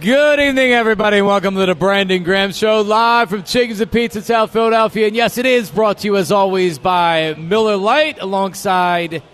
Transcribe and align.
Good 0.00 0.38
evening, 0.38 0.70
everybody. 0.70 1.16
and 1.18 1.26
Welcome 1.26 1.56
to 1.56 1.66
the 1.66 1.74
Brandon 1.74 2.22
Graham 2.22 2.52
Show, 2.52 2.82
live 2.82 3.30
from 3.30 3.42
Chickies 3.42 3.80
and 3.80 3.90
Pete's, 3.90 4.26
South 4.26 4.52
Philadelphia. 4.52 5.08
And 5.08 5.16
yes, 5.16 5.38
it 5.38 5.46
is 5.46 5.70
brought 5.70 5.98
to 5.98 6.06
you, 6.06 6.16
as 6.16 6.30
always, 6.30 6.78
by 6.78 7.34
Miller 7.34 7.76
Lite, 7.76 8.20
alongside 8.20 9.24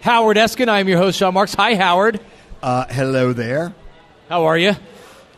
Howard 0.00 0.38
Eskin. 0.38 0.70
I'm 0.70 0.88
your 0.88 0.96
host, 0.96 1.18
Jon 1.18 1.34
Marks. 1.34 1.52
Hi, 1.54 1.74
Howard. 1.74 2.20
Uh, 2.62 2.86
hello 2.88 3.34
there. 3.34 3.74
How 4.30 4.44
are 4.44 4.56
you? 4.56 4.72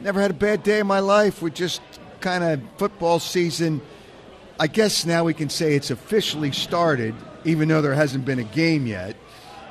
Never 0.00 0.20
had 0.20 0.30
a 0.30 0.34
bad 0.34 0.62
day 0.62 0.78
in 0.78 0.86
my 0.86 1.00
life. 1.00 1.42
We're 1.42 1.48
just 1.48 1.80
kind 2.20 2.44
of 2.44 2.60
football 2.76 3.18
season. 3.18 3.80
I 4.60 4.68
guess 4.68 5.04
now 5.04 5.24
we 5.24 5.34
can 5.34 5.48
say 5.48 5.74
it's 5.74 5.90
officially 5.90 6.52
started, 6.52 7.16
even 7.44 7.68
though 7.68 7.82
there 7.82 7.94
hasn't 7.94 8.24
been 8.24 8.38
a 8.38 8.44
game 8.44 8.86
yet, 8.86 9.16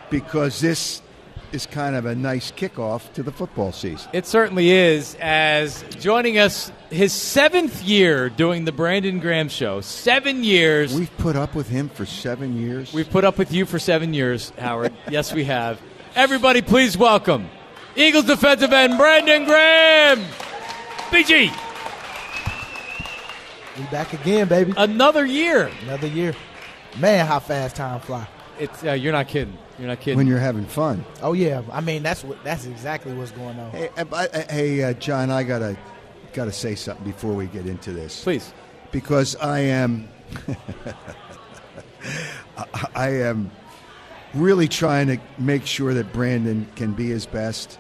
because 0.10 0.60
this 0.60 1.02
is 1.56 1.66
kind 1.66 1.96
of 1.96 2.06
a 2.06 2.14
nice 2.14 2.52
kickoff 2.52 3.12
to 3.14 3.24
the 3.24 3.32
football 3.32 3.72
season. 3.72 4.10
It 4.14 4.28
certainly 4.28 4.70
is. 4.70 5.16
As 5.22 5.84
joining 6.02 6.38
us, 6.38 6.72
his 6.92 7.14
seventh 7.14 7.82
year 7.82 8.30
doing 8.30 8.66
the 8.66 8.74
Brandon 8.74 9.20
Graham 9.20 9.48
Show. 9.48 9.80
Seven 9.80 10.44
years. 10.44 10.94
We've 10.94 11.18
put 11.18 11.38
up 11.38 11.56
with 11.56 11.70
him 11.70 11.88
for 11.88 12.06
seven 12.06 12.58
years. 12.58 12.94
We've 12.94 13.10
put 13.10 13.24
up 13.24 13.38
with 13.38 13.54
you 13.54 13.66
for 13.66 13.80
seven 13.80 14.14
years, 14.14 14.52
Howard. 14.60 14.94
yes, 15.10 15.34
we 15.34 15.46
have. 15.46 15.82
Everybody, 16.14 16.62
please 16.62 16.98
welcome 16.98 17.50
Eagles 17.96 18.26
defensive 18.26 18.74
end 18.74 18.98
Brandon 18.98 19.46
Graham. 19.46 20.20
BG. 21.10 21.52
We 23.78 23.84
back 23.86 24.12
again, 24.14 24.48
baby. 24.50 24.74
Another 24.76 25.26
year. 25.26 25.72
Another 25.84 26.08
year. 26.08 26.36
Man, 27.00 27.26
how 27.26 27.40
fast 27.40 27.78
time 27.78 28.02
fly. 28.02 28.28
It's 28.60 28.84
uh, 28.84 28.92
you're 28.92 29.14
not 29.14 29.30
kidding. 29.30 29.58
You're 29.78 29.88
not 29.88 30.00
kidding. 30.00 30.18
when 30.18 30.28
you're 30.28 30.40
having 30.40 30.66
fun. 30.66 31.04
Oh 31.22 31.34
yeah, 31.34 31.62
I 31.72 31.82
mean 31.82 32.02
that's 32.04 32.24
what 32.24 32.44
that's 32.44 32.66
exactly 32.66 33.14
what's 33.14 33.32
going 33.32 33.60
on. 33.60 33.72
Hey, 33.72 33.90
I- 33.98 34.30
I- 34.34 34.46
hey, 34.52 34.84
uh, 34.84 34.94
Jon, 34.94 35.30
I 35.32 35.44
gotta 35.44 35.78
gotta 36.34 36.52
say 36.52 36.76
something 36.76 37.06
before 37.06 37.34
we 37.34 37.48
get 37.48 37.66
into 37.66 37.92
this. 37.92 38.24
Please. 38.24 38.54
because 38.92 39.36
I 39.38 39.60
am 39.60 40.08
I- 42.58 42.66
I 42.96 43.10
am 43.10 43.52
really 44.34 44.68
trying 44.68 45.08
to 45.08 45.18
make 45.38 45.66
sure 45.66 45.94
that 45.94 46.12
Brandon 46.14 46.68
can 46.76 46.94
be 46.94 47.08
his 47.10 47.26
best. 47.26 47.80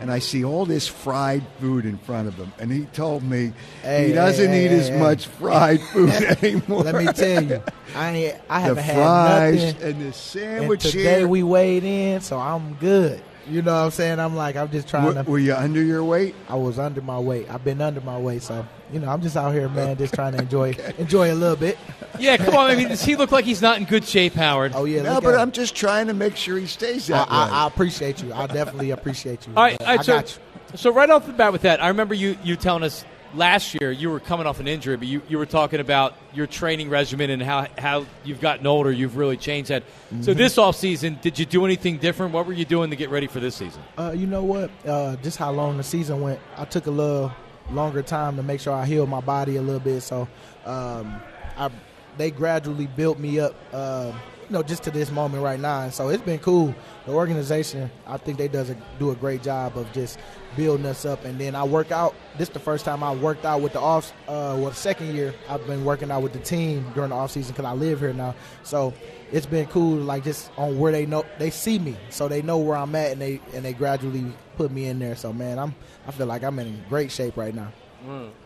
And 0.00 0.10
I 0.10 0.18
see 0.18 0.44
all 0.44 0.66
this 0.66 0.86
fried 0.86 1.42
food 1.60 1.86
in 1.86 1.96
front 1.98 2.28
of 2.28 2.34
him, 2.34 2.52
and 2.58 2.70
he 2.70 2.84
told 2.86 3.22
me 3.22 3.52
Hey, 3.82 4.08
he 4.08 4.12
doesn't 4.12 4.50
hey, 4.50 4.66
eat 4.66 4.70
hey, 4.70 4.78
as 4.78 4.90
much 4.90 5.26
fried 5.26 5.80
food 5.92 6.10
anymore. 6.42 6.82
Let 6.84 6.94
me 6.96 7.06
tell 7.12 7.42
you, 7.42 7.62
I 7.94 8.38
I 8.48 8.60
haven't 8.60 8.84
had 8.84 8.94
fries 8.94 9.62
nothing. 9.74 9.88
and 9.88 10.00
the 10.00 10.04
And 10.06 10.14
sandwich 10.14 10.82
today 10.82 11.18
here. 11.20 11.28
we 11.28 11.42
weighed 11.42 11.84
in, 11.84 12.20
so 12.20 12.38
I'm 12.38 12.74
good. 12.74 13.22
You 13.48 13.62
know 13.62 13.74
what 13.74 13.84
I'm 13.84 13.90
saying? 13.90 14.18
I'm 14.18 14.34
like 14.34 14.56
I'm 14.56 14.70
just 14.70 14.88
trying 14.88 15.06
were, 15.06 15.14
to. 15.14 15.30
were 15.30 15.38
you 15.38 15.54
under 15.54 15.82
your 15.82 16.02
weight? 16.02 16.34
I 16.48 16.56
was 16.56 16.78
under 16.78 17.00
my 17.00 17.18
weight. 17.18 17.48
I've 17.48 17.64
been 17.64 17.80
under 17.80 18.00
my 18.00 18.18
weight, 18.18 18.42
so 18.42 18.66
you 18.92 18.98
know 18.98 19.08
I'm 19.08 19.22
just 19.22 19.36
out 19.36 19.52
here, 19.52 19.68
man, 19.68 19.96
just 19.96 20.14
trying 20.14 20.32
to 20.32 20.38
enjoy 20.38 20.72
enjoy 20.98 21.32
a 21.32 21.34
little 21.34 21.56
bit. 21.56 21.78
Yeah, 22.18 22.36
come 22.36 22.54
on. 22.54 22.70
I 22.70 22.76
mean, 22.76 22.88
does 22.88 23.04
he 23.04 23.14
look 23.14 23.30
like 23.30 23.44
he's 23.44 23.62
not 23.62 23.78
in 23.78 23.84
good 23.84 24.04
shape, 24.04 24.34
Howard? 24.34 24.72
Oh 24.74 24.84
yeah, 24.84 25.02
no, 25.02 25.20
but 25.20 25.34
at 25.34 25.40
I'm 25.40 25.52
just 25.52 25.76
trying 25.76 26.08
to 26.08 26.14
make 26.14 26.36
sure 26.36 26.58
he 26.58 26.66
stays 26.66 27.10
I, 27.10 27.18
that 27.18 27.30
way. 27.30 27.36
I, 27.36 27.64
I 27.64 27.66
appreciate 27.66 28.22
you. 28.22 28.32
I 28.32 28.46
definitely 28.46 28.90
appreciate 28.90 29.46
you. 29.46 29.52
All 29.56 29.62
right, 29.62 29.80
all 29.80 29.86
right 29.86 30.00
I 30.00 30.02
so, 30.02 30.14
got 30.14 30.38
you. 30.72 30.78
so 30.78 30.92
right 30.92 31.08
off 31.08 31.26
the 31.26 31.32
bat 31.32 31.52
with 31.52 31.62
that, 31.62 31.82
I 31.82 31.88
remember 31.88 32.14
you, 32.14 32.36
you 32.42 32.56
telling 32.56 32.82
us 32.82 33.04
last 33.36 33.74
year 33.74 33.90
you 33.90 34.10
were 34.10 34.20
coming 34.20 34.46
off 34.46 34.60
an 34.60 34.68
injury, 34.68 34.96
but 34.96 35.06
you, 35.06 35.22
you 35.28 35.38
were 35.38 35.46
talking 35.46 35.80
about 35.80 36.14
your 36.32 36.46
training 36.46 36.90
regimen 36.90 37.30
and 37.30 37.42
how, 37.42 37.66
how 37.78 38.06
you've 38.24 38.40
gotten 38.40 38.66
older. 38.66 38.90
You've 38.90 39.16
really 39.16 39.36
changed 39.36 39.70
that. 39.70 39.82
So 40.08 40.16
Mm-hmm. 40.16 40.38
this 40.38 40.56
offseason, 40.56 41.20
did 41.20 41.38
you 41.38 41.46
do 41.46 41.64
anything 41.64 41.98
different? 41.98 42.32
What 42.32 42.46
were 42.46 42.52
you 42.52 42.64
doing 42.64 42.90
to 42.90 42.96
get 42.96 43.10
ready 43.10 43.26
for 43.26 43.40
this 43.40 43.54
season? 43.54 43.82
Uh, 43.98 44.12
you 44.16 44.26
know 44.26 44.42
what? 44.42 44.70
Uh, 44.86 45.16
just 45.16 45.36
how 45.36 45.50
long 45.52 45.76
the 45.76 45.82
season 45.82 46.20
went, 46.20 46.40
I 46.56 46.64
took 46.64 46.86
a 46.86 46.90
little 46.90 47.32
longer 47.70 48.02
time 48.02 48.36
to 48.36 48.42
make 48.42 48.60
sure 48.60 48.72
I 48.72 48.86
healed 48.86 49.08
my 49.08 49.20
body 49.20 49.56
a 49.56 49.62
little 49.62 49.80
bit. 49.80 50.00
So, 50.02 50.28
um, 50.64 51.20
I 51.56 51.70
they 52.18 52.30
gradually 52.30 52.86
built 52.86 53.18
me 53.18 53.40
up, 53.40 53.54
uh, 53.74 54.10
you 54.48 54.52
know, 54.52 54.62
just 54.62 54.82
to 54.84 54.90
this 54.90 55.10
moment 55.10 55.42
right 55.42 55.58
now. 55.58 55.82
And 55.82 55.92
so 55.92 56.08
it's 56.08 56.22
been 56.22 56.38
cool. 56.38 56.74
The 57.04 57.12
organization, 57.12 57.90
I 58.06 58.16
think 58.16 58.38
they 58.38 58.48
does 58.48 58.70
a, 58.70 58.76
do 58.98 59.10
a 59.10 59.14
great 59.14 59.42
job 59.42 59.76
of 59.76 59.92
just 59.92 60.18
building 60.56 60.86
us 60.86 61.04
up. 61.04 61.24
And 61.24 61.38
then 61.38 61.54
I 61.54 61.64
work 61.64 61.90
out. 61.90 62.14
This 62.38 62.48
the 62.48 62.60
first 62.60 62.84
time 62.84 63.02
I 63.02 63.14
worked 63.14 63.44
out 63.44 63.60
with 63.60 63.72
the 63.72 63.80
off. 63.80 64.12
Uh, 64.28 64.56
well, 64.58 64.72
second 64.72 65.14
year 65.14 65.34
I've 65.48 65.66
been 65.66 65.84
working 65.84 66.10
out 66.10 66.22
with 66.22 66.32
the 66.32 66.38
team 66.38 66.86
during 66.94 67.10
the 67.10 67.16
off 67.16 67.32
season 67.32 67.52
because 67.52 67.64
I 67.64 67.72
live 67.72 68.00
here 68.00 68.12
now. 68.12 68.34
So 68.62 68.94
it's 69.32 69.46
been 69.46 69.66
cool, 69.66 69.96
like 69.96 70.24
just 70.24 70.50
on 70.56 70.78
where 70.78 70.92
they 70.92 71.06
know 71.06 71.24
they 71.38 71.50
see 71.50 71.78
me, 71.78 71.96
so 72.10 72.28
they 72.28 72.42
know 72.42 72.58
where 72.58 72.76
I'm 72.76 72.94
at, 72.94 73.12
and 73.12 73.20
they 73.20 73.40
and 73.54 73.64
they 73.64 73.72
gradually 73.72 74.32
put 74.56 74.70
me 74.70 74.86
in 74.86 74.98
there. 74.98 75.16
So 75.16 75.32
man, 75.32 75.58
I'm 75.58 75.74
I 76.06 76.12
feel 76.12 76.26
like 76.26 76.44
I'm 76.44 76.58
in 76.58 76.82
great 76.88 77.10
shape 77.10 77.36
right 77.36 77.54
now. 77.54 77.72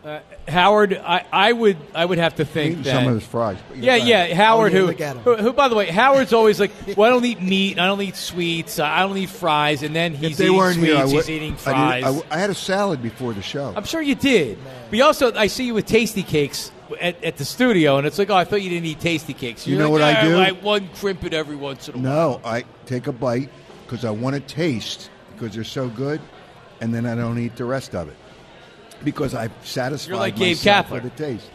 Uh, 0.03 0.19
Howard, 0.47 0.93
I, 0.93 1.25
I 1.31 1.53
would 1.53 1.77
I 1.93 2.03
would 2.03 2.17
have 2.17 2.35
to 2.37 2.45
think 2.45 2.71
Eating 2.71 2.83
that. 2.83 2.95
some 2.95 3.07
of 3.07 3.15
his 3.15 3.25
fries. 3.25 3.57
but 3.69 3.77
Yeah, 3.77 3.93
right. 3.93 4.03
yeah, 4.03 4.33
Howard, 4.33 4.73
Oh, 4.73 4.77
who, 4.79 4.85
look 4.87 5.01
at 5.01 5.17
who, 5.17 5.35
who, 5.35 5.53
by 5.53 5.67
the 5.67 5.75
way, 5.75 5.87
Howard's 5.87 6.33
always 6.33 6.59
like, 6.59 6.71
well, 6.97 7.09
I 7.09 7.13
don't 7.13 7.25
eat 7.25 7.41
meat, 7.41 7.77
I 7.79 7.85
don't 7.85 8.01
eat 8.01 8.15
sweets, 8.15 8.79
I 8.79 9.01
don't 9.01 9.17
eat 9.17 9.29
fries, 9.29 9.83
and 9.83 9.95
then 9.95 10.13
he's 10.15 10.37
they 10.37 10.45
eating 10.45 10.57
weren't 10.57 10.75
sweets, 10.75 10.87
here, 10.93 10.97
I 10.97 11.05
he's 11.05 11.13
would, 11.13 11.29
eating 11.29 11.53
I, 11.53 11.55
fries. 11.57 11.93
did- 11.95 12.03
I 12.03 12.07
w- 12.07 12.23
I 12.31 12.37
had 12.39 12.49
a 12.49 12.55
salad 12.55 13.03
before 13.03 13.33
the 13.33 13.41
show. 13.43 13.73
I'm 13.75 13.83
sure 13.85 14.01
you 14.01 14.15
did. 14.15 14.57
But 14.89 14.97
you 14.97 15.03
also, 15.03 15.33
I 15.35 15.47
see 15.47 15.65
you 15.65 15.73
with 15.75 15.85
Tastykakes 15.87 16.71
at, 16.99 17.23
at 17.23 17.37
the 17.37 17.45
studio, 17.45 17.97
and 17.97 18.07
it's 18.07 18.17
like, 18.17 18.29
oh, 18.31 18.35
I 18.35 18.43
thought 18.45 18.61
you 18.63 18.69
didn't 18.69 18.85
eat 18.87 18.99
Tastykakes. 18.99 19.67
You 19.67 19.75
You're 19.75 19.83
know 19.83 19.91
like, 19.91 20.01
what 20.01 20.01
I 20.01 20.19
"Ah, 20.19 20.23
do?" 20.23 20.37
I 20.37 20.51
one 20.51 20.87
Krimpet 20.95 21.33
every 21.33 21.55
once 21.55 21.87
in 21.87 21.95
a 21.95 21.97
while. 21.99 22.39
No, 22.39 22.41
I 22.43 22.65
take 22.87 23.07
a 23.07 23.11
bite 23.13 23.49
because 23.85 24.05
I 24.05 24.09
want 24.11 24.35
to 24.35 24.41
taste 24.41 25.09
because 25.35 25.53
they're 25.55 25.63
so 25.63 25.87
good, 25.87 26.19
and 26.81 26.93
then 26.93 27.05
I 27.05 27.13
don't 27.15 27.37
eat 27.37 27.55
the 27.55 27.65
rest 27.65 27.93
of 27.95 28.07
it 28.09 28.15
because 29.03 29.33
I've 29.33 29.51
satisfied 29.63 30.09
You're 30.09 30.17
like 30.19 30.35
Gabe 30.35 30.57
myself 30.57 30.87
Kapler. 30.87 30.91
with 31.03 31.03
the 31.03 31.09
taste. 31.23 31.49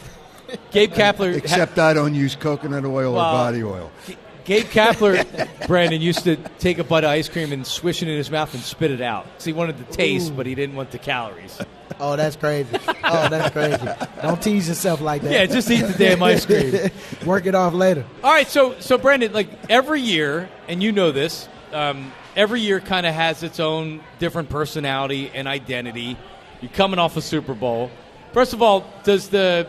Gabe 0.70 0.92
Kapler, 0.92 1.34
Except 1.34 1.78
I 1.78 1.94
don't 1.94 2.14
use 2.14 2.36
coconut 2.36 2.84
oil 2.84 3.14
Well, 3.14 3.20
or 3.26 3.32
body 3.32 3.62
oil. 3.64 3.90
G- 4.06 4.16
Gabe 4.44 4.64
Kapler, 4.66 5.48
Brandon 5.68 6.00
used 6.00 6.24
to 6.24 6.36
take 6.58 6.78
a 6.78 6.84
butt 6.84 7.04
of 7.04 7.10
ice 7.10 7.28
cream 7.28 7.52
and 7.52 7.64
swish 7.66 8.02
it 8.02 8.08
in 8.08 8.16
his 8.16 8.30
mouth 8.30 8.52
and 8.52 8.62
spit 8.62 8.90
it 8.90 9.00
out. 9.00 9.26
So 9.38 9.46
he 9.46 9.52
wanted 9.52 9.78
the 9.78 9.84
taste, 9.92 10.36
but 10.36 10.46
he 10.46 10.54
didn't 10.54 10.74
want 10.76 10.90
the 10.90 10.98
calories. 10.98 11.60
Oh, 12.00 12.16
that's 12.16 12.36
crazy. 12.36 12.74
oh, 13.04 13.28
that's 13.28 13.52
crazy. 13.52 13.86
Don't 14.22 14.42
tease 14.42 14.66
yourself 14.66 15.02
like 15.02 15.20
that. 15.22 15.30
Yeah, 15.30 15.46
just 15.46 15.70
eat 15.70 15.82
the 15.82 15.92
damn 15.92 16.22
ice 16.22 16.44
cream. 16.46 16.90
Work 17.26 17.44
it 17.44 17.54
off 17.54 17.74
later. 17.74 18.04
All 18.24 18.32
right, 18.32 18.48
so 18.48 18.80
so 18.80 18.96
Brandon, 18.96 19.32
like 19.32 19.48
every 19.68 20.00
year, 20.00 20.48
and 20.68 20.82
you 20.82 20.90
know 20.90 21.12
this, 21.12 21.46
um, 21.70 22.10
every 22.34 22.60
year 22.62 22.80
kind 22.80 23.04
of 23.06 23.14
has 23.14 23.42
its 23.42 23.60
own 23.60 24.00
different 24.18 24.48
personality 24.48 25.30
and 25.34 25.46
identity. 25.46 26.16
You're 26.62 26.70
coming 26.70 27.00
off 27.00 27.16
a 27.16 27.20
Super 27.20 27.54
Bowl. 27.54 27.90
First 28.32 28.52
of 28.52 28.62
all, 28.62 28.86
does 29.02 29.28
the 29.28 29.66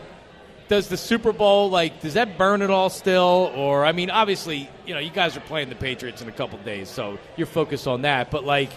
does 0.68 0.88
the 0.88 0.96
Super 0.96 1.32
Bowl 1.32 1.68
like 1.68 2.00
does 2.00 2.14
that 2.14 2.38
burn 2.38 2.62
it 2.62 2.70
all 2.70 2.88
still, 2.88 3.52
or 3.56 3.84
I 3.84 3.90
mean, 3.90 4.10
obviously, 4.10 4.70
you 4.86 4.94
know, 4.94 5.00
you 5.00 5.10
guys 5.10 5.36
are 5.36 5.40
playing 5.40 5.68
the 5.68 5.74
Patriots 5.74 6.22
in 6.22 6.28
a 6.28 6.32
couple 6.32 6.56
days, 6.60 6.88
so 6.88 7.18
you're 7.36 7.48
focused 7.48 7.88
on 7.88 8.02
that. 8.02 8.30
But 8.30 8.44
like, 8.44 8.70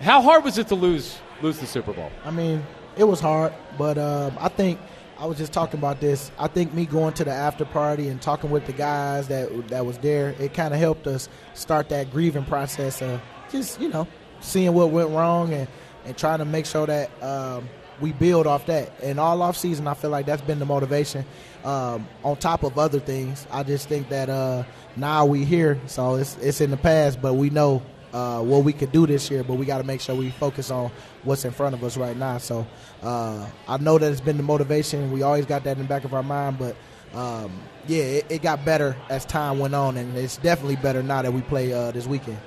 how 0.00 0.20
hard 0.20 0.44
was 0.44 0.58
it 0.58 0.68
to 0.68 0.74
lose 0.74 1.16
lose 1.40 1.58
the 1.58 1.66
Super 1.66 1.94
Bowl? 1.94 2.12
I 2.26 2.30
mean, 2.30 2.62
it 2.96 3.04
was 3.04 3.20
hard, 3.20 3.54
but 3.78 3.96
um, 3.96 4.36
I 4.38 4.48
think 4.48 4.78
I 5.18 5.24
was 5.24 5.38
just 5.38 5.54
talking 5.54 5.80
about 5.80 5.98
this. 5.98 6.30
I 6.38 6.48
think 6.48 6.74
me 6.74 6.84
going 6.84 7.14
to 7.14 7.24
the 7.24 7.32
after 7.32 7.64
party 7.64 8.08
and 8.08 8.20
talking 8.20 8.50
with 8.50 8.66
the 8.66 8.72
guys 8.72 9.28
that 9.28 9.68
that 9.68 9.86
was 9.86 9.96
there, 9.98 10.34
it 10.38 10.52
kind 10.52 10.74
of 10.74 10.80
helped 10.80 11.06
us 11.06 11.30
start 11.54 11.88
that 11.88 12.10
grieving 12.10 12.44
process 12.44 13.00
of 13.00 13.20
just 13.50 13.80
you 13.80 13.88
know 13.88 14.06
seeing 14.40 14.74
what 14.74 14.90
went 14.90 15.08
wrong 15.08 15.54
and 15.54 15.66
and 16.06 16.16
trying 16.16 16.38
to 16.38 16.44
make 16.44 16.66
sure 16.66 16.86
that 16.86 17.10
um, 17.22 17.68
we 18.00 18.12
build 18.12 18.46
off 18.46 18.66
that. 18.66 18.92
And 19.02 19.18
all 19.18 19.42
off 19.42 19.56
season, 19.56 19.86
I 19.86 19.94
feel 19.94 20.10
like 20.10 20.26
that's 20.26 20.42
been 20.42 20.58
the 20.58 20.66
motivation. 20.66 21.24
Um, 21.64 22.06
on 22.22 22.36
top 22.36 22.62
of 22.62 22.78
other 22.78 23.00
things, 23.00 23.46
I 23.50 23.62
just 23.62 23.88
think 23.88 24.08
that 24.10 24.28
uh, 24.28 24.64
now 24.94 25.26
we 25.26 25.44
here, 25.44 25.80
so 25.86 26.14
it's 26.14 26.36
it's 26.38 26.60
in 26.60 26.70
the 26.70 26.76
past, 26.76 27.20
but 27.20 27.34
we 27.34 27.50
know 27.50 27.82
uh, 28.12 28.40
what 28.40 28.64
we 28.64 28.72
could 28.72 28.92
do 28.92 29.06
this 29.06 29.30
year, 29.30 29.42
but 29.42 29.54
we 29.54 29.66
got 29.66 29.78
to 29.78 29.84
make 29.84 30.00
sure 30.00 30.14
we 30.14 30.30
focus 30.30 30.70
on 30.70 30.90
what's 31.24 31.44
in 31.44 31.50
front 31.50 31.74
of 31.74 31.82
us 31.82 31.96
right 31.96 32.16
now. 32.16 32.38
So 32.38 32.66
uh, 33.02 33.46
I 33.66 33.78
know 33.78 33.98
that 33.98 34.12
it's 34.12 34.20
been 34.20 34.36
the 34.36 34.42
motivation. 34.42 35.10
We 35.10 35.22
always 35.22 35.44
got 35.44 35.64
that 35.64 35.76
in 35.76 35.82
the 35.82 35.88
back 35.88 36.04
of 36.04 36.14
our 36.14 36.22
mind, 36.22 36.58
but 36.58 36.76
um, 37.14 37.60
yeah, 37.86 38.02
it, 38.02 38.26
it 38.28 38.42
got 38.42 38.64
better 38.64 38.96
as 39.08 39.24
time 39.24 39.58
went 39.58 39.74
on, 39.74 39.96
and 39.96 40.16
it's 40.16 40.36
definitely 40.36 40.76
better 40.76 41.02
now 41.02 41.22
that 41.22 41.32
we 41.32 41.40
play 41.42 41.72
uh, 41.72 41.90
this 41.90 42.06
weekend. 42.06 42.38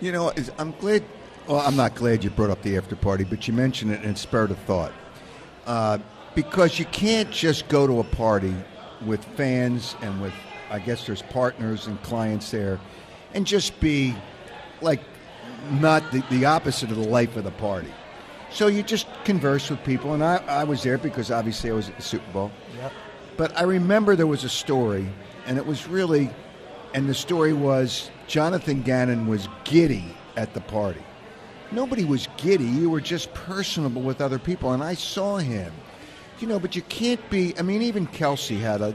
You 0.00 0.12
know, 0.12 0.32
I'm 0.58 0.72
glad. 0.78 1.02
Well, 1.48 1.60
I'm 1.60 1.76
not 1.76 1.94
glad 1.94 2.24
you 2.24 2.28
brought 2.28 2.50
up 2.50 2.60
the 2.60 2.76
after 2.76 2.94
party, 2.94 3.24
but 3.24 3.48
you 3.48 3.54
mentioned 3.54 3.90
it 3.90 4.02
and 4.02 4.10
it 4.10 4.18
spurred 4.18 4.50
a 4.50 4.54
thought. 4.54 4.92
Uh, 5.66 5.96
because 6.34 6.78
you 6.78 6.84
can't 6.84 7.30
just 7.30 7.68
go 7.68 7.86
to 7.86 8.00
a 8.00 8.04
party 8.04 8.54
with 9.06 9.24
fans 9.24 9.96
and 10.02 10.20
with, 10.20 10.34
I 10.70 10.78
guess 10.78 11.06
there's 11.06 11.22
partners 11.22 11.86
and 11.86 12.00
clients 12.02 12.50
there, 12.50 12.78
and 13.32 13.46
just 13.46 13.80
be 13.80 14.14
like 14.82 15.00
not 15.80 16.12
the, 16.12 16.22
the 16.30 16.44
opposite 16.44 16.90
of 16.90 16.98
the 16.98 17.08
life 17.08 17.34
of 17.34 17.44
the 17.44 17.50
party. 17.52 17.92
So 18.50 18.66
you 18.66 18.82
just 18.82 19.06
converse 19.24 19.70
with 19.70 19.82
people, 19.84 20.12
and 20.12 20.22
I, 20.22 20.36
I 20.46 20.64
was 20.64 20.82
there 20.82 20.98
because 20.98 21.30
obviously 21.30 21.70
I 21.70 21.72
was 21.72 21.88
at 21.88 21.96
the 21.96 22.02
Super 22.02 22.30
Bowl. 22.30 22.52
Yep. 22.76 22.92
But 23.38 23.58
I 23.58 23.62
remember 23.62 24.16
there 24.16 24.26
was 24.26 24.44
a 24.44 24.50
story, 24.50 25.08
and 25.46 25.56
it 25.56 25.64
was 25.64 25.88
really, 25.88 26.28
and 26.92 27.08
the 27.08 27.14
story 27.14 27.54
was 27.54 28.10
Jonathan 28.26 28.82
Gannon 28.82 29.26
was 29.26 29.48
giddy 29.64 30.14
at 30.36 30.52
the 30.52 30.60
party. 30.60 31.00
Nobody 31.70 32.04
was 32.04 32.28
giddy. 32.36 32.64
You 32.64 32.88
were 32.90 33.00
just 33.00 33.32
personable 33.34 34.02
with 34.02 34.20
other 34.20 34.38
people, 34.38 34.72
and 34.72 34.82
I 34.82 34.94
saw 34.94 35.36
him. 35.36 35.72
You 36.40 36.46
know, 36.46 36.58
but 36.58 36.74
you 36.76 36.82
can't 36.82 37.20
be. 37.30 37.54
I 37.58 37.62
mean, 37.62 37.82
even 37.82 38.06
Kelce 38.06 38.58
had 38.58 38.80
a. 38.80 38.94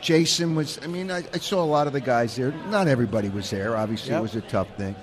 Jason 0.00 0.54
was. 0.54 0.78
I 0.82 0.86
mean, 0.86 1.10
I, 1.10 1.24
I 1.32 1.38
saw 1.38 1.62
a 1.62 1.66
lot 1.66 1.86
of 1.86 1.92
the 1.92 2.00
guys 2.00 2.36
there. 2.36 2.52
Not 2.70 2.88
everybody 2.88 3.28
was 3.28 3.50
there. 3.50 3.76
Obviously, 3.76 4.10
Yep. 4.10 4.18
it 4.18 4.22
was 4.22 4.36
a 4.36 4.40
tough 4.42 4.68
thing. 4.76 4.94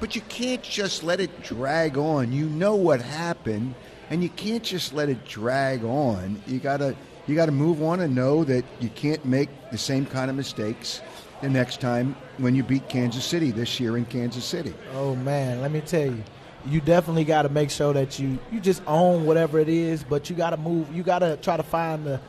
But 0.00 0.14
you 0.14 0.22
can't 0.22 0.62
just 0.62 1.02
let 1.02 1.20
it 1.20 1.42
drag 1.42 1.96
on. 1.98 2.32
You 2.32 2.46
know 2.46 2.74
what 2.76 3.00
happened, 3.02 3.74
and 4.10 4.22
you 4.22 4.28
can't 4.30 4.62
just 4.62 4.92
let 4.92 5.08
it 5.08 5.24
drag 5.26 5.84
on. 5.84 6.40
You 6.46 6.58
gotta 6.58 6.96
you 7.26 7.34
gotta 7.34 7.52
move 7.52 7.82
on 7.82 8.00
and 8.00 8.14
know 8.14 8.44
that 8.44 8.64
you 8.80 8.88
can't 8.90 9.24
make 9.24 9.48
the 9.70 9.78
same 9.78 10.06
kind 10.06 10.30
of 10.30 10.36
mistakes 10.36 11.02
the 11.42 11.48
next 11.48 11.80
time 11.80 12.16
when 12.38 12.54
you 12.56 12.62
beat 12.62 12.88
Kansas 12.88 13.24
City 13.24 13.50
this 13.52 13.78
year 13.78 13.96
in 13.96 14.04
Kansas 14.06 14.44
City. 14.44 14.74
Oh 14.94 15.14
man, 15.14 15.60
let 15.60 15.70
me 15.70 15.80
tell 15.82 16.06
you, 16.06 16.22
you 16.66 16.80
definitely 16.80 17.24
got 17.24 17.42
to 17.42 17.48
make 17.48 17.70
sure 17.70 17.92
that 17.92 18.18
you 18.18 18.38
you 18.50 18.60
just 18.60 18.82
own 18.86 19.24
whatever 19.26 19.58
it 19.58 19.68
is, 19.68 20.02
but 20.04 20.28
you 20.28 20.36
got 20.36 20.50
to 20.50 20.56
move. 20.56 20.94
You 20.94 21.02
got 21.02 21.20
to 21.20 21.36
try 21.36 21.56
to 21.56 21.62
find 21.62 22.04
the 22.04 22.20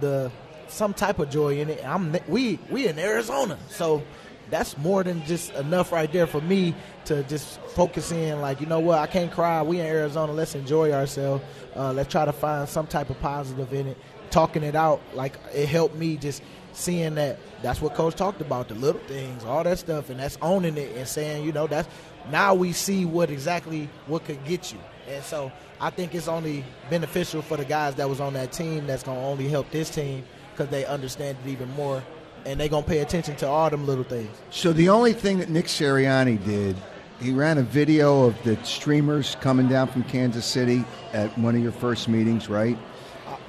the 0.00 0.30
some 0.68 0.94
type 0.94 1.18
of 1.18 1.30
joy 1.30 1.60
in 1.60 1.70
it. 1.70 1.84
I'm 1.86 2.16
we 2.28 2.58
we 2.70 2.86
in 2.86 2.98
Arizona, 2.98 3.58
so 3.68 4.02
that's 4.50 4.76
more 4.78 5.02
than 5.02 5.24
just 5.24 5.52
enough 5.54 5.92
right 5.92 6.12
there 6.12 6.26
for 6.26 6.40
me 6.40 6.74
to 7.06 7.22
just 7.24 7.60
focus 7.60 8.12
in. 8.12 8.40
Like 8.40 8.60
you 8.60 8.66
know 8.66 8.80
what, 8.80 8.98
I 8.98 9.06
can't 9.06 9.32
cry. 9.32 9.62
We 9.62 9.80
in 9.80 9.86
Arizona. 9.86 10.32
Let's 10.32 10.54
enjoy 10.54 10.92
ourselves. 10.92 11.44
Uh, 11.74 11.92
let's 11.92 12.10
try 12.10 12.24
to 12.24 12.32
find 12.32 12.68
some 12.68 12.86
type 12.86 13.10
of 13.10 13.20
positive 13.20 13.72
in 13.72 13.88
it. 13.88 13.98
Talking 14.30 14.62
it 14.62 14.74
out, 14.74 15.00
like 15.14 15.38
it 15.54 15.68
helped 15.68 15.94
me 15.94 16.16
just 16.16 16.42
seeing 16.76 17.14
that 17.14 17.38
that's 17.62 17.80
what 17.80 17.94
coach 17.94 18.14
talked 18.14 18.40
about 18.40 18.68
the 18.68 18.74
little 18.74 19.00
things 19.02 19.44
all 19.44 19.62
that 19.64 19.78
stuff 19.78 20.10
and 20.10 20.20
that's 20.20 20.36
owning 20.42 20.76
it 20.76 20.94
and 20.96 21.06
saying 21.06 21.44
you 21.44 21.52
know 21.52 21.66
that's 21.66 21.88
now 22.30 22.54
we 22.54 22.72
see 22.72 23.04
what 23.04 23.30
exactly 23.30 23.88
what 24.06 24.24
could 24.24 24.42
get 24.44 24.72
you 24.72 24.78
and 25.08 25.22
so 25.24 25.50
i 25.80 25.88
think 25.90 26.14
it's 26.14 26.28
only 26.28 26.64
beneficial 26.90 27.42
for 27.42 27.56
the 27.56 27.64
guys 27.64 27.94
that 27.94 28.08
was 28.08 28.20
on 28.20 28.32
that 28.32 28.52
team 28.52 28.86
that's 28.86 29.02
going 29.02 29.18
to 29.18 29.24
only 29.24 29.48
help 29.48 29.70
this 29.70 29.88
team 29.90 30.24
because 30.52 30.68
they 30.70 30.84
understand 30.86 31.36
it 31.44 31.50
even 31.50 31.70
more 31.74 32.02
and 32.46 32.60
they're 32.60 32.68
going 32.68 32.84
to 32.84 32.90
pay 32.90 32.98
attention 32.98 33.34
to 33.36 33.46
all 33.46 33.70
them 33.70 33.86
little 33.86 34.04
things 34.04 34.30
So 34.50 34.72
the 34.72 34.88
only 34.88 35.12
thing 35.12 35.38
that 35.38 35.48
Nick 35.48 35.66
Sirianni 35.66 36.44
did, 36.44 36.76
he 37.20 37.32
ran 37.32 37.58
a 37.58 37.62
video 37.62 38.24
of 38.24 38.42
the 38.42 38.56
streamers 38.64 39.36
coming 39.40 39.68
down 39.68 39.88
from 39.88 40.02
Kansas 40.04 40.44
City 40.44 40.84
at 41.12 41.36
one 41.38 41.54
of 41.54 41.62
your 41.62 41.72
first 41.72 42.08
meetings, 42.08 42.48
right? 42.48 42.76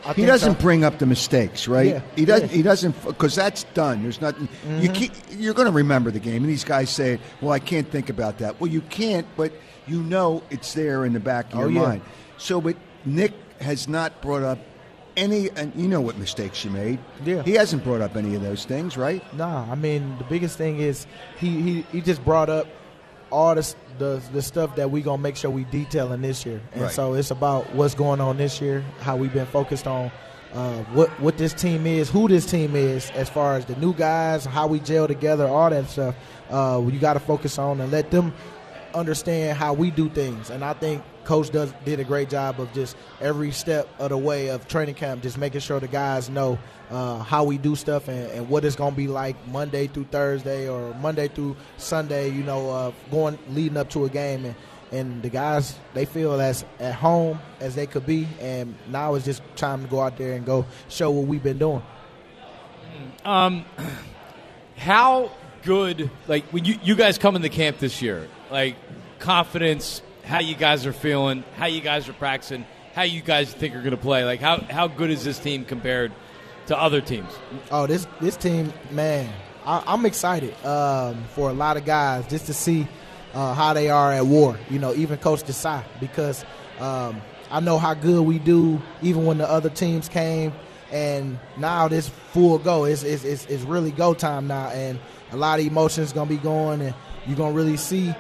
I 0.06 0.14
He 0.14 0.26
doesn't 0.26 0.56
so. 0.56 0.62
bring 0.62 0.84
up 0.84 1.00
the 1.00 1.06
mistakes, 1.06 1.68
right? 1.68 1.88
Yeah, 1.88 2.02
He 2.16 2.26
doesn't. 2.26 2.48
yeah. 2.48 2.48
Mm-hmm. 2.50 2.56
He 2.58 2.64
doesn't 2.64 3.06
because 3.06 3.36
that's 3.36 3.64
done. 3.74 4.04
There's 4.04 4.22
nothing. 4.22 4.48
You 4.80 4.90
keep, 4.90 5.12
you're 5.32 5.54
going 5.54 5.68
to 5.68 5.72
remember 5.74 6.12
the 6.12 6.20
game, 6.20 6.44
and 6.44 6.50
these 6.50 6.64
guys 6.64 6.90
say, 6.90 7.20
"Well, 7.42 7.52
I 7.52 7.60
can't 7.60 7.90
think 7.90 8.10
about 8.10 8.38
that." 8.40 8.60
Well, 8.62 8.70
you 8.70 8.82
can't, 8.82 9.26
but 9.36 9.52
you 9.88 10.02
know 10.04 10.44
it's 10.50 10.74
there 10.74 11.06
in 11.06 11.14
the 11.14 11.20
back 11.20 11.54
of 11.54 11.60
Oh, 11.60 11.62
your 11.64 11.72
yeah. 11.72 11.82
mind. 11.82 12.02
So, 12.38 12.62
but 12.62 12.76
Nick 13.06 13.34
has 13.62 13.88
not 13.88 14.22
brought 14.22 14.44
up 14.44 14.60
any, 15.18 15.50
and 15.52 15.74
you 15.76 15.88
know 15.88 16.02
what 16.02 16.18
mistakes 16.18 16.64
you 16.66 16.72
made. 16.72 17.00
Yeah. 17.24 17.42
He 17.44 17.54
hasn't 17.54 17.84
brought 17.84 18.02
up 18.02 18.16
any 18.16 18.36
of 18.36 18.42
those 18.42 18.66
things, 18.66 18.98
right? 18.98 19.24
Nah, 19.34 19.66
I 19.72 19.76
mean 19.76 20.18
the 20.18 20.26
biggest 20.26 20.58
thing 20.58 20.80
is 20.80 21.08
he 21.40 21.62
he, 21.62 21.82
he 21.92 22.02
just 22.02 22.24
brought 22.26 22.50
up 22.50 22.68
all 23.32 23.56
this, 23.56 23.76
the 24.00 24.22
the 24.34 24.42
stuff 24.42 24.76
that 24.76 24.92
we 24.92 25.02
gonna 25.02 25.22
make 25.22 25.36
sure 25.36 25.50
we 25.52 25.64
detail 25.66 26.12
in 26.14 26.22
this 26.22 26.46
year, 26.46 26.62
and 26.74 26.84
Right. 26.84 26.92
so 26.92 27.14
it's 27.14 27.32
about 27.32 27.74
what's 27.76 27.96
going 27.96 28.22
on 28.22 28.38
this 28.38 28.60
year, 28.62 28.84
how 29.02 29.16
we've 29.16 29.34
been 29.34 29.46
focused 29.48 29.88
on. 29.88 30.12
Uh, 30.54 30.84
what 30.94 31.10
what 31.20 31.38
this 31.38 31.54
team 31.54 31.86
is, 31.86 32.10
who 32.10 32.30
this 32.30 32.46
team 32.46 32.76
is, 32.78 33.12
as 33.12 33.28
far 33.28 33.56
as 33.58 33.66
the 33.66 33.76
new 33.76 33.94
guys, 33.94 34.46
how 34.46 34.68
we 34.68 34.80
gel 34.80 35.06
together, 35.08 35.46
all 35.48 35.70
that 35.70 35.90
stuff. 35.90 36.16
Uh, 36.50 36.82
you 36.90 36.98
got 37.00 37.16
to 37.16 37.20
focus 37.20 37.60
on 37.60 37.82
and 37.82 37.92
let 37.92 38.10
them 38.12 38.32
understand 38.94 39.58
how 39.58 39.74
we 39.74 39.92
do 39.92 40.08
things. 40.10 40.50
And 40.50 40.64
I 40.64 40.74
think 40.74 41.02
coach 41.26 41.50
does 41.50 41.74
did 41.84 42.00
a 42.00 42.04
great 42.04 42.30
job 42.30 42.60
of 42.60 42.72
just 42.74 42.96
every 43.20 43.52
step 43.52 43.90
of 44.00 44.10
the 44.10 44.18
way 44.18 44.50
of 44.50 44.68
training 44.68 44.96
camp, 44.96 45.22
just 45.22 45.38
making 45.38 45.60
sure 45.60 45.80
the 45.80 45.88
guys 45.88 46.30
know 46.30 46.58
uh, 46.90 47.20
how 47.20 47.44
we 47.44 47.58
do 47.58 47.76
stuff 47.76 48.08
and, 48.08 48.32
and 48.32 48.50
what 48.50 48.64
it's 48.64 48.76
going 48.76 48.92
to 48.92 48.98
be 48.98 49.08
like 49.08 49.36
Monday 49.48 49.88
through 49.88 50.06
Thursday 50.06 50.70
or 50.70 50.94
Monday 50.96 51.28
through 51.28 51.56
Sunday. 51.78 52.30
You 52.30 52.44
know, 52.44 52.70
uh, 52.70 52.92
going 53.12 53.38
leading 53.50 53.78
up 53.78 53.90
to 53.92 54.06
a 54.06 54.10
game 54.10 54.46
and. 54.46 54.56
And 54.92 55.24
the 55.24 55.30
guys, 55.30 55.78
they 55.96 56.06
feel 56.06 56.40
as 56.40 56.64
at 56.80 56.94
home 56.94 57.40
as 57.60 57.74
they 57.74 57.88
could 57.88 58.06
be, 58.06 58.28
and 58.40 58.76
now 58.88 59.16
it's 59.16 59.26
just 59.26 59.42
time 59.56 59.82
to 59.82 59.90
go 59.90 60.00
out 60.00 60.16
there 60.16 60.34
and 60.34 60.46
go 60.46 60.64
show 60.90 61.10
what 61.10 61.26
we've 61.26 61.42
been 61.42 61.58
doing. 61.58 61.82
Um, 63.26 63.66
how 64.78 65.32
good, 65.64 66.10
like 66.28 66.46
when 66.54 66.66
you, 66.66 66.78
you 66.84 66.96
guys 66.96 67.18
come 67.18 67.36
in 67.36 67.42
the 67.42 67.50
camp 67.50 67.80
this 67.80 68.02
year, 68.02 68.28
like 68.52 68.76
confidence, 69.20 70.02
how 70.26 70.40
you 70.40 70.56
guys 70.56 70.86
are 70.86 70.94
feeling, 70.94 71.44
how 71.56 71.68
you 71.68 71.82
guys 71.82 72.10
are 72.10 72.14
practicing, 72.14 72.66
how 72.94 73.04
you 73.04 73.22
guys 73.22 73.54
think 73.54 73.76
are 73.76 73.80
going 73.80 73.92
to 73.92 73.98
play. 73.98 74.26
Like 74.26 74.40
how 74.40 74.58
how 74.58 74.88
good 74.88 75.10
is 75.10 75.24
this 75.24 75.40
team 75.40 75.66
compared 75.66 76.12
to 76.68 76.78
other 76.78 77.02
teams? 77.02 77.32
Oh, 77.72 77.88
this 77.88 78.08
this 78.22 78.38
team, 78.38 78.74
man, 78.92 79.32
I, 79.66 79.84
I'm 79.86 80.06
excited 80.06 80.54
um, 80.66 81.24
for 81.36 81.50
a 81.50 81.54
lot 81.54 81.78
of 81.78 81.86
guys 81.86 82.28
just 82.28 82.48
to 82.48 82.54
see 82.54 82.88
uh, 83.34 83.54
how 83.54 83.74
they 83.74 83.90
are 83.90 84.14
at 84.14 84.26
war. 84.26 84.58
You 84.70 84.80
know, 84.80 84.94
even 84.94 85.18
Coach 85.18 85.44
Desai, 85.44 85.84
because 86.00 86.44
um, 86.80 87.22
I 87.52 87.60
know 87.60 87.78
how 87.78 87.94
good 87.94 88.22
we 88.26 88.40
do, 88.40 88.82
even 89.02 89.26
when 89.26 89.38
the 89.38 89.50
other 89.50 89.70
teams 89.70 90.10
came. 90.10 90.54
And 90.92 91.40
now 91.58 91.88
this 91.88 92.08
full 92.08 92.60
go, 92.60 92.86
it's, 92.86 93.02
it's, 93.04 93.24
it's, 93.24 93.46
it's 93.48 93.64
really 93.64 93.92
go 93.92 94.14
time 94.14 94.48
now, 94.48 94.70
and 94.70 95.00
a 95.32 95.36
lot 95.36 95.60
of 95.60 95.66
emotions 95.66 96.14
gonna 96.14 96.30
be 96.30 96.38
going, 96.38 96.80
and 96.80 96.94
you're 97.26 97.36
gonna 97.36 97.56
really 97.56 97.76
see 97.76 98.14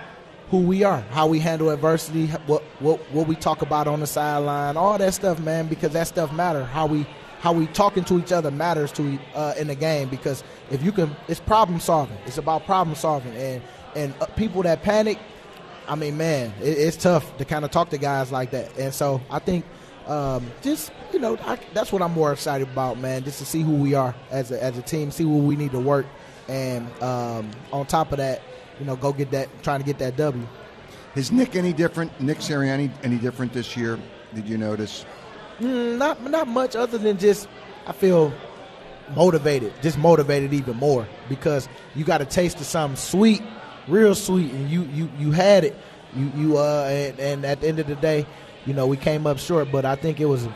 who 0.49 0.59
we 0.59 0.83
are, 0.83 1.01
how 1.11 1.27
we 1.27 1.39
handle 1.39 1.69
adversity, 1.69 2.27
what 2.45 2.63
what 2.79 2.99
what 3.11 3.27
we 3.27 3.35
talk 3.35 3.61
about 3.61 3.87
on 3.87 3.99
the 3.99 4.07
sideline, 4.07 4.77
all 4.77 4.97
that 4.97 5.13
stuff, 5.13 5.39
man, 5.39 5.67
because 5.67 5.93
that 5.93 6.07
stuff 6.07 6.31
matter. 6.31 6.63
How 6.63 6.85
we 6.85 7.05
how 7.39 7.53
we 7.53 7.67
talking 7.67 8.03
to 8.03 8.17
each 8.19 8.31
other 8.31 8.49
matters 8.51 8.91
to 8.91 9.19
uh, 9.35 9.53
in 9.57 9.67
the 9.67 9.75
game 9.75 10.09
because 10.09 10.43
if 10.71 10.83
you 10.83 10.91
can, 10.91 11.15
it's 11.27 11.39
problem 11.39 11.79
solving. 11.79 12.17
It's 12.25 12.37
about 12.37 12.65
problem 12.65 12.95
solving, 12.95 13.35
and 13.35 13.61
and 13.95 14.13
uh, 14.21 14.25
people 14.27 14.63
that 14.63 14.83
panic, 14.83 15.17
I 15.87 15.95
mean, 15.95 16.17
man, 16.17 16.53
it, 16.61 16.77
it's 16.77 16.97
tough 16.97 17.37
to 17.37 17.45
kind 17.45 17.65
of 17.65 17.71
talk 17.71 17.89
to 17.89 17.97
guys 17.97 18.31
like 18.31 18.51
that. 18.51 18.77
And 18.77 18.93
so 18.93 19.21
I 19.29 19.39
think 19.39 19.65
um, 20.07 20.51
just 20.61 20.91
you 21.13 21.19
know 21.19 21.37
I, 21.43 21.59
that's 21.73 21.91
what 21.91 22.01
I'm 22.01 22.13
more 22.13 22.31
excited 22.31 22.67
about, 22.67 22.99
man. 22.99 23.23
Just 23.23 23.39
to 23.39 23.45
see 23.45 23.61
who 23.61 23.73
we 23.73 23.93
are 23.93 24.15
as 24.31 24.51
a, 24.51 24.63
as 24.63 24.77
a 24.77 24.81
team, 24.81 25.11
see 25.11 25.25
where 25.25 25.41
we 25.41 25.55
need 25.55 25.71
to 25.71 25.79
work, 25.79 26.05
and 26.47 26.87
um, 27.01 27.51
on 27.71 27.85
top 27.85 28.11
of 28.11 28.17
that, 28.17 28.41
you 28.79 28.85
know, 28.85 28.95
go 28.95 29.13
get 29.13 29.31
that, 29.31 29.49
trying 29.63 29.79
to 29.79 29.85
get 29.85 29.99
that 29.99 30.17
W. 30.17 30.47
Is 31.15 31.31
Nick 31.31 31.55
any 31.55 31.71
different? 31.71 32.19
Nick 32.19 32.39
Sirianni 32.39 32.91
any 33.03 33.17
different 33.17 33.53
this 33.53 33.77
year? 33.77 33.97
Did 34.33 34.47
you 34.47 34.57
notice? 34.57 35.05
Mm, 35.59 35.97
not 35.97 36.21
not 36.29 36.47
much 36.47 36.75
other 36.75 36.97
than 36.97 37.17
just 37.17 37.47
I 37.87 37.93
feel 37.93 38.33
motivated, 39.15 39.73
just 39.81 39.97
motivated 39.97 40.53
even 40.53 40.75
more 40.75 41.07
because 41.29 41.69
you 41.95 42.03
got 42.03 42.21
a 42.21 42.25
taste 42.25 42.59
of 42.59 42.65
something 42.65 42.97
sweet, 42.97 43.41
real 43.87 44.13
sweet, 44.13 44.51
and 44.51 44.69
you 44.69 44.83
you 44.93 45.09
you 45.17 45.31
had 45.31 45.63
it. 45.63 45.75
You 46.13 46.31
you 46.35 46.57
uh 46.57 46.85
and, 46.89 47.19
and 47.19 47.45
at 47.45 47.61
the 47.61 47.67
end 47.69 47.79
of 47.79 47.87
the 47.87 47.95
day, 47.95 48.25
you 48.65 48.73
know 48.73 48.85
we 48.85 48.97
came 48.97 49.25
up 49.25 49.37
short, 49.39 49.71
but 49.71 49.85
I 49.85 49.95
think 49.95 50.19
it 50.19 50.25
was 50.25 50.47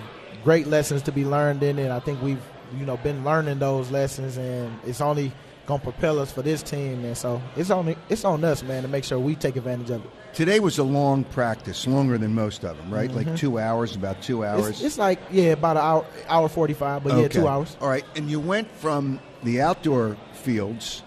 great 0.43 0.67
lessons 0.67 1.01
to 1.03 1.13
be 1.13 1.23
learned 1.23 1.63
in 1.63 1.79
it. 1.79 1.89
I 1.89 2.01
think 2.01 2.21
we've 2.21 2.43
you 2.77 2.85
know 2.85 2.97
been 2.97 3.23
learning 3.23 3.59
those 3.59 3.91
lessons, 3.91 4.35
and 4.35 4.77
it's 4.85 4.99
only 4.99 5.31
gonna 5.69 5.81
propel 5.83 6.19
us 6.19 6.31
for 6.31 6.41
this 6.41 6.63
team, 6.63 7.05
and 7.05 7.15
so 7.15 7.39
it's 7.55 7.69
only 7.69 7.95
it's 8.09 8.25
on 8.25 8.43
us, 8.43 8.63
man, 8.63 8.81
to 8.81 8.89
make 8.89 9.03
sure 9.03 9.19
we 9.19 9.35
take 9.35 9.55
advantage 9.55 9.91
of 9.91 10.03
it. 10.03 10.11
Today 10.33 10.59
was 10.59 10.79
a 10.79 10.83
long 10.83 11.23
practice, 11.23 11.85
longer 11.85 12.17
than 12.17 12.33
most 12.33 12.65
of 12.65 12.75
them, 12.75 12.91
right? 12.91 13.11
Like 13.11 13.35
two 13.35 13.59
hours, 13.59 13.95
about 13.95 14.21
two 14.21 14.43
hours. 14.43 14.61
Mm-hmm. 14.61 14.71
It's, 14.71 14.81
it's 14.81 14.97
like 14.97 15.19
yeah, 15.31 15.51
about 15.51 15.77
an 15.77 15.83
hour 15.83 16.05
hour 16.27 16.49
forty 16.49 16.73
five, 16.73 17.03
but 17.03 17.15
yeah, 17.15 17.27
two 17.27 17.47
hours. 17.47 17.77
All 17.79 17.87
right, 17.87 18.03
and 18.15 18.29
you 18.29 18.39
went 18.39 18.69
from 18.71 19.19
the 19.43 19.61
outdoor 19.61 20.17
fields, 20.33 21.03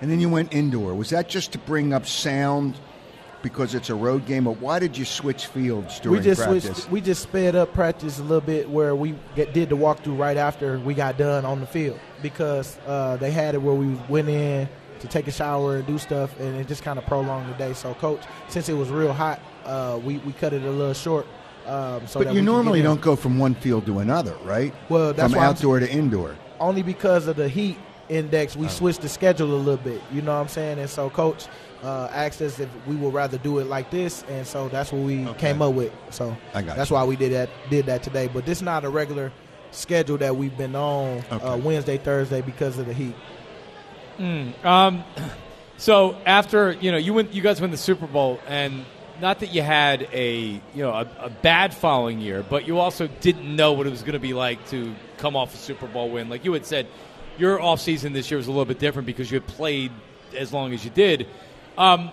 and 0.00 0.10
then 0.10 0.20
you 0.20 0.28
went 0.28 0.52
indoor. 0.52 0.94
Was 0.94 1.10
that 1.10 1.28
just 1.28 1.52
to 1.52 1.58
bring 1.58 1.92
up 1.92 2.04
sound 2.04 2.74
because 3.44 3.74
it's 3.74 3.90
a 3.90 3.94
road 3.94 4.26
game, 4.26 4.44
but 4.44 4.58
why 4.58 4.80
did 4.80 4.96
you 4.98 5.04
switch 5.04 5.46
fields 5.46 6.00
during 6.00 6.18
we 6.18 6.24
just 6.24 6.40
practice? 6.42 6.64
switched. 6.64 6.90
We 6.90 7.00
just 7.00 7.22
sped 7.22 7.54
up 7.54 7.72
practice 7.74 8.18
a 8.18 8.22
little 8.22 8.40
bit 8.40 8.68
where 8.68 8.96
we 8.96 9.14
get, 9.36 9.52
did 9.52 9.68
the 9.68 9.76
walkthrough 9.76 10.18
right 10.18 10.36
after 10.36 10.80
we 10.80 10.94
got 10.94 11.16
done 11.18 11.44
on 11.44 11.60
the 11.60 11.66
field 11.66 12.00
because 12.22 12.76
uh, 12.86 13.16
they 13.18 13.30
had 13.30 13.54
it 13.54 13.58
where 13.62 13.74
we 13.74 13.94
went 14.08 14.28
in 14.28 14.66
to 15.00 15.06
take 15.08 15.28
a 15.28 15.30
shower 15.30 15.76
and 15.76 15.86
do 15.86 15.98
stuff, 15.98 16.34
and 16.40 16.56
it 16.56 16.66
just 16.66 16.82
kind 16.82 16.98
of 16.98 17.04
prolonged 17.06 17.48
the 17.52 17.56
day. 17.58 17.74
So, 17.74 17.92
coach, 17.94 18.22
since 18.48 18.68
it 18.70 18.74
was 18.74 18.88
real 18.88 19.12
hot, 19.12 19.40
uh, 19.66 20.00
we 20.02 20.16
we 20.18 20.32
cut 20.32 20.52
it 20.54 20.62
a 20.62 20.70
little 20.70 20.94
short. 20.94 21.26
Um, 21.66 22.06
so 22.06 22.22
but 22.24 22.34
you 22.34 22.42
normally 22.42 22.82
don't 22.82 23.00
go 23.00 23.14
from 23.14 23.38
one 23.38 23.54
field 23.54 23.86
to 23.86 23.98
another, 24.00 24.34
right? 24.44 24.74
Well, 24.88 25.12
that's 25.12 25.32
from 25.32 25.38
why 25.38 25.44
I'm- 25.46 25.54
outdoor 25.54 25.80
to 25.80 25.90
indoor. 25.90 26.34
only 26.60 26.82
because 26.82 27.26
of 27.26 27.36
the 27.36 27.48
heat 27.48 27.76
index, 28.08 28.56
we 28.56 28.68
switched 28.68 29.02
the 29.02 29.08
schedule 29.08 29.52
a 29.54 29.56
little 29.56 29.76
bit. 29.82 30.00
You 30.12 30.22
know 30.22 30.34
what 30.34 30.40
I'm 30.42 30.48
saying? 30.48 30.78
And 30.78 30.88
so, 30.90 31.10
coach 31.10 31.46
uh, 31.82 32.08
asked 32.12 32.40
us 32.42 32.58
if 32.60 32.68
we 32.86 32.96
would 32.96 33.12
rather 33.12 33.38
do 33.38 33.58
it 33.58 33.66
like 33.66 33.90
this, 33.90 34.24
and 34.28 34.46
so 34.46 34.68
that's 34.68 34.90
what 34.92 35.02
we 35.02 35.26
Okay. 35.28 35.38
came 35.52 35.62
up 35.62 35.74
with. 35.74 35.92
So 36.10 36.36
I 36.54 36.62
got 36.62 36.76
that's 36.76 36.90
you. 36.90 36.94
why 36.96 37.04
we 37.04 37.16
did 37.16 37.32
that 37.32 37.50
did 37.70 37.86
that 37.86 38.02
today. 38.02 38.28
But 38.32 38.46
this 38.46 38.58
is 38.58 38.62
not 38.62 38.84
a 38.84 38.88
regular 38.88 39.32
schedule 39.70 40.16
that 40.18 40.36
we've 40.36 40.56
been 40.56 40.74
on 40.76 41.22
uh, 41.30 41.58
Wednesday, 41.62 41.98
Thursday 41.98 42.40
because 42.40 42.78
of 42.78 42.86
the 42.86 42.92
heat. 42.94 43.14
Um, 44.62 45.04
so 45.76 46.16
after 46.26 46.72
you 46.72 46.90
know 46.92 46.98
you 46.98 47.12
went, 47.14 47.32
you 47.34 47.42
guys 47.42 47.60
win 47.60 47.70
the 47.70 47.76
Super 47.76 48.06
Bowl, 48.06 48.40
and 48.46 48.84
not 49.20 49.40
that 49.40 49.52
you 49.52 49.62
had 49.62 50.08
a 50.12 50.38
you 50.52 50.60
know 50.76 50.90
a, 50.92 51.08
a 51.20 51.30
bad 51.30 51.74
following 51.74 52.20
year, 52.20 52.42
but 52.48 52.66
you 52.66 52.78
also 52.78 53.08
didn't 53.20 53.54
know 53.56 53.72
what 53.72 53.86
it 53.86 53.90
was 53.90 54.02
going 54.02 54.12
to 54.14 54.18
be 54.18 54.32
like 54.34 54.66
to 54.70 54.94
come 55.18 55.36
off 55.36 55.54
a 55.54 55.58
Super 55.58 55.86
Bowl 55.86 56.10
win. 56.10 56.28
Like 56.28 56.44
you 56.44 56.52
had 56.52 56.64
said, 56.66 56.86
your 57.38 57.60
off 57.60 57.80
season 57.80 58.12
this 58.12 58.30
year 58.30 58.38
was 58.38 58.46
a 58.46 58.50
little 58.50 58.64
bit 58.64 58.78
different 58.78 59.06
because 59.06 59.30
you 59.30 59.40
had 59.40 59.46
played 59.46 59.92
as 60.36 60.52
long 60.52 60.72
as 60.72 60.84
you 60.84 60.90
did. 60.90 61.26
Um, 61.76 62.10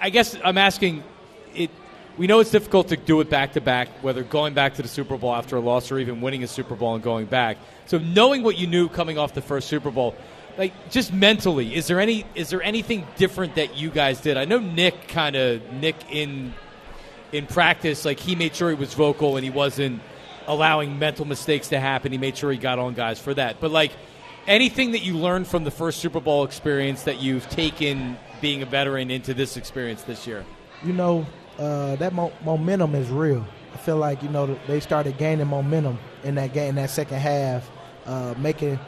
I 0.00 0.10
guess 0.10 0.36
I'm 0.42 0.58
asking 0.58 1.04
it. 1.54 1.70
We 2.16 2.28
know 2.28 2.38
it's 2.38 2.50
difficult 2.50 2.88
to 2.88 2.96
do 2.96 3.20
it 3.20 3.28
back 3.28 3.54
to 3.54 3.60
back, 3.60 3.88
whether 4.02 4.22
going 4.22 4.54
back 4.54 4.74
to 4.74 4.82
the 4.82 4.88
Super 4.88 5.16
Bowl 5.16 5.34
after 5.34 5.56
a 5.56 5.60
loss 5.60 5.90
or 5.90 5.98
even 5.98 6.20
winning 6.20 6.44
a 6.44 6.46
Super 6.46 6.76
Bowl 6.76 6.94
and 6.94 7.02
going 7.02 7.26
back. 7.26 7.58
So 7.86 7.98
knowing 7.98 8.44
what 8.44 8.56
you 8.56 8.68
knew 8.68 8.88
coming 8.88 9.18
off 9.18 9.34
the 9.34 9.42
first 9.42 9.68
Super 9.68 9.90
Bowl, 9.90 10.14
like 10.56 10.90
just 10.90 11.12
mentally, 11.12 11.74
is 11.74 11.88
there 11.88 11.98
any 11.98 12.24
is 12.34 12.50
there 12.50 12.62
anything 12.62 13.06
different 13.16 13.56
that 13.56 13.76
you 13.76 13.90
guys 13.90 14.20
did? 14.20 14.36
I 14.36 14.44
know 14.44 14.58
Nick 14.58 15.08
kind 15.08 15.34
of 15.34 15.72
Nick 15.72 15.96
in 16.10 16.54
in 17.32 17.46
practice, 17.46 18.04
like 18.04 18.20
he 18.20 18.36
made 18.36 18.54
sure 18.54 18.70
he 18.70 18.76
was 18.76 18.94
vocal 18.94 19.36
and 19.36 19.44
he 19.44 19.50
wasn't 19.50 20.00
allowing 20.46 20.98
mental 20.98 21.24
mistakes 21.24 21.68
to 21.68 21.80
happen. 21.80 22.12
He 22.12 22.18
made 22.18 22.36
sure 22.36 22.52
he 22.52 22.58
got 22.58 22.78
on 22.78 22.94
guys 22.94 23.18
for 23.18 23.34
that. 23.34 23.60
But 23.60 23.72
like 23.72 23.92
anything 24.46 24.92
that 24.92 25.00
you 25.00 25.16
learned 25.16 25.46
from 25.46 25.64
the 25.64 25.70
first 25.70 26.00
Super 26.00 26.20
Bowl 26.20 26.44
experience 26.44 27.04
that 27.04 27.20
you've 27.20 27.48
taken 27.48 28.16
being 28.40 28.62
a 28.62 28.66
veteran 28.66 29.10
into 29.10 29.34
this 29.34 29.56
experience 29.56 30.02
this 30.02 30.26
year? 30.26 30.44
You 30.82 30.92
know, 30.92 31.26
uh, 31.58 31.96
that 31.96 32.12
mo- 32.12 32.32
momentum 32.44 32.94
is 32.94 33.08
real. 33.08 33.44
I 33.72 33.76
feel 33.78 33.96
like 33.96 34.22
you 34.22 34.28
know 34.28 34.58
they 34.66 34.80
started 34.80 35.18
gaining 35.18 35.46
momentum 35.46 35.98
in 36.22 36.36
that 36.36 36.52
game, 36.52 36.70
in 36.70 36.74
that 36.76 36.90
second 36.90 37.18
half, 37.18 37.68
uh, 38.06 38.34
making 38.38 38.78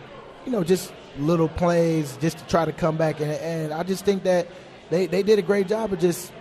you 0.45 0.53
know 0.53 0.63
just 0.63 0.93
little 1.19 1.49
plays 1.49 2.17
just 2.19 2.39
to 2.39 2.47
try 2.47 2.65
to 2.65 2.73
come 2.73 2.97
back, 2.97 3.21
and, 3.21 3.31
and 3.33 3.73
I 3.73 3.83
just 3.83 4.05
think 4.05 4.23
that 4.25 4.47
they, 4.91 5.07
they 5.07 5.23
did 5.23 5.39
a 5.39 5.43
great 5.43 5.67
job 5.67 5.93
of 5.93 5.99
just 5.99 6.33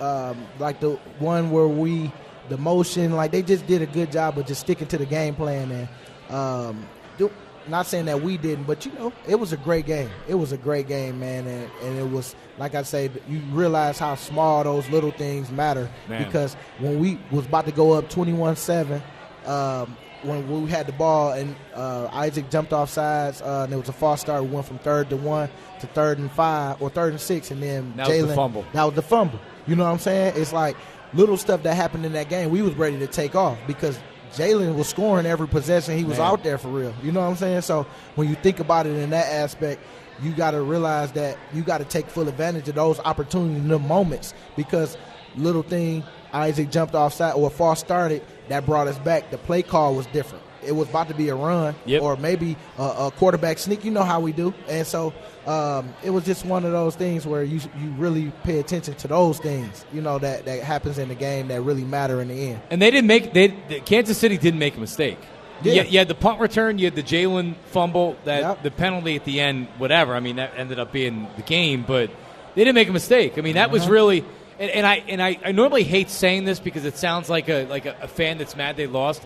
um, 0.00 0.46
like 0.58 0.80
the 0.80 0.92
one 1.18 1.50
where 1.50 1.68
we 1.68 2.10
the 2.48 2.58
motion, 2.58 3.12
like 3.12 3.30
they 3.30 3.42
just 3.42 3.66
did 3.66 3.82
a 3.82 3.86
good 3.86 4.10
job 4.10 4.38
of 4.38 4.46
just 4.46 4.62
sticking 4.62 4.88
to 4.88 4.98
the 4.98 5.06
game 5.06 5.34
plan 5.34 5.70
and 5.70 6.34
um, 6.34 6.88
do, 7.16 7.30
not 7.68 7.86
saying 7.86 8.06
that 8.06 8.22
we 8.22 8.36
didn't, 8.36 8.64
but 8.64 8.84
you 8.86 8.92
know, 8.92 9.12
it 9.28 9.36
was 9.36 9.52
a 9.52 9.56
great 9.56 9.86
game. 9.86 10.10
It 10.28 10.34
was 10.34 10.52
a 10.52 10.56
great 10.56 10.88
game, 10.88 11.20
man, 11.20 11.46
and, 11.46 11.70
and 11.82 11.98
it 11.98 12.10
was 12.10 12.34
like 12.58 12.74
I 12.74 12.82
said, 12.82 13.22
you 13.28 13.38
realize 13.52 13.98
how 13.98 14.14
small 14.14 14.64
those 14.64 14.88
little 14.90 15.10
things 15.12 15.50
matter 15.50 15.88
Man. 16.08 16.24
because 16.24 16.54
when 16.78 16.98
we 17.00 17.18
was 17.30 17.46
about 17.46 17.66
to 17.66 17.72
go 17.72 17.92
up 17.92 18.08
twenty-one 18.10 18.56
seven, 18.56 19.02
um, 19.46 19.96
when 20.22 20.62
we 20.62 20.68
had 20.70 20.86
the 20.86 20.92
ball 20.92 21.32
and 21.32 21.56
uh, 21.74 22.08
Isaac 22.12 22.50
jumped 22.50 22.72
off 22.72 22.90
sides, 22.90 23.40
uh, 23.40 23.62
and 23.64 23.72
it 23.72 23.76
was 23.76 23.88
a 23.88 23.92
false 23.92 24.20
start. 24.20 24.42
We 24.44 24.50
went 24.50 24.66
from 24.66 24.78
third 24.78 25.08
to 25.10 25.16
one 25.16 25.48
to 25.80 25.86
third 25.88 26.18
and 26.18 26.30
five 26.30 26.80
or 26.82 26.90
third 26.90 27.12
and 27.12 27.20
six, 27.20 27.50
and 27.50 27.62
then 27.62 27.94
That 27.96 28.08
was 28.08 28.18
the 28.20 28.26
Jalen- 28.26 28.34
fumble. 28.34 28.64
That 28.72 28.84
was 28.84 28.94
the 28.94 29.02
fumble. 29.02 29.38
You 29.66 29.76
know 29.76 29.84
what 29.84 29.90
I'm 29.92 29.98
saying? 29.98 30.34
It's 30.36 30.52
like 30.52 30.76
little 31.14 31.36
stuff 31.36 31.62
that 31.62 31.74
happened 31.74 32.04
in 32.04 32.12
that 32.12 32.28
game. 32.28 32.50
We 32.50 32.62
was 32.62 32.74
ready 32.74 32.98
to 32.98 33.06
take 33.06 33.34
off 33.34 33.58
because 33.66 33.98
Jalen 34.34 34.76
was 34.76 34.88
scoring 34.88 35.26
every 35.26 35.48
possession. 35.48 35.96
He 35.96 36.04
was 36.04 36.18
Man. 36.18 36.26
out 36.28 36.44
there 36.44 36.58
for 36.58 36.68
real. 36.68 36.94
You 37.02 37.12
know 37.12 37.20
what 37.20 37.26
I'm 37.26 37.36
saying? 37.36 37.62
So 37.62 37.86
when 38.14 38.28
you 38.28 38.34
think 38.36 38.60
about 38.60 38.86
it 38.86 38.96
in 38.96 39.10
that 39.10 39.26
aspect, 39.26 39.82
you 40.22 40.32
got 40.32 40.52
to 40.52 40.62
realize 40.62 41.12
that 41.12 41.38
you 41.52 41.62
got 41.62 41.78
to 41.78 41.84
take 41.84 42.06
full 42.06 42.28
advantage 42.28 42.68
of 42.68 42.74
those 42.74 43.00
opportunities, 43.00 43.66
the 43.66 43.78
moments, 43.78 44.34
because 44.56 44.96
little 45.36 45.62
thing 45.62 46.04
Isaac 46.32 46.70
jumped 46.70 46.94
offside 46.94 47.34
or 47.34 47.50
false 47.50 47.80
started 47.80 48.22
that 48.48 48.66
brought 48.66 48.86
us 48.88 48.98
back. 48.98 49.30
The 49.30 49.38
play 49.38 49.62
call 49.62 49.94
was 49.94 50.06
different. 50.06 50.44
It 50.64 50.72
was 50.72 50.88
about 50.88 51.08
to 51.08 51.14
be 51.14 51.28
a 51.28 51.34
run 51.34 51.74
Yep. 51.86 52.02
or 52.02 52.16
maybe 52.16 52.56
a, 52.78 52.82
a 52.82 53.10
quarterback 53.16 53.58
sneak. 53.58 53.84
You 53.84 53.90
know 53.90 54.02
how 54.04 54.20
we 54.20 54.32
do, 54.32 54.52
and 54.68 54.86
so 54.86 55.12
um, 55.46 55.92
it 56.04 56.10
was 56.10 56.24
just 56.24 56.44
one 56.44 56.64
of 56.64 56.72
those 56.72 56.96
things 56.96 57.26
where 57.26 57.42
you 57.42 57.60
you 57.78 57.90
really 57.96 58.32
pay 58.44 58.58
attention 58.60 58.94
to 58.94 59.08
those 59.08 59.38
things. 59.38 59.84
You 59.92 60.00
know 60.02 60.18
that 60.18 60.44
that 60.44 60.62
happens 60.62 60.98
in 60.98 61.08
the 61.08 61.14
game 61.14 61.48
that 61.48 61.60
really 61.62 61.84
matter 61.84 62.20
in 62.20 62.28
the 62.28 62.34
end. 62.34 62.60
And 62.70 62.80
they 62.80 62.90
didn't 62.90 63.06
make 63.08 63.32
they 63.32 63.48
Kansas 63.84 64.18
City 64.18 64.36
didn't 64.36 64.60
make 64.60 64.76
a 64.76 64.80
mistake. 64.80 65.18
Yeah. 65.62 65.82
You, 65.82 65.82
you 65.90 65.98
had 65.98 66.08
the 66.08 66.14
punt 66.14 66.40
return, 66.40 66.78
you 66.78 66.86
had 66.86 66.94
the 66.94 67.02
Jalen 67.02 67.54
fumble, 67.66 68.16
that 68.24 68.40
Yep. 68.40 68.62
the 68.62 68.70
penalty 68.70 69.16
at 69.16 69.24
the 69.26 69.40
end, 69.40 69.68
whatever. 69.76 70.14
I 70.14 70.20
mean, 70.20 70.36
that 70.36 70.54
ended 70.56 70.78
up 70.78 70.90
being 70.90 71.26
the 71.36 71.42
game, 71.42 71.84
but 71.86 72.10
they 72.54 72.64
didn't 72.64 72.74
make 72.76 72.88
a 72.88 72.92
mistake. 72.92 73.36
I 73.36 73.42
mean, 73.42 73.54
that 73.56 73.70
was 73.70 73.86
really. 73.88 74.24
And, 74.58 74.70
and 74.70 74.86
I 74.86 74.96
and 75.08 75.22
I, 75.22 75.38
I 75.44 75.52
normally 75.52 75.84
hate 75.84 76.10
saying 76.10 76.44
this 76.44 76.60
because 76.60 76.84
it 76.84 76.96
sounds 76.98 77.30
like 77.30 77.48
a 77.48 77.64
like 77.66 77.86
a, 77.86 77.96
a 78.02 78.08
fan 78.08 78.36
that's 78.38 78.56
mad 78.56 78.76
they 78.76 78.86
lost. 78.86 79.22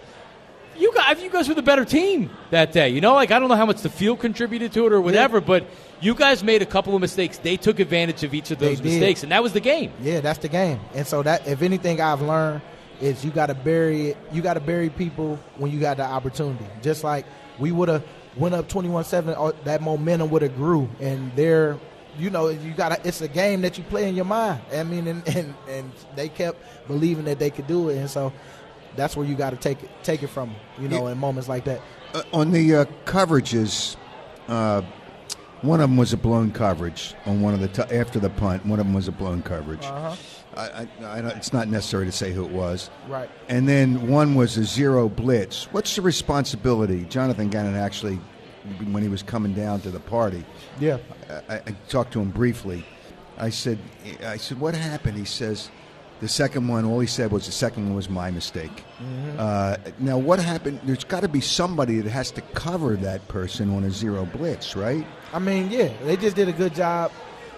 You 0.77 0.93
guys, 0.95 1.23
you 1.23 1.31
guys 1.31 1.49
were 1.49 1.55
the 1.55 1.63
better 1.63 1.85
team 1.85 2.31
that 2.51 2.73
day. 2.73 2.89
You 2.89 3.01
know, 3.01 3.15
like 3.15 3.31
I 3.31 3.39
don't 3.39 3.49
know 3.49 3.57
how 3.57 3.67
much 3.67 3.83
the 3.83 3.89
field 3.89 4.21
contributed 4.21 4.73
to 4.73 4.87
it 4.87 4.93
or 4.93 5.01
whatever, 5.01 5.41
but 5.41 5.67
you 6.01 6.15
guys 6.15 6.43
made 6.43 6.63
a 6.63 6.67
couple 6.67 6.95
of 6.95 7.01
mistakes. 7.01 7.39
They 7.39 7.57
took 7.57 7.79
advantage 7.81 8.25
of 8.25 8.35
each 8.35 8.51
of 8.51 8.59
those 8.59 8.83
mistakes, 8.83 9.23
and 9.23 9.33
that 9.33 9.43
was 9.43 9.53
the 9.53 9.61
game. 9.61 9.93
Yeah, 10.01 10.21
that's 10.21 10.39
the 10.41 10.49
game. 10.49 10.81
And 10.95 11.07
so 11.07 11.23
that 11.23 11.47
if 11.47 11.63
anything 11.63 12.01
I've 12.01 12.23
learned 12.23 12.63
is 13.01 13.25
you 13.25 13.31
got 13.31 13.47
to 13.47 13.55
bury 13.55 14.11
it. 14.11 14.17
You 14.33 14.43
got 14.43 14.55
to 14.55 14.61
bury 14.61 14.91
people 14.91 15.39
when 15.57 15.71
you 15.71 15.81
got 15.81 15.97
the 15.97 16.05
opportunity. 16.05 16.67
Just 16.83 17.05
like 17.05 17.27
we 17.59 17.73
would 17.73 17.89
have 17.89 18.05
went 18.37 18.55
up 18.55 18.69
21-7 18.69 19.65
that 19.65 19.81
momentum 19.81 20.31
would 20.31 20.43
have 20.43 20.57
grew 20.57 20.89
and 21.01 21.31
they're 21.37 21.79
you 22.17 22.31
know, 22.31 22.49
you 22.49 22.73
got 22.73 23.05
it's 23.05 23.21
a 23.23 23.29
game 23.29 23.63
that 23.63 23.77
you 23.77 23.83
play 23.85 24.09
in 24.09 24.15
your 24.15 24.25
mind. 24.25 24.61
I 24.73 24.83
mean 24.85 25.07
and, 25.07 25.29
and 25.29 25.55
and 25.69 25.93
they 26.17 26.29
kept 26.29 26.59
believing 26.87 27.25
that 27.27 27.39
they 27.39 27.51
could 27.51 27.67
do 27.67 27.89
it 27.91 27.99
and 27.99 28.11
so 28.11 28.33
that's 28.97 29.17
where 29.17 29.27
you 29.27 29.35
got 29.35 29.51
to 29.51 29.57
take 29.57 29.83
it 29.83 29.91
take 30.03 30.23
it 30.23 30.29
from 30.29 30.55
you 30.79 30.89
know, 30.89 31.07
Yeah. 31.07 31.13
in 31.13 31.19
moments 31.19 31.49
like 31.49 31.65
that. 31.65 31.81
Uh, 32.15 32.23
on 32.33 32.51
the 32.53 32.75
uh, 32.77 32.85
coverages, 33.05 33.97
uh, 34.49 34.83
one 35.63 35.81
of 35.81 35.89
them 35.89 35.97
was 35.97 36.13
a 36.13 36.17
blown 36.17 36.53
coverage 36.53 37.15
on 37.27 37.41
one 37.41 37.55
of 37.55 37.61
the 37.61 37.69
t- 37.69 37.97
after 37.97 38.21
the 38.21 38.31
punt. 38.31 38.65
One 38.67 38.79
of 38.79 38.87
them 38.87 38.95
was 38.95 39.09
a 39.09 39.13
blown 39.13 39.43
coverage. 39.43 39.85
Uh-huh. 39.85 40.15
I, 40.57 40.87
I, 41.03 41.07
I 41.07 41.19
it's 41.31 41.53
not 41.53 41.69
necessary 41.69 42.07
to 42.07 42.13
say 42.13 42.33
who 42.33 42.45
it 42.45 42.51
was. 42.53 42.91
Right. 43.09 43.29
And 43.49 43.69
then 43.69 44.09
one 44.09 44.35
was 44.37 44.57
a 44.59 44.65
zero 44.65 45.09
blitz. 45.09 45.65
What's 45.73 45.97
the 45.97 46.03
responsibility? 46.03 47.05
Jonathan 47.07 47.49
Gannon 47.49 47.75
actually, 47.75 48.21
when 48.91 49.03
he 49.03 49.09
was 49.09 49.23
coming 49.23 49.53
down 49.55 49.81
to 49.81 49.91
the 49.91 50.01
party, 50.01 50.45
Yeah. 50.79 50.99
I, 51.49 51.57
I 51.57 51.75
talked 51.89 52.13
to 52.13 52.21
him 52.21 52.31
briefly. 52.31 52.85
I 53.37 53.51
said, 53.51 53.79
I 54.25 54.37
said, 54.37 54.61
what 54.61 54.77
happened? 54.77 55.17
He 55.19 55.25
says, 55.25 55.71
the 56.21 56.29
second 56.29 56.69
one. 56.69 56.85
All 56.85 57.01
he 57.01 57.07
said 57.07 57.31
was 57.31 57.47
the 57.47 57.53
second 57.53 57.87
one 57.87 57.95
was 57.95 58.09
my 58.09 58.31
mistake. 58.31 58.85
Uh, 59.39 59.77
now, 59.99 60.17
what 60.19 60.39
happened? 60.39 60.81
There's 60.85 61.05
got 61.05 61.21
to 61.21 61.29
be 61.29 61.41
somebody 61.41 62.01
that 62.01 62.11
has 62.11 62.31
to 62.33 62.41
cover 62.41 62.97
that 62.97 63.27
person 63.29 63.75
on 63.75 63.85
a 63.85 63.91
zero 63.91 64.25
blitz, 64.25 64.77
right? 64.77 65.07
I 65.33 65.39
mean, 65.39 65.71
yeah, 65.71 65.93
they 66.05 66.17
just 66.17 66.37
did 66.37 66.49
a 66.49 66.53
good 66.53 66.75
job 66.75 67.13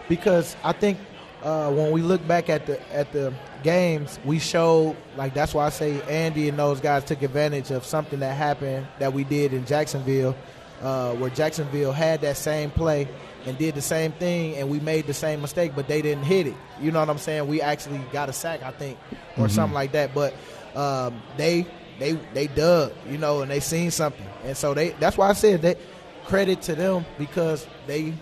because 0.09 0.57
I 0.65 0.73
think 0.73 0.99
uh, 1.43 1.71
when 1.71 1.93
we 1.93 2.03
look 2.03 2.27
back 2.27 2.49
at 2.49 2.67
the 2.67 2.81
at 2.93 3.13
the 3.13 3.33
games, 3.63 4.19
we 4.25 4.39
showed 4.39 4.97
like 5.17 5.35
that's 5.35 5.55
why 5.55 5.67
I 5.67 5.71
say 5.71 6.01
Andy 6.03 6.49
and 6.49 6.59
those 6.59 6.81
guys 6.81 7.05
took 7.05 7.23
advantage 7.23 7.71
of 7.71 7.85
something 7.85 8.21
that 8.21 8.35
happened 8.35 8.87
that 8.99 9.13
we 9.13 9.25
did 9.25 9.53
in 9.53 9.67
Jacksonville, 9.67 10.35
uh, 10.83 11.15
where 11.15 11.31
Jacksonville 11.31 11.93
had 11.93 12.21
that 12.23 12.37
same 12.37 12.71
play 12.71 13.07
and 13.47 13.57
did 13.57 13.75
the 13.75 13.83
same 13.83 14.13
thing, 14.13 14.57
and 14.57 14.69
we 14.69 14.81
made 14.81 15.07
the 15.07 15.15
same 15.15 15.41
mistake, 15.41 15.73
but 15.75 15.89
they 15.89 16.03
didn't 16.03 16.25
hit 16.25 16.49
it. 16.49 16.57
You 16.81 16.91
know 16.91 17.01
what 17.01 17.09
I'm 17.09 17.19
saying? 17.19 17.47
We 17.47 17.63
actually 17.63 18.01
got 18.13 18.29
a 18.29 18.33
sack, 18.33 18.63
I 18.63 18.73
think, 18.73 18.99
or 19.39 19.49
something 19.49 19.75
like 19.75 19.93
that. 19.93 20.15
But 20.15 20.35
um, 20.75 21.23
they 21.37 21.67
they 21.99 22.13
they 22.35 22.49
dug, 22.49 22.93
you 23.09 23.19
know, 23.19 23.43
and 23.43 23.51
they 23.51 23.61
seen 23.61 23.91
something, 23.91 24.27
and 24.45 24.57
so 24.57 24.75
they 24.75 24.91
that's 24.91 25.17
why 25.17 25.29
I 25.29 25.33
said 25.33 25.63
that 25.63 25.79
credit 26.25 26.61
to 26.63 26.75
them 26.75 27.07
because 27.19 27.67
they 27.87 28.13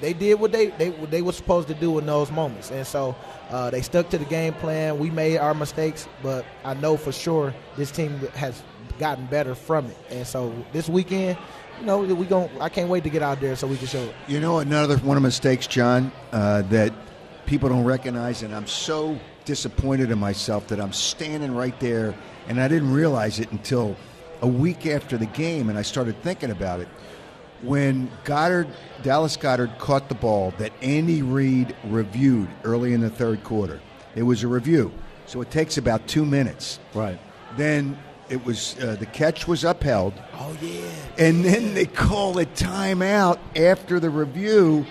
they 0.00 0.12
did 0.12 0.40
what 0.40 0.52
they 0.52 0.66
they 0.66 0.90
what 0.90 1.10
they 1.10 1.22
were 1.22 1.32
supposed 1.32 1.68
to 1.68 1.74
do 1.74 1.98
in 1.98 2.06
those 2.06 2.30
moments, 2.30 2.70
and 2.70 2.86
so 2.86 3.14
uh, 3.50 3.70
they 3.70 3.82
stuck 3.82 4.10
to 4.10 4.18
the 4.18 4.24
game 4.24 4.52
plan. 4.54 4.98
We 4.98 5.10
made 5.10 5.38
our 5.38 5.54
mistakes, 5.54 6.08
but 6.22 6.44
I 6.64 6.74
know 6.74 6.96
for 6.96 7.12
sure 7.12 7.54
this 7.76 7.90
team 7.90 8.18
has 8.34 8.62
gotten 8.98 9.26
better 9.26 9.54
from 9.54 9.86
it, 9.86 9.96
and 10.10 10.26
so 10.26 10.52
this 10.72 10.88
weekend, 10.88 11.38
you 11.80 11.86
know, 11.86 11.98
we 11.98 12.26
gon' 12.26 12.50
I 12.60 12.68
can't 12.68 12.88
wait 12.88 13.04
to 13.04 13.10
get 13.10 13.22
out 13.22 13.40
there 13.40 13.56
so 13.56 13.66
we 13.66 13.76
can 13.76 13.86
show 13.86 14.02
it. 14.02 14.14
You 14.28 14.40
know, 14.40 14.58
another 14.58 14.96
one 14.98 15.16
of 15.16 15.22
the 15.22 15.26
mistakes, 15.26 15.66
Jon, 15.66 16.12
uh, 16.32 16.62
that 16.62 16.92
people 17.46 17.68
don't 17.68 17.84
recognize, 17.84 18.42
and 18.42 18.54
I'm 18.54 18.66
so 18.66 19.18
disappointed 19.44 20.10
in 20.10 20.18
myself 20.18 20.68
that 20.68 20.80
I'm 20.80 20.92
standing 20.92 21.54
right 21.54 21.78
there, 21.80 22.14
and 22.48 22.60
I 22.60 22.68
didn't 22.68 22.92
realize 22.92 23.40
it 23.40 23.50
until 23.52 23.96
a 24.40 24.48
week 24.48 24.86
after 24.86 25.16
the 25.16 25.26
game, 25.26 25.68
and 25.68 25.78
I 25.78 25.82
started 25.82 26.20
thinking 26.22 26.50
about 26.50 26.80
it. 26.80 26.88
When 27.62 28.10
Goedert, 28.24 28.68
Dallas 29.02 29.36
Goedert 29.36 29.78
caught 29.78 30.08
the 30.08 30.16
ball 30.16 30.52
that 30.58 30.72
Andy 30.82 31.22
Reid 31.22 31.76
reviewed 31.84 32.48
early 32.64 32.92
in 32.92 33.00
the 33.00 33.10
third 33.10 33.44
quarter, 33.44 33.80
it 34.16 34.24
was 34.24 34.42
a 34.42 34.48
review, 34.48 34.92
so 35.26 35.40
it 35.40 35.50
takes 35.50 35.78
about 35.78 36.06
two 36.08 36.24
minutes. 36.24 36.80
Right. 36.92 37.20
Then 37.56 37.98
it 38.32 38.44
was 38.44 38.76
uh, 38.82 38.96
the 38.98 39.06
catch 39.06 39.46
was 39.46 39.62
upheld. 39.64 40.14
Oh 40.34 40.56
yeah, 40.62 40.80
And 41.18 41.44
then 41.44 41.74
they 41.74 41.86
call 41.86 42.38
a 42.38 42.46
timeout 42.46 43.38
after 43.56 44.00
the 44.00 44.10
review. 44.10 44.86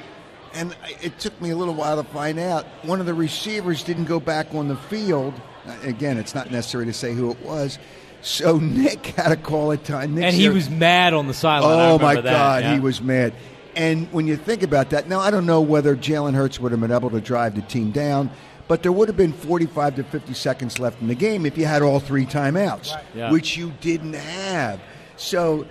And 0.54 0.76
it 1.02 1.18
took 1.18 1.40
me 1.42 1.50
a 1.52 1.56
little 1.56 1.74
while 1.74 2.02
to 2.02 2.10
find 2.10 2.38
out. 2.38 2.66
One 2.84 3.00
of 3.00 3.06
the 3.06 3.14
receivers 3.14 3.84
didn't 3.84 4.06
go 4.06 4.20
back 4.20 4.54
on 4.54 4.68
the 4.68 4.76
field. 4.76 5.34
Uh, 5.66 5.76
Again, 5.84 6.18
it's 6.18 6.36
not 6.36 6.52
necessary 6.52 6.86
to 6.88 6.94
say 6.94 7.14
who 7.14 7.32
it 7.32 7.42
was. 7.42 7.80
So 8.22 8.58
Nick 8.62 9.06
had 9.08 9.30
to 9.30 9.38
call 9.38 9.72
a 9.72 9.78
time. 9.78 10.16
Nick 10.16 10.26
And 10.26 10.36
he 10.36 10.46
Sir- 10.46 10.54
was 10.54 10.70
mad 10.70 11.14
on 11.14 11.28
the 11.28 11.34
sideline. 11.34 11.80
Oh 11.92 11.98
my 12.00 12.16
that, 12.16 12.24
God, 12.24 12.64
yeah. 12.64 12.74
he 12.76 12.80
was 12.82 13.02
mad. 13.02 13.34
And 13.76 14.12
when 14.12 14.28
you 14.28 14.36
think 14.36 14.62
about 14.64 14.90
that, 14.90 15.08
now 15.08 15.22
I 15.22 15.32
don't 15.32 15.46
know 15.46 15.62
whether 15.62 15.96
Jalen 15.96 16.34
Hurts 16.36 16.60
would 16.60 16.74
have 16.74 16.82
been 16.82 16.92
able 16.92 17.10
to 17.12 17.22
drive 17.22 17.56
the 17.56 17.62
team 17.62 17.92
down, 17.92 18.30
but 18.72 18.84
there 18.84 18.92
would 18.94 19.10
have 19.10 19.18
been 19.18 19.34
45 19.34 19.98
to 19.98 20.04
50 20.06 20.34
seconds 20.34 20.80
left 20.80 21.02
in 21.02 21.10
the 21.10 21.14
game 21.14 21.46
if 21.46 21.58
you 21.58 21.66
had 21.66 21.82
all 21.82 22.00
three 22.00 22.26
timeouts, 22.26 22.98
Yeah. 23.14 23.30
which 23.30 23.58
you 23.58 23.74
didn't 23.82 24.14
have. 24.14 24.80
So 25.18 25.66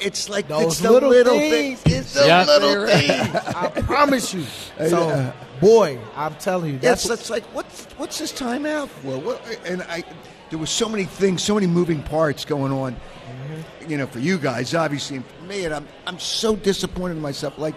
it's 0.00 0.28
like 0.28 0.48
Those 0.48 0.64
it's 0.72 0.80
the 0.80 0.90
little 0.90 1.08
little, 1.10 1.38
things. 1.38 1.78
things. 1.82 1.98
It's 2.00 2.14
the 2.14 2.26
Yeah. 2.26 2.44
little 2.44 2.84
things. 2.88 3.36
I 3.54 3.68
promise 3.82 4.34
you. 4.34 4.42
So, 4.88 5.06
Yeah. 5.06 5.32
boy, 5.60 6.00
I'm 6.16 6.34
telling 6.34 6.72
you, 6.72 6.78
That's, 6.80 7.04
that's 7.04 7.28
that's 7.28 7.30
like 7.30 7.44
what's 7.54 7.84
what's 7.96 8.18
this 8.18 8.32
timeout 8.32 8.88
for? 8.88 9.20
What, 9.20 9.40
and 9.64 9.82
I, 9.82 10.02
there 10.50 10.58
was 10.58 10.70
so 10.70 10.88
many 10.88 11.04
things, 11.04 11.44
so 11.44 11.54
many 11.54 11.68
moving 11.68 12.02
parts 12.02 12.44
going 12.44 12.72
on. 12.72 12.94
Mm-hmm. 12.94 13.88
You 13.88 13.98
know, 13.98 14.08
for 14.08 14.18
you 14.18 14.36
guys, 14.36 14.74
obviously, 14.74 15.18
and 15.18 15.24
for 15.26 15.44
me, 15.44 15.64
and 15.64 15.72
I'm 15.72 15.86
I'm 16.08 16.18
so 16.18 16.56
disappointed 16.56 17.18
in 17.18 17.22
myself. 17.22 17.56
Like, 17.56 17.76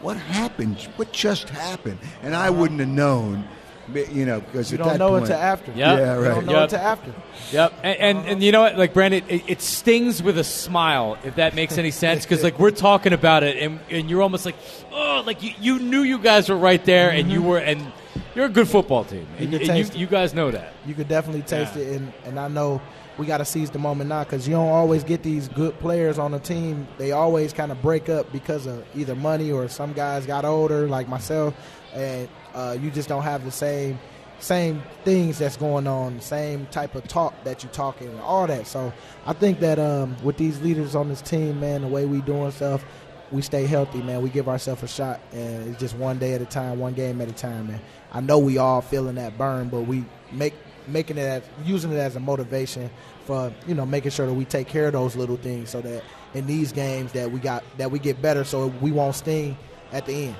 what 0.00 0.16
happened? 0.16 0.80
What 0.96 1.12
just 1.12 1.50
happened? 1.50 1.98
And 2.22 2.34
I 2.34 2.48
wouldn't 2.48 2.80
have 2.80 2.88
known. 2.88 3.46
You 3.92 4.24
know, 4.26 4.40
because 4.40 4.70
you 4.70 4.76
at 4.76 4.84
don't 4.84 4.92
that 4.92 4.98
know 4.98 5.10
point, 5.10 5.24
until 5.24 5.36
after. 5.36 5.72
Yeah. 5.72 5.96
Yeah, 5.98 6.14
You 6.16 6.22
right. 6.22 6.34
don't 6.34 6.46
know 6.46 6.52
Yep. 6.52 6.62
until 6.62 6.78
after. 6.78 7.14
Yep, 7.50 7.72
and, 7.82 7.98
and 7.98 8.28
and 8.28 8.42
you 8.42 8.52
know 8.52 8.62
what, 8.62 8.78
like 8.78 8.94
Brandon, 8.94 9.24
it, 9.28 9.42
it 9.48 9.60
stings 9.60 10.22
with 10.22 10.38
a 10.38 10.44
smile 10.44 11.18
if 11.24 11.34
that 11.36 11.54
makes 11.54 11.76
any 11.78 11.90
sense 11.90 12.24
because 12.24 12.42
like 12.44 12.58
we're 12.58 12.70
talking 12.70 13.12
about 13.12 13.42
it 13.42 13.56
and 13.56 13.80
and 13.90 14.08
you're 14.08 14.22
almost 14.22 14.46
like 14.46 14.54
oh 14.92 15.22
like 15.26 15.42
you, 15.42 15.52
you 15.60 15.78
knew 15.80 16.02
you 16.02 16.18
guys 16.18 16.48
were 16.48 16.56
right 16.56 16.82
there 16.84 17.10
and 17.10 17.30
you 17.30 17.40
mm-hmm. 17.40 17.48
were 17.48 17.58
and 17.58 17.92
you're 18.34 18.46
a 18.46 18.50
good 18.50 18.68
football 18.68 19.04
team 19.04 19.26
and, 19.38 19.50
can 19.50 19.54
and 19.60 19.66
taste 19.66 19.92
you, 19.92 19.98
it. 19.98 20.00
you 20.00 20.06
guys 20.06 20.32
know 20.32 20.50
that. 20.50 20.72
You 20.86 20.94
could 20.94 21.08
definitely 21.08 21.42
taste 21.42 21.74
Yeah. 21.76 21.82
it, 21.82 21.96
and, 21.96 22.12
and 22.24 22.40
I 22.40 22.48
know 22.48 22.80
we 23.18 23.26
got 23.26 23.38
to 23.38 23.44
seize 23.44 23.70
the 23.70 23.78
moment 23.78 24.08
now 24.08 24.24
because 24.24 24.48
you 24.48 24.54
don't 24.54 24.70
always 24.70 25.04
get 25.04 25.22
these 25.22 25.48
good 25.48 25.78
players 25.80 26.18
on 26.18 26.30
the 26.30 26.38
team. 26.38 26.88
They 26.96 27.12
always 27.12 27.52
kind 27.52 27.70
of 27.70 27.82
break 27.82 28.08
up 28.08 28.32
because 28.32 28.66
of 28.66 28.84
either 28.96 29.14
money 29.14 29.52
or 29.52 29.68
some 29.68 29.92
guys 29.92 30.24
got 30.24 30.46
older, 30.46 30.88
like 30.88 31.08
myself, 31.08 31.54
and 31.94 32.26
uh, 32.54 32.76
you 32.80 32.90
just 32.90 33.08
don't 33.08 33.22
have 33.22 33.44
the 33.44 33.50
same 33.50 33.98
same 34.42 34.82
things 35.04 35.38
that's 35.38 35.56
going 35.56 35.86
on, 35.86 36.20
same 36.20 36.66
type 36.66 36.94
of 36.96 37.06
talk 37.06 37.32
that 37.44 37.62
you're 37.62 37.72
talking, 37.72 38.08
and 38.08 38.20
all 38.20 38.46
that. 38.46 38.66
So 38.66 38.92
I 39.24 39.32
think 39.32 39.60
that 39.60 39.78
um, 39.78 40.16
with 40.22 40.36
these 40.36 40.60
leaders 40.60 40.94
on 40.94 41.08
this 41.08 41.22
team, 41.22 41.60
man, 41.60 41.82
the 41.82 41.88
way 41.88 42.06
we 42.06 42.20
doing 42.22 42.50
stuff, 42.50 42.84
we 43.30 43.40
stay 43.40 43.66
healthy, 43.66 44.02
man. 44.02 44.20
We 44.20 44.30
give 44.30 44.48
ourselves 44.48 44.82
a 44.82 44.88
shot, 44.88 45.20
and 45.32 45.68
it's 45.68 45.78
just 45.78 45.96
one 45.96 46.18
day 46.18 46.34
at 46.34 46.42
a 46.42 46.44
time, 46.44 46.78
one 46.78 46.92
game 46.92 47.20
at 47.20 47.28
a 47.28 47.32
time, 47.32 47.68
man. 47.68 47.80
I 48.12 48.20
know 48.20 48.38
we 48.38 48.58
all 48.58 48.82
feeling 48.82 49.14
that 49.14 49.38
burn, 49.38 49.68
but 49.68 49.82
we 49.82 50.04
make 50.32 50.54
making 50.88 51.16
it 51.16 51.20
as 51.20 51.42
using 51.64 51.92
it 51.92 51.98
as 51.98 52.16
a 52.16 52.20
motivation 52.20 52.90
for 53.24 53.52
you 53.68 53.74
know 53.74 53.86
making 53.86 54.10
sure 54.10 54.26
that 54.26 54.34
we 54.34 54.44
take 54.44 54.66
care 54.66 54.86
of 54.86 54.92
those 54.92 55.14
little 55.14 55.36
things, 55.36 55.70
so 55.70 55.80
that 55.80 56.02
in 56.34 56.46
these 56.46 56.72
games 56.72 57.12
that 57.12 57.30
we 57.30 57.38
got 57.38 57.62
that 57.78 57.90
we 57.90 57.98
get 57.98 58.20
better, 58.20 58.44
so 58.44 58.66
we 58.80 58.90
won't 58.90 59.14
sting 59.14 59.56
at 59.92 60.04
the 60.06 60.12
end. 60.12 60.36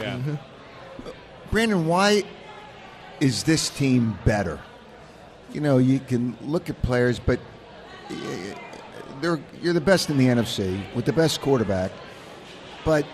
Yeah. 0.00 0.36
Brandon, 1.52 1.86
why 1.86 2.22
is 3.20 3.44
this 3.44 3.68
team 3.68 4.18
better? 4.24 4.58
You 5.52 5.60
know, 5.60 5.76
you 5.76 6.00
can 6.00 6.34
look 6.40 6.70
at 6.70 6.80
players, 6.80 7.18
but 7.20 7.38
they're 9.20 9.38
you're 9.60 9.74
the 9.74 9.80
best 9.80 10.08
in 10.08 10.16
the 10.16 10.26
NFC 10.28 10.82
with 10.94 11.04
the 11.04 11.12
best 11.12 11.42
quarterback, 11.42 11.92
but 12.86 13.06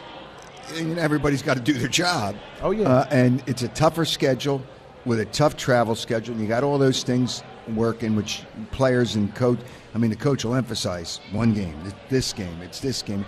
you 0.77 0.97
everybody's 0.99 1.43
got 1.43 1.57
to 1.57 1.63
do 1.63 1.73
their 1.73 1.89
job. 1.89 2.37
Oh, 2.63 2.71
yeah. 2.71 2.89
uh, 2.89 3.09
and 3.11 3.43
it's 3.49 3.63
a 3.63 3.69
tougher 3.69 4.05
schedule 4.05 4.63
with 5.05 5.19
a 5.19 5.27
tough 5.27 5.57
travel 5.57 5.97
schedule, 5.97 6.35
and 6.35 6.41
you 6.41 6.47
got 6.47 6.63
all 6.63 6.79
those 6.79 7.03
things 7.03 7.43
working, 7.75 8.15
which 8.15 8.45
players 8.71 9.17
and 9.17 9.35
coach. 9.35 9.59
I 9.97 9.99
mean, 9.99 10.11
the 10.11 10.17
coach 10.17 10.45
will 10.45 10.55
emphasize 10.55 11.19
one 11.33 11.55
game, 11.55 11.77
this 12.09 12.33
game, 12.33 12.63
it's 12.63 12.79
this 12.79 13.03
game. 13.03 13.25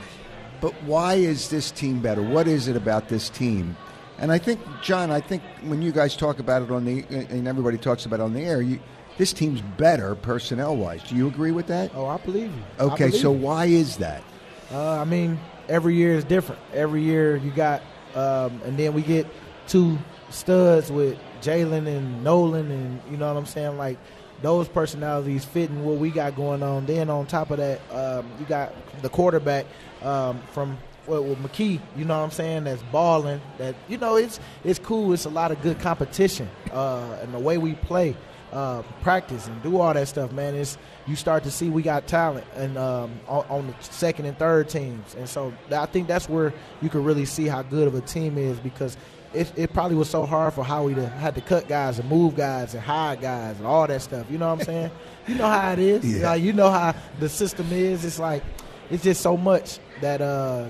But 0.61 0.73
why 0.85 1.15
is 1.15 1.49
this 1.51 1.73
team 1.73 2.01
better? 2.01 2.23
What 2.23 2.47
is 2.47 2.69
it 2.69 2.77
about 2.77 3.09
this 3.09 3.29
team? 3.29 3.77
And 4.21 4.31
I 4.31 4.39
think, 4.39 4.61
John, 4.83 5.11
I 5.11 5.21
think 5.21 5.43
when 5.63 5.81
you 5.81 5.93
guys 5.93 6.15
talk 6.15 6.39
about 6.39 6.63
it 6.63 6.71
on 6.71 6.85
the, 6.85 7.05
and 7.11 7.49
everybody 7.49 7.79
talks 7.79 8.05
about 8.05 8.21
it 8.21 8.23
on 8.23 8.35
the 8.35 8.43
air, 8.43 8.61
you, 8.61 8.79
this 9.17 9.33
team's 9.33 9.63
better 9.63 10.15
personnel 10.15 10.77
wise. 10.77 11.03
Do 11.05 11.17
you 11.17 11.27
agree 11.27 11.53
with 11.53 11.67
that? 11.69 11.91
Oh, 11.95 12.07
I 12.07 12.19
believe 12.19 12.53
you. 12.55 12.63
Okay, 12.79 13.07
believe 13.07 13.21
so 13.21 13.33
you. 13.33 13.39
why 13.39 13.65
is 13.65 13.97
that? 13.97 14.23
Uh, 14.71 15.01
I 15.01 15.05
mean, 15.05 15.39
every 15.69 15.95
year 15.95 16.15
is 16.15 16.25
different. 16.25 16.61
Every 16.75 17.03
year 17.03 17.37
you 17.37 17.51
got, 17.51 17.83
um, 18.15 18.61
and 18.65 18.79
then 18.79 18.93
we 18.93 19.03
get 19.03 19.27
two 19.67 19.99
studs 20.29 20.93
with 20.93 21.19
Jalen 21.41 21.87
and 21.87 22.23
Nolan, 22.23 22.71
and 22.71 23.01
you 23.11 23.17
know 23.17 23.33
what 23.33 23.39
I'm 23.39 23.47
saying? 23.47 23.79
Like 23.79 23.99
those 24.43 24.69
personalities 24.69 25.45
fitting 25.45 25.85
what 25.85 25.97
we 25.97 26.11
got 26.11 26.37
going 26.37 26.63
on. 26.63 26.87
Then 26.87 27.11
on 27.11 27.27
top 27.27 27.51
of 27.51 27.59
that, 27.59 27.81
um, 27.91 28.27
you 28.39 28.47
got 28.47 28.73
the 29.03 29.09
quarterback 29.09 29.67
um, 30.03 30.41
from 30.53 30.79
well, 31.11 31.25
with 31.25 31.39
McKee. 31.39 31.81
You 31.97 32.05
know 32.05 32.17
what 32.19 32.25
I'm 32.25 32.31
saying? 32.31 32.65
That's 32.65 32.83
balling. 32.85 33.41
That 33.59 33.75
you 33.89 33.99
know, 33.99 34.17
it's 34.17 34.41
it's 34.65 34.79
cool. 34.79 35.13
It's 35.13 35.25
a 35.25 35.31
lot 35.31 35.51
of 35.51 35.61
good 35.63 35.81
competition, 35.81 36.49
uh, 36.73 37.19
and 37.21 37.35
the 37.35 37.39
way 37.39 37.59
we 37.59 37.75
play 37.75 38.17
uh, 38.53 38.83
practice 39.03 39.47
and 39.47 39.63
do 39.63 39.79
all 39.81 39.93
that 39.93 40.09
stuff, 40.09 40.33
man. 40.33 40.55
It's 40.55 40.79
you 41.07 41.17
start 41.17 41.43
to 41.45 41.51
see 41.51 41.69
we 41.69 41.83
got 41.83 42.07
talent 42.07 42.47
and 42.55 42.79
um, 42.79 43.21
on, 43.27 43.45
on 43.49 43.67
the 43.67 43.75
second 43.81 44.27
and 44.27 44.39
third 44.39 44.69
teams, 44.69 45.15
and 45.17 45.29
so 45.29 45.53
I 45.71 45.87
think 45.87 46.07
that's 46.07 46.29
where 46.29 46.55
you 46.81 46.89
can 46.89 47.05
really 47.05 47.27
see 47.27 47.47
how 47.47 47.63
good 47.63 47.89
of 47.89 47.95
a 47.95 48.01
team 48.01 48.39
is 48.39 48.59
because 48.61 48.97
it, 49.33 49.53
it 49.57 49.73
probably 49.73 49.97
was 49.97 50.11
so 50.11 50.27
hard 50.27 50.55
for 50.55 50.65
Howie 50.65 50.95
to 50.95 51.09
had 51.09 51.35
to 51.37 51.41
cut 51.41 51.69
guys 51.69 51.99
and 51.99 52.09
move 52.09 52.37
guys 52.37 52.75
and 52.75 52.83
hide 52.83 53.21
guys 53.21 53.57
and 53.59 53.67
all 53.67 53.87
that 53.87 54.03
stuff. 54.03 54.27
You 54.31 54.39
know 54.39 54.49
what 54.49 54.61
I'm 54.61 54.67
saying? 54.67 54.91
you 55.29 55.35
know 55.37 55.49
how 55.49 55.73
it 55.73 55.79
is. 55.79 56.21
Yeah. 56.21 56.31
Like, 56.31 56.43
you 56.43 56.53
know 56.53 56.71
how 56.71 56.95
the 57.19 57.29
system 57.29 57.67
is. 57.73 58.05
It's 58.05 58.19
like 58.19 58.43
it's 58.91 59.05
just 59.05 59.21
so 59.21 59.37
much 59.37 59.79
that 60.01 60.21
uh, 60.21 60.69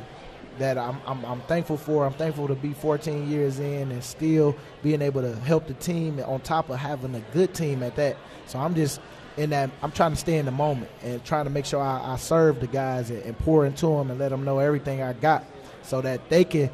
that 0.58 0.76
I'm, 0.78 1.00
I'm 1.06 1.24
I'm 1.24 1.40
thankful 1.42 1.76
for. 1.76 2.04
I'm 2.04 2.12
thankful 2.12 2.48
to 2.48 2.54
be 2.54 2.72
14 2.74 3.30
years 3.30 3.58
in 3.58 3.90
and 3.92 4.02
still 4.04 4.54
being 4.82 5.00
able 5.02 5.22
to 5.22 5.34
help 5.36 5.66
the 5.66 5.74
team 5.74 6.20
on 6.26 6.40
top 6.40 6.68
of 6.70 6.78
having 6.78 7.14
a 7.14 7.20
good 7.32 7.54
team 7.54 7.82
at 7.82 7.96
that. 7.96 8.16
So 8.46 8.58
I'm 8.58 8.74
just 8.74 9.00
in 9.36 9.50
that. 9.50 9.70
I'm 9.82 9.92
trying 9.92 10.10
to 10.10 10.16
stay 10.16 10.36
in 10.38 10.44
the 10.46 10.50
moment 10.52 10.90
and 11.02 11.24
trying 11.24 11.44
to 11.44 11.50
make 11.50 11.64
sure 11.64 11.80
I, 11.80 12.12
I 12.12 12.16
serve 12.16 12.60
the 12.60 12.66
guys 12.66 13.10
and, 13.10 13.22
and 13.22 13.38
pour 13.38 13.64
into 13.64 13.86
them 13.86 14.10
and 14.10 14.18
let 14.18 14.30
them 14.30 14.44
know 14.44 14.58
everything 14.58 15.02
I 15.02 15.12
got, 15.14 15.44
so 15.82 16.00
that 16.02 16.28
they 16.28 16.44
can, 16.44 16.68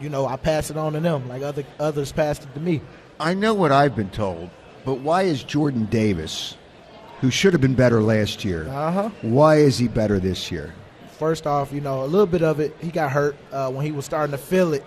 you 0.00 0.08
know, 0.10 0.26
I 0.26 0.36
pass 0.36 0.70
it 0.70 0.76
on 0.76 0.92
to 0.94 1.00
them 1.00 1.28
like 1.28 1.42
other 1.42 1.64
others 1.78 2.12
passed 2.12 2.42
it 2.42 2.52
to 2.54 2.60
me. 2.60 2.82
I 3.18 3.34
know 3.34 3.54
what 3.54 3.70
I've 3.72 3.94
been 3.96 4.10
told, 4.10 4.50
but 4.84 4.94
why 5.00 5.22
is 5.22 5.42
Jordan 5.44 5.84
Davis, 5.86 6.56
who 7.20 7.30
should 7.30 7.52
have 7.52 7.60
been 7.62 7.74
better 7.74 8.02
last 8.02 8.44
year, 8.44 8.66
Uh-huh. 8.68 9.10
why 9.22 9.56
is 9.56 9.78
he 9.78 9.88
better 9.88 10.18
this 10.18 10.50
year? 10.50 10.74
First 11.20 11.46
off, 11.46 11.70
you 11.70 11.82
know, 11.82 12.02
a 12.02 12.06
little 12.06 12.26
bit 12.26 12.40
of 12.42 12.60
it, 12.60 12.74
he 12.80 12.90
got 12.90 13.12
hurt 13.12 13.36
uh, 13.52 13.70
when 13.70 13.84
he 13.84 13.92
was 13.92 14.06
starting 14.06 14.30
to 14.32 14.38
feel 14.38 14.72
it 14.72 14.82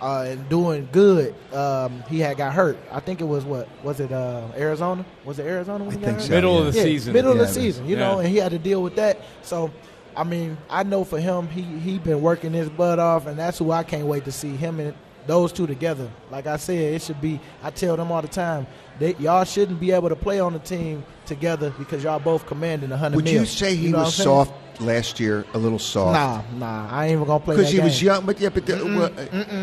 uh, 0.00 0.24
and 0.26 0.48
doing 0.48 0.88
good. 0.92 1.34
Um, 1.52 2.02
he 2.08 2.20
had 2.20 2.38
got 2.38 2.54
hurt. 2.54 2.78
I 2.90 3.00
think 3.00 3.20
it 3.20 3.24
was 3.24 3.44
what 3.44 3.68
was 3.84 4.00
it? 4.00 4.10
Uh, 4.10 4.48
Arizona? 4.56 5.04
Was 5.26 5.38
it 5.38 5.44
Arizona 5.44 5.84
when 5.84 5.92
I 5.92 5.96
he 5.96 6.00
got 6.00 6.06
think 6.06 6.18
hurt? 6.20 6.26
so. 6.28 6.32
Middle 6.32 6.58
of 6.58 6.72
the 6.72 6.78
Yeah, 6.78 6.84
season. 6.84 7.12
Middle 7.12 7.32
of 7.32 7.36
Yeah, 7.36 7.42
the 7.44 7.52
season, 7.52 7.86
you 7.86 7.96
yeah. 7.98 8.08
know, 8.08 8.18
and 8.20 8.28
he 8.30 8.38
had 8.38 8.52
to 8.52 8.58
deal 8.58 8.82
with 8.82 8.96
that. 8.96 9.18
So, 9.42 9.70
I 10.16 10.24
mean, 10.24 10.56
I 10.70 10.84
know 10.84 11.04
for 11.04 11.20
him, 11.20 11.48
he 11.48 11.60
he 11.60 11.98
been 11.98 12.22
working 12.22 12.54
his 12.54 12.70
butt 12.70 12.98
off, 12.98 13.26
and 13.26 13.38
that's 13.38 13.58
who 13.58 13.70
I 13.70 13.82
can't 13.82 14.06
wait 14.06 14.24
to 14.24 14.32
see 14.32 14.56
him 14.56 14.80
and 14.80 14.94
those 15.26 15.52
two 15.52 15.66
together. 15.66 16.10
Like 16.30 16.46
I 16.46 16.56
said, 16.56 16.78
it 16.94 17.02
should 17.02 17.20
be. 17.20 17.40
I 17.62 17.68
tell 17.70 17.94
them 17.98 18.10
all 18.10 18.22
the 18.22 18.28
time, 18.28 18.66
they, 18.98 19.16
y'all 19.16 19.44
shouldn't 19.44 19.80
be 19.80 19.90
able 19.92 20.08
to 20.08 20.16
play 20.16 20.40
on 20.40 20.54
the 20.54 20.58
team 20.60 21.04
together 21.26 21.74
because 21.78 22.02
y'all 22.04 22.18
both 22.20 22.46
commanding 22.46 22.90
a 22.90 22.96
hundred 22.96 23.16
Would 23.16 23.24
mil. 23.26 23.34
you 23.34 23.44
say 23.46 23.76
he 23.76 23.88
know 23.90 23.98
was 23.98 24.06
what 24.06 24.12
saying? 24.14 24.24
soft 24.24 24.52
last 24.80 25.18
year, 25.20 25.44
a 25.54 25.58
little 25.58 25.78
soft? 25.78 26.14
Nah, 26.14 26.42
nah, 26.58 26.90
I 26.90 27.04
ain't 27.06 27.12
even 27.12 27.24
gonna 27.26 27.40
play 27.40 27.56
because 27.56 27.70
that 27.70 27.76
he 27.78 27.84
was 27.84 28.02
young. 28.02 28.24
But 28.26 28.40
yeah, 28.40 28.48
but 28.48 28.66
the, 28.66 28.76
well, 28.84 29.10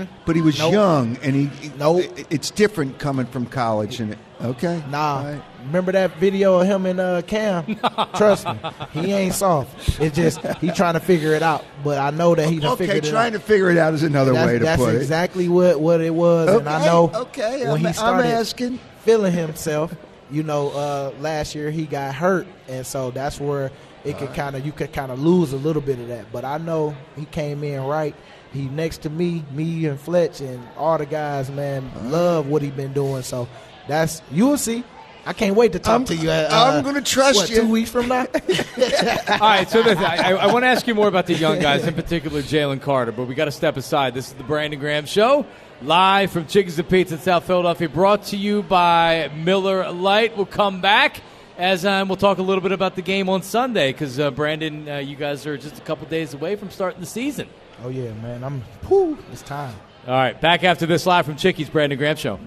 uh, 0.02 0.06
but 0.26 0.36
he 0.36 0.41
was 0.41 0.58
Nope. 0.60 0.74
young, 0.74 1.17
and 1.24 1.36
he. 1.36 1.50
Nope. 1.78 2.02
it- 2.17 2.28
It's 2.30 2.50
different 2.52 2.97
coming 3.00 3.26
from 3.26 3.45
college, 3.45 4.00
and 4.00 4.13
it, 4.13 4.17
okay. 4.41 4.82
Nah, 4.89 5.17
All 5.17 5.24
right. 5.26 5.41
remember 5.65 5.91
that 5.91 6.15
video 6.17 6.60
of 6.60 6.67
him 6.67 6.86
and 6.86 7.00
uh, 7.00 7.21
Cam? 7.24 7.80
Trust 8.15 8.47
me, 8.47 8.58
he 8.93 9.12
ain't 9.12 9.34
soft. 9.34 10.00
It's 10.00 10.15
just 10.15 10.39
he 10.62 10.71
trying 10.71 10.93
to 10.93 11.00
figure 11.00 11.34
it 11.34 11.43
out. 11.43 11.63
But 11.84 11.97
I 12.00 12.12
know 12.12 12.36
that 12.36 12.47
he 12.50 12.60
done 12.60 12.71
Okay, 12.74 12.88
figured 12.88 13.06
it 13.06 13.10
trying 13.12 13.34
out. 13.36 13.39
to 13.41 13.45
figure 13.45 13.69
it 13.69 13.78
out 13.78 13.93
is 13.93 14.04
another 14.04 14.34
that's 14.34 14.45
way 14.47 14.60
to 14.60 14.65
that's 14.65 14.82
put 14.82 14.95
exactly 14.95 15.50
what 15.50 15.80
what 15.80 16.02
it 16.02 16.13
was, 16.13 16.50
it. 16.50 16.58
and 16.60 16.69
I 16.69 16.86
know 16.86 17.12
Okay, 17.13 17.62
when 17.63 17.71
I'm, 17.71 17.80
he 17.80 17.88
I'm 17.88 17.93
started 17.93 18.26
asking. 18.28 18.80
feeling 19.04 19.34
himself. 19.34 19.93
You 20.30 20.43
know, 20.43 20.69
uh, 20.69 21.12
last 21.19 21.56
year 21.56 21.71
he 21.71 21.86
got 21.86 22.15
hurt, 22.15 22.47
and 22.69 22.86
so 22.88 23.12
that's 23.12 23.38
where 23.38 23.69
it 24.04 24.18
could 24.18 24.34
kind 24.34 24.56
of 24.56 24.66
you 24.66 24.72
could 24.72 24.92
kind 24.94 25.12
of 25.12 25.20
lose 25.22 25.54
a 25.54 25.58
little 25.58 25.82
bit 25.82 26.00
of 26.00 26.08
that. 26.08 26.32
But 26.32 26.46
I 26.46 26.58
know 26.58 26.96
he 27.16 27.26
came 27.26 27.64
in 27.64 27.82
right. 27.84 28.16
He 28.54 28.64
next 28.64 29.00
to 29.04 29.10
me, 29.10 29.44
me 29.52 29.86
and 29.86 30.00
Fletch 30.00 30.42
and 30.42 30.62
all 30.78 30.98
the 30.98 31.06
guys, 31.06 31.50
man, 31.50 31.90
love 32.12 32.48
what 32.48 32.62
he 32.62 32.70
been 32.72 32.94
doing. 32.94 33.22
So 33.24 33.48
that's 33.88 34.22
you 34.32 34.48
will 34.48 34.58
see. 34.58 34.84
I 35.24 35.34
can't 35.34 35.56
wait 35.56 35.74
to 35.74 35.80
talk 35.80 35.92
I'm- 35.92 36.06
to 36.06 36.16
you. 36.16 36.32
Uh, 36.32 36.50
I'm 36.52 36.84
gonna 36.84 37.00
trust 37.02 37.38
what, 37.38 37.50
you. 37.50 37.62
Two 37.62 37.70
weeks 37.70 37.92
from 37.92 38.08
now. 38.08 38.22
All 38.26 39.40
right, 39.40 39.70
so 39.70 39.82
listen, 39.82 40.04
I, 40.04 40.32
I 40.34 40.52
want 40.52 40.64
to 40.64 40.68
ask 40.68 40.88
you 40.88 40.96
more 40.96 41.08
about 41.08 41.28
the 41.28 41.36
young 41.36 41.60
guys, 41.60 41.86
in 41.86 41.94
particular 41.94 42.42
Jalen 42.42 42.82
Carter, 42.82 43.12
but 43.12 43.26
we 43.28 43.36
got 43.36 43.46
to 43.46 43.52
step 43.52 43.78
aside. 43.78 44.16
This 44.16 44.30
is 44.30 44.34
the 44.34 44.44
Brandon 44.44 44.80
Graham 44.80 45.06
Show, 45.06 45.46
live 45.84 46.32
from 46.32 46.48
Chickies 46.48 46.80
and 46.80 46.90
Pete's 46.90 47.12
in 47.12 47.20
South 47.20 47.46
Philadelphia, 47.46 47.88
brought 47.88 48.24
to 48.26 48.38
you 48.38 48.64
by 48.64 49.30
Miller 49.36 49.92
Lite. 49.92 50.36
We'll 50.36 50.48
come 50.48 50.82
back 50.82 51.22
as 51.62 51.86
um, 51.86 52.08
we'll 52.08 52.17
talk 52.17 52.39
a 52.39 52.41
little 52.41 52.62
bit 52.62 52.71
about 52.71 52.95
the 52.95 53.04
game 53.04 53.30
on 53.30 53.43
Sunday 53.43 53.91
because 53.91 54.19
uh, 54.19 54.32
Brandon, 54.32 54.89
uh, 54.89 54.97
you 54.97 55.15
guys 55.15 55.45
are 55.45 55.58
just 55.58 55.78
a 55.78 55.82
couple 55.82 56.08
days 56.08 56.34
away 56.34 56.56
from 56.56 56.71
starting 56.71 57.00
the 57.00 57.06
season. 57.06 57.47
oh 57.84 57.89
yeah, 57.89 58.12
man. 58.15 58.43
I'm. 58.43 58.62
Whew, 58.88 59.17
it's 59.32 59.43
time. 59.43 59.76
All 60.08 60.15
right, 60.15 60.39
back 60.41 60.63
after 60.63 60.88
this 60.88 61.06
live 61.06 61.28
from 61.28 61.36
Chickies, 61.36 61.69
Brandon 61.69 62.00
Graham 62.00 62.15
Show. 62.15 62.39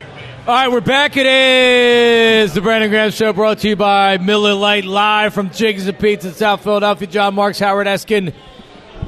All 0.00 0.08
right, 0.46 0.72
we're 0.72 0.80
back. 0.80 1.18
It 1.18 1.26
is 1.26 2.54
the 2.54 2.62
Brandon 2.62 2.88
Graham 2.88 3.10
Show 3.10 3.34
brought 3.34 3.58
to 3.58 3.68
you 3.68 3.76
by 3.76 4.16
Miller 4.16 4.54
Lite 4.54 4.86
live 4.86 5.34
from 5.34 5.50
Chickies 5.50 5.86
and 5.86 5.98
Pete's 5.98 6.24
in 6.24 6.32
South 6.32 6.64
Philadelphia. 6.64 7.06
Jon 7.06 7.34
Marks, 7.34 7.58
Howard 7.58 7.86
Eskin, 7.86 8.32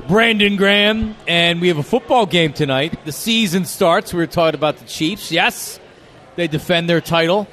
Brandon 0.08 0.56
Graham, 0.56 1.16
and 1.26 1.58
we 1.62 1.68
have 1.68 1.78
a 1.78 1.82
football 1.82 2.26
game 2.26 2.52
tonight. 2.52 3.02
The 3.06 3.12
season 3.12 3.64
starts. 3.64 4.12
We 4.12 4.18
were 4.18 4.26
talking 4.26 4.56
about 4.56 4.76
the 4.76 4.84
Chiefs. 4.84 5.32
Yes, 5.32 5.80
they 6.36 6.48
defend 6.48 6.86
their 6.90 7.00
title 7.00 7.48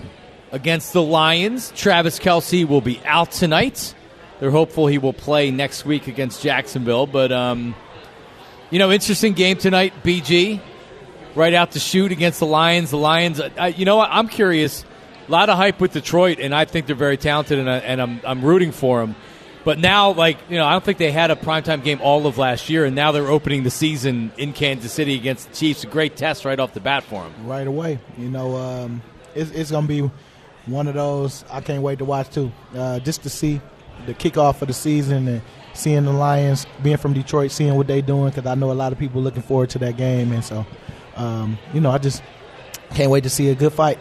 against 0.51 0.93
the 0.93 1.01
Lions. 1.01 1.71
Travis 1.75 2.19
Kelce 2.19 2.67
will 2.67 2.81
be 2.81 2.99
out 3.05 3.31
tonight. 3.31 3.95
They're 4.39 4.51
hopeful 4.51 4.87
he 4.87 4.97
will 4.97 5.13
play 5.13 5.51
next 5.51 5.85
week 5.85 6.07
against 6.07 6.41
Jacksonville. 6.41 7.07
But, 7.07 7.31
um, 7.31 7.75
you 8.69 8.79
know, 8.79 8.91
interesting 8.91 9.33
game 9.33 9.57
tonight, 9.57 9.93
BG 10.03 10.59
right 11.35 11.53
out 11.53 11.71
to 11.71 11.79
shoot 11.79 12.11
against 12.11 12.39
the 12.39 12.45
Lions. 12.45 12.91
The 12.91 12.97
Lions, 12.97 13.41
you 13.75 13.85
know 13.85 13.97
what? 13.97 14.09
I'm 14.11 14.27
curious. 14.27 14.83
A 15.27 15.31
lot 15.31 15.49
of 15.49 15.57
hype 15.57 15.79
with 15.79 15.93
Detroit, 15.93 16.39
and 16.39 16.53
I 16.53 16.65
think 16.65 16.87
they're 16.87 16.95
very 16.95 17.17
talented, 17.17 17.59
and, 17.59 17.69
I, 17.69 17.77
and 17.77 18.01
I'm, 18.01 18.21
I'm 18.25 18.43
rooting 18.43 18.71
for 18.71 18.99
them. 18.99 19.15
But 19.63 19.77
now, 19.77 20.11
like, 20.11 20.37
you 20.49 20.57
know, 20.57 20.65
I 20.65 20.71
don't 20.71 20.83
think 20.83 20.97
they 20.97 21.11
had 21.11 21.29
a 21.29 21.35
primetime 21.35 21.83
game 21.83 21.99
all 22.01 22.25
of 22.25 22.37
last 22.39 22.69
year, 22.69 22.83
and 22.83 22.95
now 22.95 23.11
they're 23.11 23.27
opening 23.27 23.63
the 23.63 23.69
season 23.69 24.31
in 24.37 24.53
Kansas 24.53 24.91
City 24.91 25.13
against 25.15 25.49
the 25.49 25.55
Chiefs. 25.55 25.83
A 25.83 25.87
great 25.87 26.15
test 26.15 26.45
right 26.45 26.59
off 26.59 26.73
the 26.73 26.79
bat 26.79 27.03
for 27.03 27.23
them. 27.23 27.47
Right 27.47 27.67
away. 27.67 27.99
You 28.17 28.29
know, 28.29 28.55
um, 28.55 29.03
it's, 29.35 29.51
it's 29.51 29.69
going 29.69 29.87
to 29.87 29.87
be 29.87 30.11
one 30.65 30.87
of 30.87 30.93
those 30.93 31.43
I 31.51 31.61
can't 31.61 31.81
wait 31.81 31.99
to 31.99 32.05
watch, 32.05 32.29
too. 32.29 32.51
Uh, 32.75 32.99
just 32.99 33.23
to 33.23 33.29
see 33.29 33.61
the 34.05 34.13
kickoff 34.13 34.61
of 34.61 34.67
the 34.67 34.73
season 34.73 35.27
and 35.27 35.41
seeing 35.73 36.05
the 36.05 36.13
Lions, 36.13 36.65
being 36.83 36.97
from 36.97 37.13
Detroit, 37.13 37.51
seeing 37.51 37.75
what 37.75 37.87
they're 37.87 38.01
doing, 38.01 38.29
because 38.29 38.45
I 38.45 38.55
know 38.55 38.71
a 38.71 38.73
lot 38.73 38.91
of 38.91 38.99
people 38.99 39.21
looking 39.21 39.43
forward 39.43 39.69
to 39.71 39.79
that 39.79 39.97
game. 39.97 40.31
And 40.31 40.43
so 40.43 40.65
um, 41.15 41.57
you 41.73 41.81
know, 41.81 41.91
I 41.91 41.97
just 41.97 42.23
can't 42.91 43.11
wait 43.11 43.23
to 43.23 43.29
see 43.29 43.49
a 43.49 43.55
good 43.55 43.73
fight. 43.73 43.97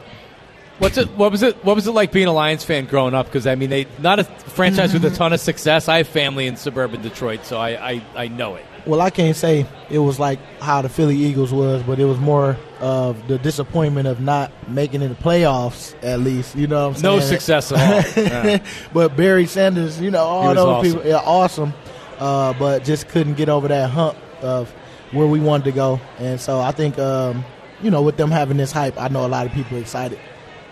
What's 0.79 0.97
it? 0.97 1.11
What 1.11 1.31
was 1.31 1.43
it? 1.43 1.63
What 1.65 1.77
was 1.77 1.87
it 1.87 1.93
like 1.93 2.11
being 2.13 2.27
a 2.27 2.33
Lions 2.33 2.65
fan 2.65 2.87
growing 2.87 3.15
up? 3.15 3.27
Because 3.27 3.47
I 3.47 3.55
mean, 3.55 3.69
they 3.69 3.87
not 3.99 4.19
a 4.19 4.25
franchise 4.25 4.95
with 4.95 5.05
a 5.05 5.11
ton 5.11 5.33
of 5.33 5.41
success. 5.41 5.89
I 5.89 5.99
have 5.99 6.09
family 6.09 6.47
in 6.47 6.57
suburban 6.57 7.03
Detroit, 7.03 7.45
so 7.45 7.59
I, 7.59 7.91
I, 7.91 8.03
I 8.17 8.29
know 8.29 8.55
it. 8.55 8.65
Well, 8.87 9.01
I 9.01 9.11
can't 9.11 9.37
say 9.37 9.67
it 9.91 9.99
was 9.99 10.19
like 10.19 10.39
how 10.61 10.83
the 10.83 10.89
Philly 10.89 11.17
Eagles 11.17 11.53
was, 11.53 11.83
but 11.83 11.99
it 11.99 12.05
was 12.05 12.19
more 12.19 12.57
of 12.81 13.29
the 13.29 13.39
disappointment 13.39 14.09
of 14.09 14.21
not 14.21 14.51
making 14.69 15.03
it 15.03 15.09
the 15.09 15.15
playoffs. 15.15 15.95
At 16.03 16.21
least, 16.21 16.57
you 16.57 16.67
know, 16.67 16.89
what 16.89 16.97
I'm 16.97 17.03
saying? 17.03 17.17
No 17.17 17.21
success 17.21 17.73
at 17.73 18.17
all. 18.17 18.25
Yeah. 18.25 18.65
but 18.93 19.17
Barry 19.17 19.47
Sanders, 19.47 20.01
you 20.01 20.11
know, 20.11 20.23
all 20.25 20.55
those 20.55 20.59
awesome. 20.67 20.93
people, 20.93 21.09
yeah, 21.09 21.17
awesome, 21.17 21.75
uh, 22.19 22.55
but 22.59 22.85
just 22.85 23.09
couldn't 23.09 23.35
get 23.35 23.49
over 23.49 23.69
that 23.69 23.91
hump 23.91 24.17
of 24.43 24.71
where 25.13 25.27
we 25.27 25.41
wanted 25.41 25.65
to 25.65 25.73
go. 25.73 26.01
And 26.19 26.41
so 26.41 26.61
I 26.61 26.73
think, 26.73 26.99
um, 26.99 27.45
you 27.83 27.91
know, 27.91 28.03
with 28.03 28.17
them 28.17 28.31
having 28.31 28.57
this 28.57 28.73
hype, 28.73 29.01
I 29.01 29.09
know 29.09 29.27
a 29.27 29.29
lot 29.29 29.47
of 29.47 29.53
people 29.53 29.79
excited, 29.79 30.19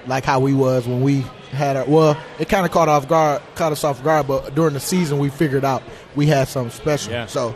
like 0.07 0.25
how 0.25 0.40
we 0.40 0.55
was 0.55 0.87
when 0.87 1.01
we 1.03 1.25
had 1.51 1.77
our. 1.77 1.85
Well, 1.87 2.16
it 2.38 2.49
kind 2.49 2.64
of 2.64 2.73
caught 2.73 2.88
off 2.88 3.09
guard, 3.09 3.42
caught 3.55 3.73
us 3.73 3.85
off 3.85 4.03
guard, 4.03 4.27
but 4.27 4.55
during 4.55 4.75
the 4.75 4.81
season 4.81 5.18
we 5.18 5.29
figured 5.31 5.64
out 5.64 5.83
we 6.14 6.27
had 6.27 6.49
something 6.49 6.71
special. 6.73 7.12
Yeah. 7.12 7.27
So, 7.27 7.55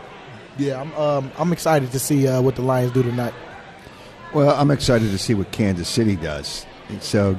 yeah, 0.59 0.81
I'm 0.81 0.93
um, 0.95 1.31
I'm 1.39 1.53
excited 1.53 1.93
to 1.93 1.99
see 1.99 2.27
uh, 2.29 2.41
what 2.43 2.57
the 2.57 2.63
Lions 2.63 2.93
do 2.93 3.03
tonight. 3.03 3.35
Well, 4.35 4.55
I'm 4.59 4.71
excited 4.71 5.11
to 5.11 5.19
see 5.19 5.35
what 5.35 5.51
Kansas 5.53 5.89
City 5.89 6.17
does. 6.17 6.65
And 6.89 7.03
So, 7.03 7.39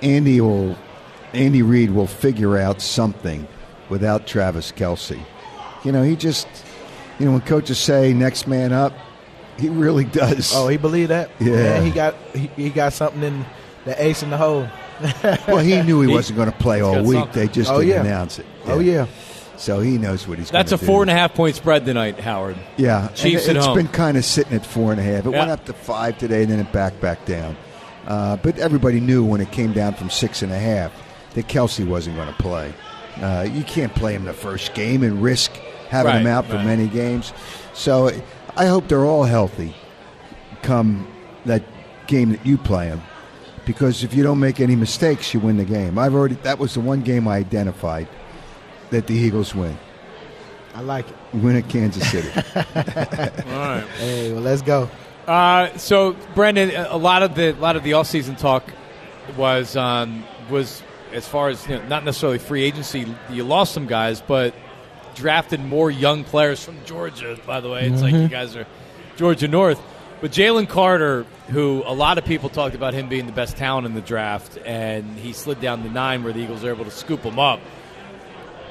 Andy 0.00 0.40
will, 0.40 0.76
Andy 1.32 1.62
Reid 1.62 1.90
will 1.90 2.06
figure 2.06 2.56
out 2.56 2.80
something 2.80 3.48
without 3.88 4.26
Travis 4.28 4.70
Kelce. 4.70 5.20
You 5.84 5.90
know, 5.90 6.02
he 6.04 6.14
just, 6.14 6.46
you 7.18 7.26
know, 7.26 7.32
when 7.32 7.40
coaches 7.40 7.78
say 7.80 8.12
next 8.14 8.46
man 8.46 8.72
up, 8.72 8.92
he 9.58 9.68
really 9.68 10.04
does. 10.04 10.52
Oh, 10.54 10.68
he 10.68 10.76
believed 10.76 11.10
that. 11.10 11.30
Yeah. 11.40 11.80
he 11.82 11.90
got 11.90 12.14
he, 12.34 12.46
he 12.56 12.70
got 12.70 12.92
something 12.92 13.22
in 13.22 13.44
the 13.84 14.00
ace 14.02 14.22
in 14.22 14.30
the 14.30 14.36
hole. 14.36 14.68
well, 15.48 15.58
he 15.58 15.82
knew 15.82 16.00
he, 16.02 16.06
wasn't 16.12 16.36
going 16.36 16.50
to 16.52 16.56
play 16.58 16.80
all 16.80 17.02
week. 17.02 17.18
something. 17.18 17.46
They 17.46 17.48
just 17.52 17.70
Oh, 17.70 17.78
didn't 17.80 17.88
yeah. 17.94 18.00
announce 18.02 18.38
it. 18.38 18.46
Oh 18.66 18.78
yeah. 18.78 19.06
So 19.60 19.80
he 19.80 19.98
knows 19.98 20.26
what 20.26 20.38
he's. 20.38 20.50
That's 20.50 20.72
a 20.72 20.76
gonna 20.78 20.86
four 20.86 20.98
do. 21.00 21.02
and 21.02 21.10
a 21.10 21.20
half 21.20 21.34
point 21.34 21.54
spread 21.54 21.84
tonight, 21.84 22.18
Howard. 22.18 22.56
Yeah, 22.78 23.08
Chiefs 23.08 23.42
and 23.46 23.50
at 23.50 23.56
it's 23.58 23.66
home. 23.66 23.76
been 23.76 23.88
kind 23.88 24.16
of 24.16 24.24
sitting 24.24 24.54
at 24.54 24.64
four 24.64 24.90
and 24.90 24.98
a 24.98 25.04
half. 25.04 25.26
It 25.26 25.32
Yeah. 25.32 25.38
went 25.38 25.50
up 25.50 25.66
to 25.66 25.74
five 25.74 26.16
today, 26.16 26.44
and 26.44 26.50
then 26.50 26.60
it 26.60 26.72
backed 26.72 26.98
back 27.02 27.26
down. 27.26 27.56
Uh, 28.06 28.36
but 28.38 28.58
everybody 28.58 29.00
knew 29.00 29.22
when 29.22 29.42
it 29.42 29.52
came 29.52 29.74
down 29.74 29.92
from 29.92 30.08
six 30.08 30.40
and 30.40 30.50
a 30.50 30.58
half 30.58 30.92
that 31.34 31.46
Kelce 31.46 31.86
wasn't 31.86 32.16
going 32.16 32.28
to 32.28 32.42
play. 32.42 32.72
Uh, 33.20 33.46
you 33.52 33.62
can't 33.62 33.94
play 33.94 34.14
him 34.14 34.24
the 34.24 34.32
first 34.32 34.72
game 34.72 35.02
and 35.02 35.22
risk 35.22 35.52
having 35.90 36.14
him 36.16 36.26
out 36.26 36.46
for 36.46 36.54
right. 36.56 36.64
many 36.64 36.86
games. 36.88 37.34
So 37.74 38.10
I 38.56 38.64
hope 38.64 38.88
they're 38.88 39.04
all 39.04 39.24
healthy 39.24 39.74
come 40.62 41.06
that 41.44 41.62
game 42.06 42.30
that 42.32 42.44
you 42.46 42.56
play 42.56 42.88
them. 42.88 43.02
Because 43.66 44.02
if 44.02 44.14
you 44.14 44.22
don't 44.22 44.40
make 44.40 44.58
any 44.58 44.74
mistakes, 44.74 45.34
you 45.34 45.40
win 45.40 45.58
the 45.58 45.64
game. 45.66 45.98
I've 45.98 46.14
already 46.14 46.36
that 46.36 46.58
was 46.58 46.72
the 46.74 46.80
one 46.80 47.02
game 47.02 47.28
I 47.28 47.36
identified 47.36 48.08
that 48.90 49.06
the 49.06 49.14
Eagles 49.14 49.54
win. 49.54 49.76
I 50.74 50.82
like 50.82 51.08
it. 51.08 51.16
Win 51.32 51.56
at 51.56 51.68
Kansas 51.68 52.08
City. 52.10 52.28
All 52.56 52.62
right. 52.64 53.86
Hey, 53.98 54.32
well, 54.32 54.42
let's 54.42 54.62
go. 54.62 54.88
Uh, 55.26 55.76
so, 55.76 56.16
Brandon, 56.34 56.70
a 56.70 56.96
lot 56.96 57.22
of 57.22 57.34
the 57.34 57.52
a 57.52 57.60
lot 57.60 57.76
of 57.76 57.82
the 57.82 57.92
offseason 57.92 58.38
talk 58.38 58.64
was 59.36 59.76
um, 59.76 60.24
was 60.48 60.82
as 61.12 61.26
far 61.26 61.48
as 61.48 61.66
you 61.68 61.76
know, 61.76 61.86
not 61.88 62.04
necessarily 62.04 62.38
free 62.38 62.62
agency. 62.62 63.06
You 63.30 63.44
lost 63.44 63.72
some 63.72 63.86
guys, 63.86 64.20
but 64.20 64.54
drafted 65.14 65.60
more 65.60 65.90
young 65.90 66.24
players 66.24 66.64
from 66.64 66.76
Georgia. 66.84 67.38
By 67.46 67.60
the 67.60 67.68
way, 67.68 67.86
it's 67.88 68.02
like 68.02 68.14
you 68.14 68.28
guys 68.28 68.56
are 68.56 68.66
Georgia 69.16 69.48
North. 69.48 69.80
But 70.20 70.32
Jalen 70.32 70.68
Carter, 70.68 71.24
who 71.48 71.82
a 71.86 71.94
lot 71.94 72.18
of 72.18 72.26
people 72.26 72.50
talked 72.50 72.74
about 72.74 72.92
him 72.92 73.08
being 73.08 73.24
the 73.24 73.32
best 73.32 73.56
talent 73.56 73.86
in 73.86 73.94
the 73.94 74.02
draft, 74.02 74.58
and 74.66 75.16
he 75.18 75.32
slid 75.32 75.60
down 75.62 75.82
to 75.82 75.90
nine, 75.90 76.22
where 76.24 76.32
the 76.32 76.40
Eagles 76.40 76.62
are 76.62 76.70
able 76.70 76.84
to 76.84 76.90
scoop 76.90 77.22
him 77.22 77.38
up. 77.38 77.60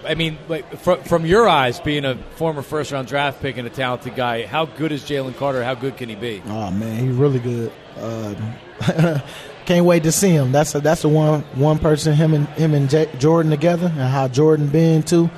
I 0.05 0.15
mean, 0.15 0.37
like, 0.47 0.77
from, 0.79 1.03
from 1.03 1.25
your 1.25 1.47
eyes, 1.47 1.79
being 1.79 2.05
a 2.05 2.15
former 2.35 2.61
first 2.61 2.91
round 2.91 3.07
draft 3.07 3.41
pick 3.41 3.57
and 3.57 3.67
a 3.67 3.69
talented 3.69 4.15
guy, 4.15 4.45
how 4.45 4.65
good 4.65 4.91
is 4.91 5.03
Jalen 5.03 5.35
Carter? 5.37 5.63
How 5.63 5.75
good 5.75 5.97
can 5.97 6.09
he 6.09 6.15
be? 6.15 6.41
Oh 6.47 6.71
man, 6.71 6.99
he's 6.99 7.15
really 7.15 7.39
good. 7.39 7.71
Um, 7.97 8.53
can't 9.65 9.85
wait 9.85 10.03
to 10.03 10.11
see 10.11 10.29
him. 10.29 10.51
That's 10.51 10.73
a, 10.75 10.79
that's 10.79 11.03
the 11.03 11.09
one 11.09 11.41
one 11.55 11.79
person 11.79 12.13
him 12.13 12.33
and 12.33 12.47
him 12.49 12.73
and 12.73 12.89
J- 12.89 13.09
Jordan 13.17 13.51
together, 13.51 13.87
and 13.87 14.09
how 14.09 14.27
Jordan 14.27 14.67
been 14.67 15.03
too. 15.03 15.29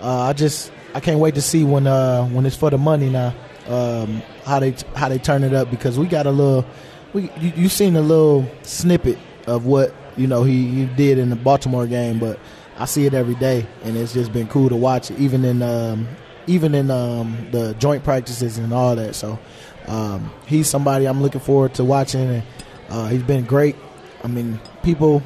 Uh, 0.00 0.22
I 0.22 0.32
just 0.32 0.70
I 0.94 1.00
can't 1.00 1.18
wait 1.18 1.34
to 1.34 1.42
see 1.42 1.64
when 1.64 1.86
uh, 1.86 2.26
when 2.26 2.46
it's 2.46 2.56
for 2.56 2.70
the 2.70 2.78
money 2.78 3.10
now. 3.10 3.34
Um, 3.68 4.22
how 4.44 4.58
they 4.58 4.74
how 4.96 5.08
they 5.08 5.18
turn 5.18 5.44
it 5.44 5.54
up 5.54 5.70
because 5.70 5.98
we 5.98 6.06
got 6.06 6.26
a 6.26 6.30
little 6.30 6.64
we 7.12 7.30
you, 7.38 7.52
you 7.56 7.68
seen 7.68 7.96
a 7.96 8.00
little 8.00 8.48
snippet 8.62 9.18
of 9.46 9.66
what 9.66 9.94
you 10.16 10.26
know 10.26 10.42
he, 10.44 10.68
he 10.68 10.86
did 10.86 11.18
in 11.18 11.30
the 11.30 11.36
Baltimore 11.36 11.86
game, 11.86 12.18
but 12.18 12.38
I 12.80 12.86
see 12.86 13.04
it 13.04 13.12
every 13.12 13.34
day, 13.34 13.66
and 13.84 13.94
it's 13.94 14.14
just 14.14 14.32
been 14.32 14.48
cool 14.48 14.70
to 14.70 14.76
watch, 14.76 15.10
even 15.10 15.44
in 15.44 15.60
um, 15.60 16.08
even 16.46 16.74
in 16.74 16.90
um, 16.90 17.36
the 17.50 17.74
joint 17.74 18.02
practices 18.04 18.56
and 18.56 18.72
all 18.72 18.96
that. 18.96 19.14
So 19.14 19.38
um, 19.86 20.32
he's 20.46 20.66
somebody 20.66 21.04
I'm 21.04 21.20
looking 21.20 21.42
forward 21.42 21.74
to 21.74 21.84
watching, 21.84 22.22
and 22.22 22.42
uh, 22.88 23.08
he's 23.08 23.22
been 23.22 23.44
great. 23.44 23.76
I 24.24 24.28
mean, 24.28 24.58
people, 24.82 25.22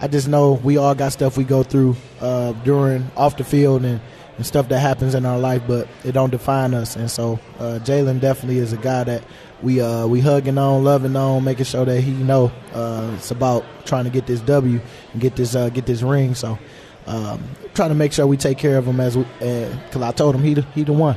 I 0.00 0.08
just 0.08 0.28
know 0.28 0.54
we 0.54 0.78
all 0.78 0.94
got 0.94 1.12
stuff 1.12 1.36
we 1.36 1.44
go 1.44 1.62
through 1.62 1.94
uh, 2.22 2.52
during 2.64 3.10
off 3.18 3.36
the 3.36 3.44
field 3.44 3.84
and, 3.84 4.00
and 4.38 4.46
stuff 4.46 4.70
that 4.70 4.78
happens 4.78 5.14
in 5.14 5.26
our 5.26 5.38
life, 5.38 5.62
but 5.66 5.86
it 6.04 6.12
don't 6.12 6.30
define 6.30 6.72
us. 6.72 6.96
And 6.96 7.10
so 7.10 7.38
uh, 7.58 7.80
Jalen 7.82 8.20
definitely 8.20 8.60
is 8.60 8.72
a 8.72 8.78
guy 8.78 9.04
that 9.04 9.22
we 9.62 9.82
uh, 9.82 10.06
we 10.06 10.20
hugging 10.20 10.56
on, 10.56 10.84
loving 10.84 11.16
on, 11.16 11.44
making 11.44 11.66
sure 11.66 11.84
that 11.84 12.00
he 12.00 12.12
know 12.12 12.50
uh, 12.72 13.12
it's 13.14 13.30
about 13.30 13.66
trying 13.84 14.04
to 14.04 14.10
get 14.10 14.26
this 14.26 14.40
W 14.40 14.80
and 15.12 15.20
get 15.20 15.36
this 15.36 15.54
uh, 15.54 15.68
get 15.68 15.84
this 15.84 16.00
ring. 16.00 16.34
So. 16.34 16.58
Um, 17.06 17.42
trying 17.74 17.90
to 17.90 17.94
make 17.94 18.12
sure 18.12 18.26
we 18.26 18.36
take 18.36 18.58
care 18.58 18.78
of 18.78 18.86
him 18.86 18.98
as 19.00 19.16
because 19.16 20.02
I 20.02 20.12
told 20.12 20.34
him 20.34 20.42
he 20.42 20.54
the, 20.54 20.62
he 20.74 20.84
the 20.84 20.92
one. 20.92 21.16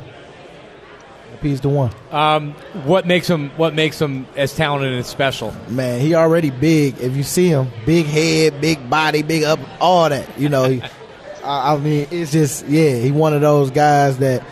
He's 1.42 1.62
the 1.62 1.70
one. 1.70 1.92
Um, 2.12 2.54
what 2.84 3.06
makes 3.06 3.30
him 3.30 3.50
What 3.52 3.74
makes 3.76 4.02
him 4.02 4.26
as 4.36 4.56
talented 4.56 4.94
and 4.94 5.06
special? 5.06 5.54
Man, 5.70 6.02
he 6.02 6.16
already 6.16 6.50
big. 6.50 7.00
If 7.00 7.16
you 7.16 7.24
see 7.24 7.48
him, 7.48 7.70
big 7.86 8.06
head, 8.06 8.60
big 8.60 8.90
body, 8.90 9.22
big 9.22 9.44
up, 9.44 9.60
all 9.80 10.10
that. 10.10 10.40
You 10.40 10.50
know, 10.50 10.68
he, 10.68 10.82
I, 11.44 11.76
I 11.76 11.78
mean, 11.78 12.08
it's 12.12 12.32
just 12.32 12.66
yeah. 12.68 12.96
He 12.96 13.12
one 13.12 13.34
of 13.34 13.42
those 13.42 13.72
guys 13.72 14.18
that 14.18 14.44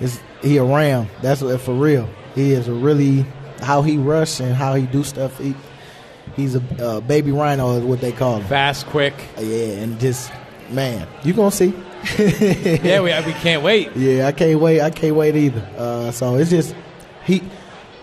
is 0.00 0.20
he 0.42 0.56
a 0.56 0.64
ram. 0.64 1.08
That's 1.22 1.40
what 1.40 1.60
for 1.60 1.74
real. 1.74 2.08
He 2.34 2.52
is 2.52 2.68
a 2.68 2.74
really 2.74 3.24
how 3.60 3.82
he 3.82 3.96
rush 3.96 4.40
and 4.40 4.54
how 4.54 4.74
he 4.74 4.86
do 4.86 5.04
stuff. 5.04 5.38
He, 5.38 5.54
he's 6.34 6.56
a 6.56 6.84
uh, 6.84 7.00
baby 7.00 7.30
rhino 7.30 7.78
is 7.78 7.84
what 7.84 8.00
they 8.00 8.12
call 8.12 8.38
him. 8.38 8.46
Fast, 8.46 8.86
quick. 8.86 9.14
Yeah, 9.38 9.78
and 9.78 10.00
just 10.00 10.32
man, 10.72 11.06
you 11.24 11.32
gonna 11.32 11.50
see. 11.50 11.74
Yeah, 12.18 13.00
we, 13.00 13.26
we 13.26 13.32
can't 13.40 13.62
wait. 13.62 13.94
Yeah, 13.94 14.26
I 14.26 14.32
can't 14.32 14.58
wait. 14.58 14.80
I 14.80 14.90
can't 14.90 15.14
wait 15.14 15.36
either. 15.36 15.66
Uh, 15.76 16.10
so 16.10 16.34
it's 16.36 16.50
just 16.50 16.74
he, 17.24 17.42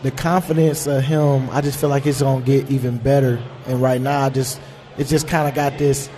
the 0.04 0.12
confidence 0.12 0.88
of 0.88 1.04
him. 1.04 1.50
I 1.50 1.62
just 1.62 1.80
feel 1.80 1.90
like 1.90 2.06
it's 2.06 2.22
gonna 2.22 2.46
get 2.46 2.72
even 2.72 2.98
better. 2.98 3.42
And 3.68 3.82
right 3.82 4.00
now, 4.00 4.26
I 4.26 4.30
just 4.30 4.60
it 4.98 5.08
just 5.08 5.28
kind 5.28 5.48
of 5.48 5.56
got 5.56 5.78
this. 5.78 6.10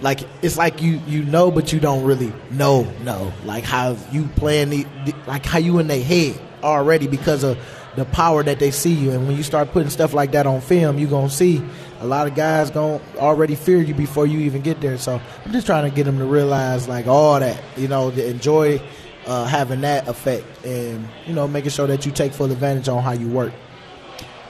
Like 0.00 0.20
it's 0.42 0.56
like 0.58 0.82
you 0.82 1.00
you 1.06 1.22
know, 1.24 1.50
but 1.50 1.72
you 1.72 1.80
don't 1.80 2.04
really 2.04 2.32
know. 2.50 2.82
No, 3.02 3.32
like 3.44 3.64
how 3.64 3.96
you 4.10 4.24
playing 4.36 4.70
the 4.70 5.14
like 5.26 5.46
how 5.46 5.58
you 5.58 5.78
in 5.78 5.86
their 5.86 6.02
head 6.02 6.38
already 6.62 7.06
because 7.06 7.42
of 7.42 7.58
the 7.96 8.04
power 8.06 8.42
that 8.42 8.58
they 8.58 8.70
see 8.70 8.92
you. 8.92 9.12
And 9.12 9.26
when 9.26 9.36
you 9.36 9.42
start 9.42 9.70
putting 9.70 9.90
stuff 9.90 10.12
like 10.14 10.32
that 10.32 10.46
on 10.46 10.60
film, 10.60 10.98
you're 10.98 11.10
gonna 11.10 11.30
see 11.30 11.62
a 12.02 12.06
lot 12.06 12.26
of 12.26 12.34
guys 12.34 12.70
gonna 12.70 13.00
already 13.16 13.54
fear 13.54 13.80
you 13.80 13.94
before 13.94 14.26
you 14.26 14.40
even 14.40 14.60
get 14.60 14.80
there. 14.80 14.98
So 14.98 15.20
I'm 15.44 15.52
just 15.52 15.66
trying 15.66 15.88
to 15.88 15.94
get 15.94 16.04
them 16.04 16.18
to 16.18 16.24
realize 16.24 16.88
like 16.88 17.06
all 17.06 17.38
that, 17.38 17.62
you 17.76 17.86
know, 17.88 18.10
to 18.10 18.28
enjoy 18.28 18.82
uh, 19.26 19.46
having 19.46 19.82
that 19.82 20.08
effect, 20.08 20.44
and 20.64 21.08
you 21.26 21.32
know, 21.32 21.46
making 21.46 21.70
sure 21.70 21.86
that 21.86 22.04
you 22.04 22.12
take 22.12 22.32
full 22.32 22.50
advantage 22.50 22.88
on 22.88 23.02
how 23.02 23.12
you 23.12 23.28
work. 23.28 23.52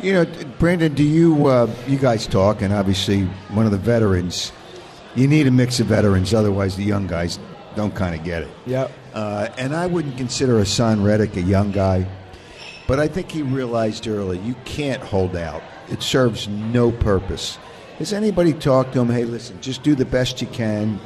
You 0.00 0.14
know, 0.14 0.24
Brandon, 0.58 0.94
do 0.94 1.04
you 1.04 1.46
uh, 1.46 1.70
you 1.86 1.98
guys 1.98 2.26
talk? 2.26 2.62
And 2.62 2.72
obviously, 2.72 3.24
one 3.50 3.66
of 3.66 3.72
the 3.72 3.78
veterans. 3.78 4.50
You 5.14 5.28
need 5.28 5.46
a 5.46 5.50
mix 5.50 5.78
of 5.78 5.88
veterans, 5.88 6.32
otherwise 6.32 6.74
the 6.74 6.84
young 6.84 7.06
guys 7.06 7.38
don't 7.76 7.94
kind 7.94 8.14
of 8.14 8.24
get 8.24 8.44
it. 8.44 8.50
Yep. 8.64 8.90
Uh, 9.12 9.48
and 9.58 9.76
I 9.76 9.86
wouldn't 9.86 10.16
consider 10.16 10.54
Haason 10.54 11.04
Reddick 11.04 11.36
a 11.36 11.42
young 11.42 11.70
guy, 11.70 12.06
but 12.86 12.98
I 12.98 13.08
think 13.08 13.30
he 13.30 13.42
realized 13.42 14.08
early 14.08 14.38
you 14.38 14.54
can't 14.64 15.02
hold 15.02 15.36
out. 15.36 15.62
It 15.90 16.02
serves 16.02 16.48
no 16.48 16.90
purpose. 16.92 17.58
Has 17.98 18.12
anybody 18.12 18.52
talked 18.52 18.92
to 18.94 19.00
him? 19.00 19.08
Hey, 19.10 19.24
listen, 19.24 19.60
just 19.60 19.82
do 19.82 19.94
the 19.94 20.04
best 20.04 20.40
you 20.40 20.46
can. 20.48 20.98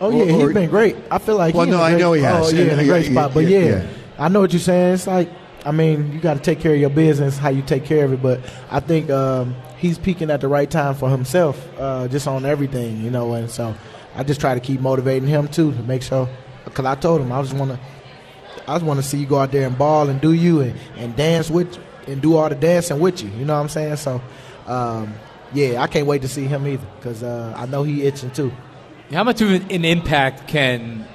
Oh 0.00 0.10
yeah, 0.10 0.32
Or- 0.34 0.46
he's 0.46 0.54
been 0.54 0.70
great. 0.70 0.96
I 1.10 1.18
feel 1.18 1.36
like 1.36 1.54
Well, 1.54 1.66
no, 1.66 1.78
a 1.78 1.82
I 1.82 1.90
great- 1.90 2.00
know 2.00 2.12
he 2.14 2.22
has. 2.22 2.52
Oh 2.52 2.56
yeah, 2.56 2.72
in 2.72 2.78
a 2.78 2.84
great 2.84 3.06
spot. 3.10 3.32
But 3.34 3.46
yeah, 3.46 3.58
yeah. 3.60 3.86
I 4.18 4.28
know 4.28 4.40
what 4.40 4.52
you're 4.52 4.60
saying. 4.60 4.94
It's 4.94 5.06
like 5.06 5.30
I 5.64 5.72
mean, 5.72 6.12
you 6.12 6.20
got 6.20 6.34
to 6.34 6.40
take 6.40 6.58
care 6.60 6.72
of 6.72 6.80
your 6.80 6.88
business, 6.88 7.36
how 7.36 7.50
you 7.50 7.60
take 7.60 7.84
care 7.84 8.06
of 8.06 8.14
it. 8.14 8.22
But 8.22 8.40
I 8.70 8.80
think 8.80 9.10
um, 9.10 9.54
he's 9.76 9.98
peaking 9.98 10.30
at 10.30 10.40
the 10.40 10.48
right 10.48 10.70
time 10.70 10.94
for 10.94 11.10
himself, 11.10 11.62
uh, 11.78 12.08
just 12.08 12.26
on 12.26 12.46
everything, 12.46 13.02
you 13.02 13.10
know. 13.10 13.34
And 13.34 13.50
so 13.50 13.74
I 14.16 14.22
just 14.22 14.40
try 14.40 14.54
to 14.54 14.60
keep 14.60 14.80
motivating 14.80 15.28
him 15.28 15.48
too 15.48 15.72
to 15.72 15.82
make 15.82 16.00
sure. 16.02 16.28
Because 16.64 16.86
I 16.86 16.94
told 16.94 17.20
him 17.20 17.30
I 17.30 17.42
just 17.42 17.52
want 17.54 17.72
to, 17.72 17.78
I 18.66 18.74
just 18.76 18.86
want 18.86 19.00
to 19.00 19.06
see 19.06 19.18
you 19.18 19.26
go 19.26 19.38
out 19.38 19.52
there 19.52 19.66
and 19.66 19.76
ball 19.76 20.08
and 20.08 20.18
do 20.18 20.32
you 20.32 20.60
and, 20.62 20.78
and 20.96 21.14
dance 21.14 21.50
with 21.50 21.76
you 21.76 21.82
and 22.06 22.20
do 22.22 22.36
all 22.36 22.48
the 22.48 22.54
dancing 22.54 22.98
with 23.00 23.22
you. 23.22 23.30
You 23.30 23.44
know 23.44 23.54
what 23.54 23.62
I'm 23.62 23.68
saying? 23.68 23.96
So. 23.96 24.20
Um, 24.66 25.14
yeah, 25.52 25.82
I 25.82 25.88
can't 25.88 26.06
wait 26.06 26.22
to 26.22 26.28
see 26.28 26.44
him 26.44 26.64
either 26.64 26.86
because 27.00 27.24
uh, 27.24 27.52
I 27.56 27.66
know 27.66 27.82
he 27.82 28.04
itching 28.04 28.30
too. 28.30 28.52
How 29.10 29.24
much 29.24 29.40
of 29.40 29.50
an 29.50 29.84
impact 29.84 30.46
can 30.46 31.08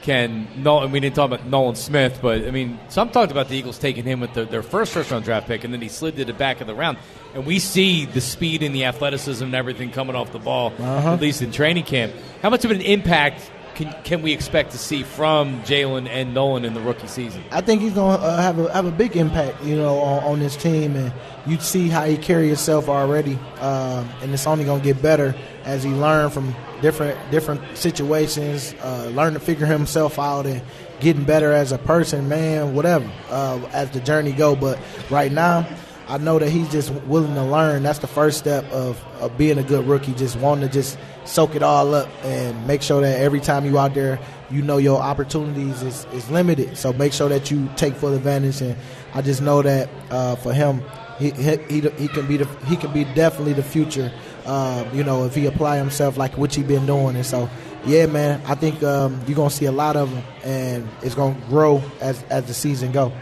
can 0.00 0.48
Nolan? 0.62 0.90
We 0.92 0.98
didn't 1.00 1.14
talk 1.14 1.30
about 1.30 1.46
Nolan 1.46 1.74
Smith, 1.76 2.20
but 2.22 2.46
I 2.48 2.50
mean, 2.52 2.80
some 2.88 3.10
talked 3.10 3.30
about 3.30 3.48
the 3.50 3.56
Eagles 3.56 3.78
taking 3.78 4.04
him 4.04 4.20
with 4.20 4.32
the, 4.32 4.46
their 4.46 4.62
first 4.62 4.92
first 4.94 5.10
round 5.10 5.24
draft 5.26 5.46
pick, 5.46 5.64
and 5.64 5.74
then 5.74 5.82
he 5.82 5.88
slid 5.88 6.16
to 6.16 6.24
the 6.24 6.32
back 6.32 6.62
of 6.62 6.66
the 6.66 6.74
round. 6.74 6.96
And 7.34 7.44
we 7.44 7.58
see 7.58 8.06
the 8.06 8.22
speed 8.22 8.62
and 8.62 8.74
the 8.74 8.86
athleticism 8.86 9.44
and 9.44 9.54
everything 9.54 9.90
coming 9.90 10.16
off 10.16 10.32
the 10.32 10.38
ball, 10.38 10.72
Uh-huh. 10.78 11.12
at 11.12 11.20
least 11.20 11.42
in 11.42 11.52
training 11.52 11.84
camp. 11.84 12.14
How 12.40 12.48
much 12.48 12.64
of 12.64 12.70
an 12.70 12.80
impact 12.80 13.50
can 13.74 13.94
can 14.04 14.22
we 14.22 14.32
expect 14.32 14.72
to 14.72 14.78
see 14.78 15.02
from 15.02 15.62
Jalen 15.62 16.08
and 16.08 16.34
Nolan 16.34 16.64
in 16.64 16.74
the 16.74 16.80
rookie 16.80 17.06
season? 17.06 17.42
I 17.50 17.60
think 17.60 17.80
he's 17.80 17.94
gonna 17.94 18.22
uh, 18.22 18.40
have 18.40 18.58
a 18.58 18.72
have 18.72 18.86
a 18.86 18.90
big 18.90 19.16
impact, 19.16 19.62
you 19.64 19.76
know, 19.76 19.98
on, 19.98 20.24
on 20.24 20.38
this 20.38 20.56
team, 20.56 20.96
and 20.96 21.12
you 21.46 21.58
see 21.58 21.88
how 21.88 22.04
he 22.04 22.16
carry 22.16 22.48
himself 22.48 22.88
already, 22.88 23.38
um, 23.60 24.08
and 24.22 24.32
it's 24.32 24.46
only 24.46 24.64
gonna 24.64 24.82
get 24.82 25.00
better 25.00 25.34
as 25.64 25.82
he 25.82 25.90
learn 25.90 26.30
from 26.30 26.54
different 26.80 27.18
different 27.30 27.60
situations, 27.76 28.74
uh, 28.82 29.10
learn 29.14 29.34
to 29.34 29.40
figure 29.40 29.66
himself 29.66 30.18
out, 30.18 30.46
and 30.46 30.62
getting 31.00 31.24
better 31.24 31.52
as 31.52 31.72
a 31.72 31.78
person, 31.78 32.28
man, 32.28 32.74
whatever, 32.74 33.10
uh, 33.30 33.58
as 33.72 33.90
the 33.90 34.00
journey 34.00 34.32
go. 34.32 34.54
But 34.56 34.78
right 35.10 35.32
now. 35.32 35.66
I 36.08 36.18
know 36.18 36.38
that 36.38 36.50
he's 36.50 36.70
just 36.70 36.90
willing 37.06 37.34
to 37.36 37.44
learn. 37.44 37.84
That's 37.84 38.00
the 38.00 38.08
first 38.08 38.36
step 38.36 38.70
of, 38.70 39.02
of 39.20 39.38
being 39.38 39.56
a 39.56 39.62
good 39.62 39.86
rookie. 39.86 40.12
Just 40.12 40.36
wanting 40.36 40.68
to 40.68 40.72
just 40.72 40.98
soak 41.24 41.54
it 41.54 41.62
all 41.62 41.94
up 41.94 42.08
and 42.24 42.66
make 42.66 42.82
sure 42.82 43.00
that 43.00 43.20
every 43.20 43.40
time 43.40 43.64
you 43.64 43.78
out 43.78 43.94
there, 43.94 44.18
you 44.50 44.62
know 44.62 44.76
your 44.76 45.00
opportunities 45.00 45.82
is, 45.82 46.04
is 46.12 46.30
limited. 46.30 46.76
So 46.76 46.92
make 46.92 47.12
sure 47.12 47.28
that 47.28 47.50
you 47.50 47.68
take 47.76 47.94
full 47.94 48.14
advantage. 48.14 48.60
And 48.60 48.76
I 49.14 49.22
just 49.22 49.40
know 49.42 49.62
that 49.62 49.88
uh, 50.10 50.36
for 50.36 50.52
him, 50.52 50.82
he, 51.18 51.30
he, 51.30 51.80
he, 51.80 52.08
can 52.08 52.26
be 52.26 52.36
the, 52.36 52.46
he 52.66 52.76
can 52.76 52.92
be 52.92 53.04
definitely 53.04 53.52
the 53.52 53.62
future. 53.62 54.12
Uh, 54.44 54.84
you 54.92 55.04
know, 55.04 55.24
if 55.24 55.34
he 55.34 55.46
apply 55.46 55.76
himself 55.78 56.16
like 56.16 56.36
what 56.36 56.54
he 56.54 56.62
been 56.62 56.86
doing. 56.86 57.14
And 57.16 57.24
so, 57.24 57.48
yeah, 57.86 58.06
man, 58.06 58.42
I 58.46 58.54
think 58.54 58.82
um, 58.82 59.20
you're 59.26 59.36
gonna 59.36 59.50
see 59.50 59.66
a 59.66 59.72
lot 59.72 59.96
of 59.96 60.08
him, 60.12 60.24
and 60.44 60.88
it's 61.02 61.14
gonna 61.14 61.38
grow 61.48 61.82
as 62.00 62.22
as 62.24 62.44
the 62.46 62.54
season 62.54 62.92
go. 62.92 63.12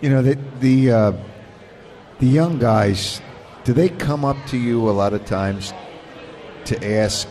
You 0.00 0.10
know, 0.10 0.22
the 0.22 0.38
the 0.60 0.90
uh, 0.90 1.12
the 2.18 2.26
young 2.26 2.58
guys, 2.58 3.20
do 3.64 3.72
they 3.72 3.88
come 3.88 4.24
up 4.24 4.36
to 4.46 4.56
you 4.58 4.88
a 4.88 4.92
lot 4.92 5.12
of 5.12 5.24
times 5.24 5.72
to 6.66 6.94
ask 7.00 7.28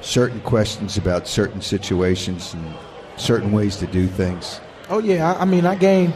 certain 0.00 0.40
questions 0.40 0.96
about 0.96 1.28
certain 1.28 1.60
situations 1.60 2.54
and 2.54 2.74
certain 3.16 3.52
ways 3.52 3.76
to 3.76 3.86
do 3.86 4.06
things? 4.06 4.60
Oh 4.88 4.98
yeah, 4.98 5.32
I, 5.32 5.42
I 5.42 5.44
mean, 5.44 5.66
I 5.66 5.74
gain, 5.76 6.12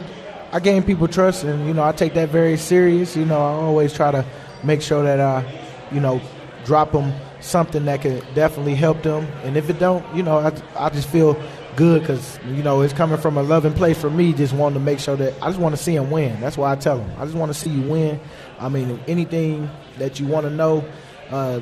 I 0.51 0.59
gain 0.59 0.83
people 0.83 1.07
trust, 1.07 1.43
and 1.43 1.67
you 1.67 1.73
know, 1.73 1.83
I 1.83 1.91
take 1.91 2.13
that 2.15 2.29
very 2.29 2.57
serious. 2.57 3.15
You 3.15 3.25
know, 3.25 3.37
I 3.37 3.51
always 3.51 3.93
try 3.93 4.11
to 4.11 4.25
make 4.63 4.81
sure 4.81 5.03
that 5.03 5.19
I, 5.19 5.45
you 5.91 5.99
know, 5.99 6.21
drop 6.65 6.91
them 6.91 7.13
something 7.39 7.85
that 7.85 8.01
could 8.01 8.25
definitely 8.33 8.75
help 8.75 9.03
them, 9.03 9.25
and 9.43 9.55
if 9.55 9.69
it 9.69 9.79
don't, 9.79 10.03
you 10.15 10.23
know, 10.23 10.39
I, 10.39 10.51
I 10.77 10.89
just 10.89 11.07
feel 11.09 11.41
good 11.75 12.01
because 12.01 12.39
you 12.47 12.63
know 12.63 12.81
it's 12.81 12.93
coming 12.93 13.17
from 13.17 13.37
a 13.37 13.43
loving 13.43 13.73
place 13.73 13.99
for 13.99 14.09
me. 14.09 14.33
Just 14.33 14.53
wanting 14.53 14.79
to 14.79 14.83
make 14.83 14.99
sure 14.99 15.15
that 15.15 15.33
I 15.41 15.47
just 15.47 15.59
want 15.59 15.75
to 15.75 15.81
see 15.81 15.95
them 15.95 16.09
win. 16.09 16.39
That's 16.39 16.57
why 16.57 16.71
I 16.71 16.75
tell 16.75 16.97
them. 16.97 17.11
I 17.17 17.25
just 17.25 17.37
want 17.37 17.53
to 17.53 17.57
see 17.57 17.69
you 17.69 17.81
win. 17.81 18.19
I 18.59 18.69
mean, 18.69 18.99
anything 19.07 19.69
that 19.97 20.19
you 20.19 20.27
want 20.27 20.45
to 20.45 20.49
know, 20.49 20.85
uh, 21.29 21.59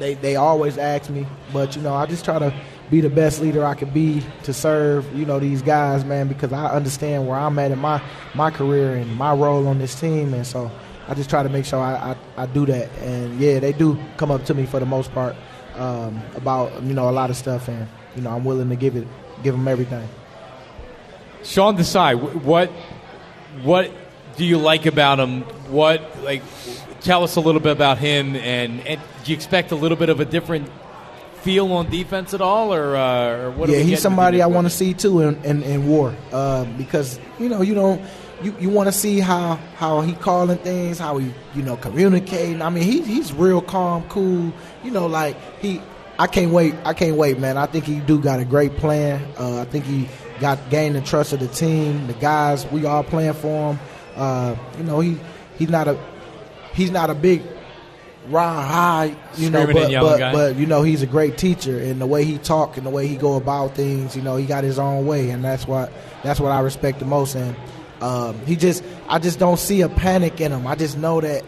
they 0.00 0.14
they 0.14 0.34
always 0.34 0.78
ask 0.78 1.08
me, 1.10 1.26
but 1.52 1.76
you 1.76 1.82
know, 1.82 1.94
I 1.94 2.06
just 2.06 2.24
try 2.24 2.38
to 2.40 2.52
be 2.90 3.00
the 3.00 3.10
best 3.10 3.40
leader 3.40 3.64
I 3.64 3.74
could 3.74 3.94
be 3.94 4.22
to 4.42 4.52
serve, 4.52 5.06
you 5.16 5.24
know, 5.24 5.38
these 5.38 5.62
guys, 5.62 6.04
man, 6.04 6.26
because 6.26 6.52
I 6.52 6.66
understand 6.74 7.28
where 7.28 7.38
I'm 7.38 7.56
at 7.60 7.70
in 7.70 7.78
my 7.78 8.02
my 8.34 8.50
career 8.50 8.96
and 8.96 9.14
my 9.14 9.32
role 9.32 9.68
on 9.68 9.78
this 9.78 9.98
team, 9.98 10.34
and 10.34 10.44
so 10.44 10.70
I 11.06 11.14
just 11.14 11.30
try 11.30 11.42
to 11.42 11.48
make 11.48 11.64
sure 11.64 11.78
I, 11.78 12.16
I, 12.36 12.42
I 12.42 12.46
do 12.46 12.66
that. 12.66 12.90
And 12.98 13.38
yeah, 13.38 13.60
they 13.60 13.72
do 13.72 13.96
come 14.16 14.30
up 14.30 14.44
to 14.46 14.54
me 14.54 14.66
for 14.66 14.80
the 14.80 14.86
most 14.86 15.12
part 15.12 15.36
um, 15.76 16.20
about 16.34 16.82
you 16.82 16.94
know 16.94 17.08
a 17.08 17.12
lot 17.12 17.30
of 17.30 17.36
stuff, 17.36 17.68
and 17.68 17.86
you 18.16 18.22
know 18.22 18.30
I'm 18.30 18.44
willing 18.44 18.70
to 18.70 18.76
give 18.76 18.96
it 18.96 19.06
give 19.44 19.54
them 19.54 19.68
everything. 19.68 20.08
Sean 21.44 21.76
Desai, 21.76 22.16
what 22.42 22.70
what 23.62 23.90
do 24.36 24.44
you 24.44 24.58
like 24.58 24.86
about 24.86 25.18
him? 25.18 25.42
What 25.70 26.22
like 26.22 26.42
tell 27.00 27.24
us 27.24 27.36
a 27.36 27.40
little 27.40 27.60
bit 27.60 27.72
about 27.72 27.98
him, 27.98 28.36
and, 28.36 28.86
and 28.86 29.00
do 29.24 29.32
you 29.32 29.36
expect 29.36 29.72
a 29.72 29.76
little 29.76 29.96
bit 29.96 30.08
of 30.08 30.20
a 30.20 30.24
different 30.24 30.68
feel 31.42 31.72
on 31.72 31.90
defense 31.90 32.34
at 32.34 32.40
all, 32.40 32.74
or, 32.74 32.96
uh, 32.96 33.44
or 33.44 33.50
what? 33.52 33.68
yeah, 33.70 33.78
he's 33.78 34.00
somebody? 34.00 34.42
I 34.42 34.46
want 34.46 34.66
to 34.66 34.70
see 34.70 34.94
too 34.94 35.20
in, 35.20 35.42
in, 35.44 35.62
in 35.62 35.88
war 35.88 36.14
uh, 36.32 36.64
because 36.76 37.18
you 37.38 37.48
know 37.48 37.62
you 37.62 37.74
don't 37.74 38.02
you, 38.42 38.54
you 38.58 38.70
want 38.70 38.88
to 38.88 38.92
see 38.92 39.20
how 39.20 39.56
how 39.76 40.00
he 40.00 40.12
calling 40.14 40.58
things, 40.58 40.98
how 40.98 41.18
he 41.18 41.32
you 41.54 41.62
know 41.62 41.76
communicating. 41.76 42.62
I 42.62 42.70
mean, 42.70 42.84
he 42.84 43.02
he's 43.02 43.32
real 43.32 43.60
calm, 43.60 44.04
cool. 44.08 44.52
You 44.84 44.90
know, 44.90 45.06
like 45.06 45.36
he. 45.60 45.80
I 46.18 46.26
can't 46.26 46.52
wait. 46.52 46.74
I 46.84 46.92
can't 46.92 47.16
wait, 47.16 47.38
man. 47.38 47.56
I 47.56 47.64
think 47.64 47.86
he 47.86 47.98
do 47.98 48.20
got 48.20 48.40
a 48.40 48.44
great 48.44 48.76
plan. 48.76 49.26
Uh, 49.38 49.62
I 49.62 49.64
think 49.64 49.86
he 49.86 50.06
got 50.38 50.58
gained 50.68 50.94
the 50.94 51.00
trust 51.00 51.32
of 51.32 51.40
the 51.40 51.48
team, 51.48 52.06
the 52.08 52.12
guys. 52.12 52.66
We 52.66 52.84
all 52.84 53.02
playing 53.02 53.32
for 53.32 53.72
him. 53.72 53.80
Uh, 54.20 54.54
you 54.76 54.84
know, 54.84 55.00
he 55.00 55.18
he's 55.58 55.70
not 55.70 55.88
a 55.88 55.98
he's 56.74 56.90
not 56.90 57.08
a 57.08 57.14
big 57.14 57.42
rah 58.28 58.62
high, 58.62 59.16
you 59.36 59.50
know, 59.50 59.62
Screaming 59.62 59.94
and 59.94 59.94
but 59.94 60.02
but, 60.02 60.18
guy. 60.18 60.32
but 60.32 60.56
you 60.56 60.66
know 60.66 60.82
he's 60.82 61.02
a 61.02 61.06
great 61.06 61.38
teacher 61.38 61.78
and 61.78 62.00
the 62.00 62.06
way 62.06 62.24
he 62.24 62.38
talk 62.38 62.76
and 62.76 62.86
the 62.86 62.90
way 62.90 63.06
he 63.06 63.16
go 63.16 63.36
about 63.36 63.74
things 63.74 64.14
you 64.14 64.22
know 64.22 64.36
he 64.36 64.44
got 64.46 64.62
his 64.62 64.78
own 64.78 65.06
way 65.06 65.30
and 65.30 65.42
that's 65.42 65.66
what 65.66 65.90
that's 66.22 66.38
what 66.38 66.52
i 66.52 66.60
respect 66.60 66.98
the 66.98 67.04
most 67.04 67.34
and 67.34 67.56
um, 68.02 68.38
he 68.46 68.56
just 68.56 68.84
i 69.08 69.18
just 69.18 69.38
don't 69.38 69.58
see 69.58 69.80
a 69.80 69.88
panic 69.88 70.40
in 70.40 70.52
him 70.52 70.66
i 70.66 70.74
just 70.74 70.98
know 70.98 71.20
that 71.20 71.42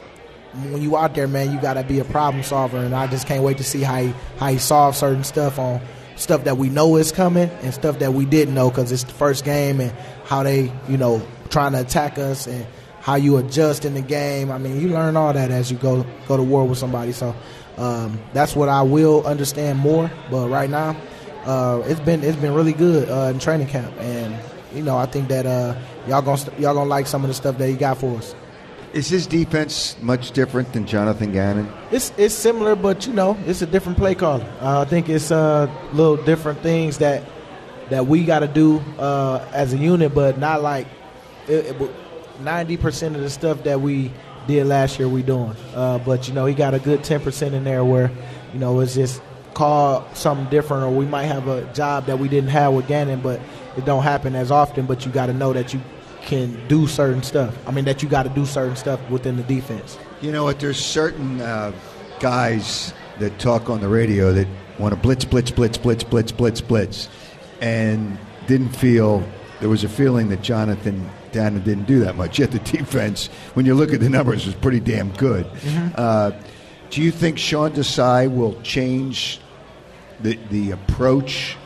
when 0.70 0.82
you 0.82 0.96
out 0.96 1.14
there 1.14 1.28
man 1.28 1.52
you 1.52 1.60
got 1.60 1.74
to 1.74 1.82
be 1.82 1.98
a 1.98 2.04
problem 2.04 2.42
solver 2.42 2.78
and 2.78 2.94
i 2.94 3.06
just 3.06 3.26
can't 3.26 3.42
wait 3.44 3.58
to 3.58 3.64
see 3.64 3.82
how 3.82 4.02
he 4.02 4.14
how 4.38 4.48
he 4.48 4.58
solves 4.58 4.98
certain 4.98 5.24
stuff 5.24 5.58
on 5.58 5.80
stuff 6.16 6.44
that 6.44 6.56
we 6.56 6.68
know 6.68 6.96
is 6.96 7.12
coming 7.12 7.50
and 7.62 7.72
stuff 7.74 7.98
that 7.98 8.12
we 8.12 8.24
didn't 8.24 8.54
know 8.54 8.70
because 8.70 8.92
it's 8.92 9.04
the 9.04 9.12
first 9.12 9.44
game 9.44 9.80
and 9.80 9.92
how 10.24 10.42
they 10.42 10.72
you 10.88 10.96
know 10.96 11.22
trying 11.52 11.72
to 11.72 11.80
attack 11.80 12.18
us 12.18 12.46
and 12.48 12.66
how 13.00 13.16
you 13.16 13.36
adjust 13.36 13.84
in 13.84 13.94
the 13.94 14.00
game. 14.00 14.50
I 14.50 14.58
mean, 14.58 14.80
you 14.80 14.88
learn 14.88 15.16
all 15.16 15.32
that 15.32 15.50
as 15.50 15.70
you 15.70 15.76
go 15.78 16.04
go 16.26 16.36
to 16.36 16.42
war 16.42 16.66
with 16.66 16.78
somebody. 16.78 17.12
So 17.12 17.34
um, 17.76 18.18
that's 18.32 18.56
what 18.56 18.68
I 18.68 18.82
will 18.82 19.24
understand 19.26 19.78
more. 19.78 20.10
But 20.30 20.48
right 20.48 20.70
now, 20.70 20.96
uh, 21.44 21.82
it's 21.86 22.00
been 22.00 22.24
it's 22.24 22.36
been 22.36 22.54
really 22.54 22.72
good 22.72 23.08
uh, 23.08 23.30
in 23.32 23.38
training 23.38 23.68
camp, 23.68 23.92
and 23.98 24.34
you 24.74 24.82
know 24.82 24.96
I 24.96 25.06
think 25.06 25.28
that 25.28 25.46
uh, 25.46 25.76
y'all 26.06 26.22
gonna 26.22 26.42
y'all 26.58 26.74
gonna 26.74 26.88
like 26.88 27.06
some 27.06 27.22
of 27.22 27.28
the 27.28 27.34
stuff 27.34 27.58
that 27.58 27.68
he 27.68 27.74
got 27.74 27.98
for 27.98 28.16
us. 28.16 28.34
Is 28.92 29.08
his 29.08 29.26
defense 29.26 29.96
much 30.02 30.32
different 30.32 30.72
than 30.74 30.86
Jonathan 30.86 31.32
Gannon? 31.32 31.72
It's 31.90 32.12
it's 32.16 32.34
similar, 32.34 32.76
but 32.76 33.06
you 33.06 33.12
know 33.12 33.36
it's 33.46 33.62
a 33.62 33.66
different 33.66 33.98
play 33.98 34.14
caller. 34.14 34.46
Uh, 34.60 34.80
I 34.80 34.84
think 34.84 35.08
it's 35.08 35.30
uh, 35.30 35.70
little 35.92 36.22
different 36.22 36.60
things 36.60 36.98
that 36.98 37.24
that 37.90 38.06
we 38.06 38.24
got 38.24 38.40
to 38.40 38.48
do 38.48 38.78
uh, 38.98 39.44
as 39.52 39.72
a 39.72 39.76
unit, 39.76 40.14
but 40.14 40.38
not 40.38 40.62
like 40.62 40.86
ninety 42.40 42.76
percent 42.76 43.16
of 43.16 43.22
the 43.22 43.30
stuff 43.30 43.64
that 43.64 43.80
we 43.80 44.12
did 44.46 44.66
last 44.66 44.98
year. 44.98 45.08
We 45.08 45.22
doing, 45.22 45.54
uh, 45.74 45.98
but 45.98 46.28
you 46.28 46.34
know 46.34 46.46
he 46.46 46.54
got 46.54 46.74
a 46.74 46.78
good 46.78 47.04
ten 47.04 47.20
percent 47.20 47.54
in 47.54 47.64
there 47.64 47.84
where 47.84 48.10
you 48.52 48.58
know 48.58 48.80
it's 48.80 48.94
just 48.94 49.20
call 49.54 50.06
something 50.14 50.48
different, 50.50 50.84
or 50.84 50.90
we 50.90 51.06
might 51.06 51.24
have 51.24 51.48
a 51.48 51.64
job 51.74 52.06
that 52.06 52.18
we 52.18 52.28
didn't 52.28 52.50
have 52.50 52.72
with 52.72 52.88
Gannon, 52.88 53.20
but 53.20 53.40
it 53.76 53.84
don't 53.84 54.02
happen 54.02 54.34
as 54.34 54.50
often. 54.50 54.86
But 54.86 55.04
you 55.04 55.12
got 55.12 55.26
to 55.26 55.32
know 55.32 55.52
that 55.52 55.74
you 55.74 55.80
can 56.22 56.66
do 56.68 56.86
certain 56.86 57.22
stuff. 57.22 57.56
I 57.66 57.70
mean, 57.72 57.84
that 57.84 58.02
you 58.02 58.08
got 58.08 58.24
to 58.24 58.28
do 58.30 58.46
certain 58.46 58.76
stuff 58.76 59.00
within 59.10 59.36
the 59.36 59.42
defense. 59.42 59.98
You 60.20 60.32
know 60.32 60.44
what? 60.44 60.60
There's 60.60 60.78
certain 60.78 61.40
uh, 61.40 61.72
guys 62.20 62.94
that 63.18 63.38
talk 63.38 63.68
on 63.68 63.80
the 63.80 63.88
radio 63.88 64.32
that 64.32 64.46
want 64.78 64.94
to 64.94 65.00
blitz, 65.00 65.24
blitz, 65.24 65.50
blitz, 65.50 65.76
blitz, 65.76 66.04
blitz, 66.04 66.32
blitz, 66.32 66.60
blitz, 66.60 67.08
and 67.60 68.18
didn't 68.46 68.70
feel 68.70 69.22
there 69.60 69.68
was 69.68 69.84
a 69.84 69.88
feeling 69.88 70.28
that 70.28 70.42
Jonathan 70.42 71.08
Dana 71.32 71.58
didn't 71.60 71.86
do 71.86 72.00
that 72.00 72.16
much. 72.16 72.38
Yet 72.38 72.50
the 72.52 72.58
defense, 72.60 73.26
when 73.54 73.66
you 73.66 73.74
look 73.74 73.92
at 73.92 74.00
the 74.00 74.08
numbers, 74.08 74.46
was 74.46 74.54
pretty 74.54 74.80
damn 74.80 75.10
good. 75.12 75.46
Uh, 75.96 76.32
do 76.90 77.02
you 77.02 77.10
think 77.10 77.38
Sean 77.38 77.70
Desai 77.72 78.32
will 78.34 78.60
change 78.62 79.40
the 80.20 80.38
the 80.50 80.70
approach 80.72 81.56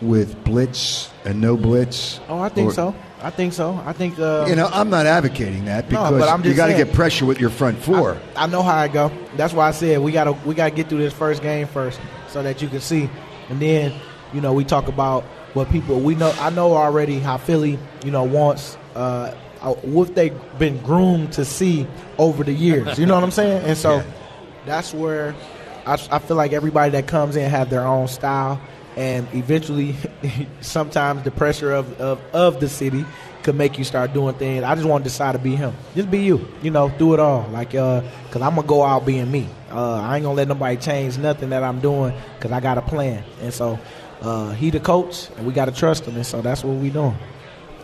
with 0.00 0.42
blitz 0.44 1.10
and 1.24 1.40
no 1.40 1.56
blitz? 1.56 2.20
Oh, 2.28 2.38
I 2.38 2.48
think 2.48 2.70
Or- 2.70 2.74
so. 2.74 2.94
I 3.20 3.30
think 3.30 3.52
so. 3.52 3.82
I 3.84 3.92
think 3.92 4.16
uh, 4.20 4.46
You 4.48 4.54
know, 4.54 4.70
I'm 4.72 4.90
not 4.90 5.04
advocating 5.06 5.64
that 5.64 5.86
No, 5.90 5.98
because 6.04 6.20
but 6.20 6.28
I'm 6.28 6.44
you 6.44 6.54
got 6.54 6.68
to 6.68 6.74
get 6.74 6.92
pressure 6.92 7.26
with 7.26 7.40
your 7.40 7.50
front 7.50 7.76
four. 7.76 8.16
I, 8.36 8.44
I 8.44 8.46
know 8.46 8.62
how 8.62 8.76
I 8.76 8.86
go. 8.86 9.10
That's 9.36 9.52
why 9.52 9.66
I 9.66 9.72
said 9.72 9.98
we 9.98 10.12
gotta 10.12 10.32
we 10.46 10.54
gotta 10.54 10.70
get 10.72 10.88
through 10.88 10.98
this 11.00 11.12
first 11.12 11.42
game 11.42 11.66
first, 11.66 11.98
so 12.28 12.44
that 12.44 12.62
you 12.62 12.68
can 12.68 12.80
see, 12.80 13.10
and 13.48 13.58
then 13.58 13.92
you 14.32 14.40
know 14.40 14.52
we 14.52 14.62
talk 14.64 14.86
about 14.86 15.24
what 15.54 15.68
people 15.68 15.98
we 15.98 16.14
know. 16.14 16.32
I 16.38 16.50
know 16.50 16.76
already 16.76 17.18
how 17.18 17.38
Philly 17.38 17.76
you 18.04 18.12
know 18.12 18.22
wants 18.22 18.76
uh, 18.98 19.34
uh, 19.62 19.72
what 19.74 20.14
they've 20.14 20.36
been 20.58 20.78
groomed 20.82 21.32
to 21.34 21.44
see 21.44 21.86
over 22.18 22.44
the 22.44 22.52
years. 22.52 22.98
You 22.98 23.06
know 23.06 23.14
what 23.14 23.24
I'm 23.24 23.30
saying? 23.30 23.64
And 23.64 23.76
so 23.76 23.96
Yeah. 23.96 24.04
that's 24.66 24.92
where 24.94 25.34
I, 25.86 25.94
I 26.10 26.18
feel 26.18 26.36
like 26.36 26.52
everybody 26.52 26.90
that 26.92 27.06
comes 27.06 27.36
in 27.36 27.48
have 27.50 27.70
their 27.70 27.86
own 27.86 28.08
style, 28.08 28.60
and 28.96 29.26
eventually, 29.32 29.96
sometimes 30.60 31.22
the 31.22 31.30
pressure 31.30 31.72
of, 31.72 32.00
of, 32.00 32.20
of 32.32 32.60
the 32.60 32.68
city 32.68 33.04
could 33.42 33.54
make 33.54 33.78
you 33.78 33.84
start 33.84 34.12
doing 34.12 34.34
things. 34.34 34.64
I 34.64 34.74
just 34.74 34.86
want 34.86 35.04
to 35.04 35.08
decide 35.10 35.32
to 35.32 35.38
be 35.38 35.54
him. 35.56 35.72
Just 35.94 36.10
be 36.10 36.18
you. 36.18 36.46
You 36.62 36.70
know, 36.70 36.88
do 36.98 37.14
it 37.14 37.20
all. 37.20 37.48
Like, 37.50 37.74
uh, 37.74 38.02
cause 38.30 38.42
I'm 38.42 38.54
gonna 38.56 38.66
go 38.66 38.82
out 38.82 39.06
being 39.06 39.30
me. 39.30 39.48
Uh, 39.70 39.94
I 39.94 40.16
ain't 40.16 40.24
gonna 40.24 40.34
let 40.34 40.48
nobody 40.48 40.76
change 40.76 41.16
nothing 41.18 41.50
that 41.50 41.62
I'm 41.62 41.80
doing, 41.80 42.12
cause 42.40 42.52
I 42.52 42.60
got 42.60 42.76
a 42.78 42.82
plan. 42.82 43.22
And 43.40 43.54
so, 43.54 43.78
uh, 44.20 44.50
he 44.52 44.70
the 44.70 44.80
coach, 44.80 45.28
and 45.36 45.46
we 45.46 45.52
gotta 45.52 45.72
trust 45.72 46.04
him. 46.04 46.16
And 46.16 46.26
so 46.26 46.42
that's 46.42 46.62
what 46.64 46.76
we 46.76 46.90
doing. 46.90 47.16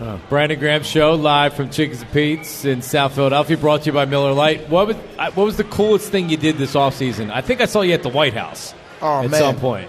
Uh, 0.00 0.18
Brandon 0.28 0.58
Graham 0.58 0.82
Show 0.82 1.12
live 1.14 1.54
from 1.54 1.70
Chickies 1.70 2.02
and 2.02 2.10
Pete's 2.12 2.64
in 2.64 2.82
South 2.82 3.14
Philadelphia, 3.14 3.56
brought 3.56 3.82
to 3.82 3.86
you 3.86 3.92
by 3.92 4.04
Miller 4.06 4.32
Lite. 4.32 4.68
What 4.68 4.88
was 4.88 4.96
what 4.96 5.36
was 5.44 5.56
the 5.56 5.62
coolest 5.64 6.10
thing 6.10 6.28
you 6.28 6.36
did 6.36 6.58
this 6.58 6.74
offseason? 6.74 7.30
I 7.32 7.40
think 7.42 7.60
I 7.60 7.66
saw 7.66 7.82
you 7.82 7.92
at 7.94 8.02
the 8.02 8.08
White 8.08 8.34
House 8.34 8.74
Oh, 9.00 9.22
at 9.22 9.30
man. 9.30 9.40
some 9.40 9.56
point. 9.56 9.88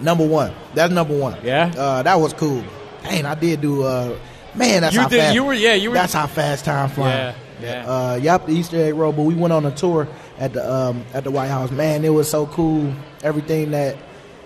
Number 0.00 0.26
one. 0.26 0.52
That's 0.74 0.92
number 0.92 1.16
one. 1.16 1.36
Yeah? 1.42 1.72
Uh, 1.76 2.02
that 2.04 2.14
was 2.14 2.32
cool. 2.32 2.64
Dang, 3.02 3.26
I 3.26 3.34
did 3.34 3.60
do. 3.60 3.82
Uh, 3.82 4.16
man, 4.54 4.80
that's 4.80 4.94
You 4.94 5.02
how 5.02 5.08
did- 5.08 5.20
fast. 5.20 5.34
you 5.34 5.44
were- 5.44 5.54
yeah, 5.54 5.74
you 5.74 5.90
were- 5.90 5.94
That's 5.96 6.14
how 6.14 6.26
fast 6.26 6.64
time 6.64 6.88
flying. 6.88 7.34
Yeah, 7.62 7.84
yeah. 7.84 7.90
Uh, 7.90 8.14
yep, 8.16 8.46
the 8.46 8.52
Easter 8.52 8.82
egg 8.82 8.94
roll. 8.94 9.12
But 9.12 9.22
we 9.24 9.34
went 9.34 9.52
on 9.52 9.66
a 9.66 9.70
tour 9.72 10.08
at 10.38 10.54
the 10.54 10.72
um, 10.74 11.04
at 11.12 11.24
the 11.24 11.30
White 11.30 11.48
House. 11.48 11.70
Man, 11.70 12.02
it 12.02 12.14
was 12.14 12.30
so 12.30 12.46
cool. 12.46 12.92
Everything 13.22 13.72
that 13.72 13.96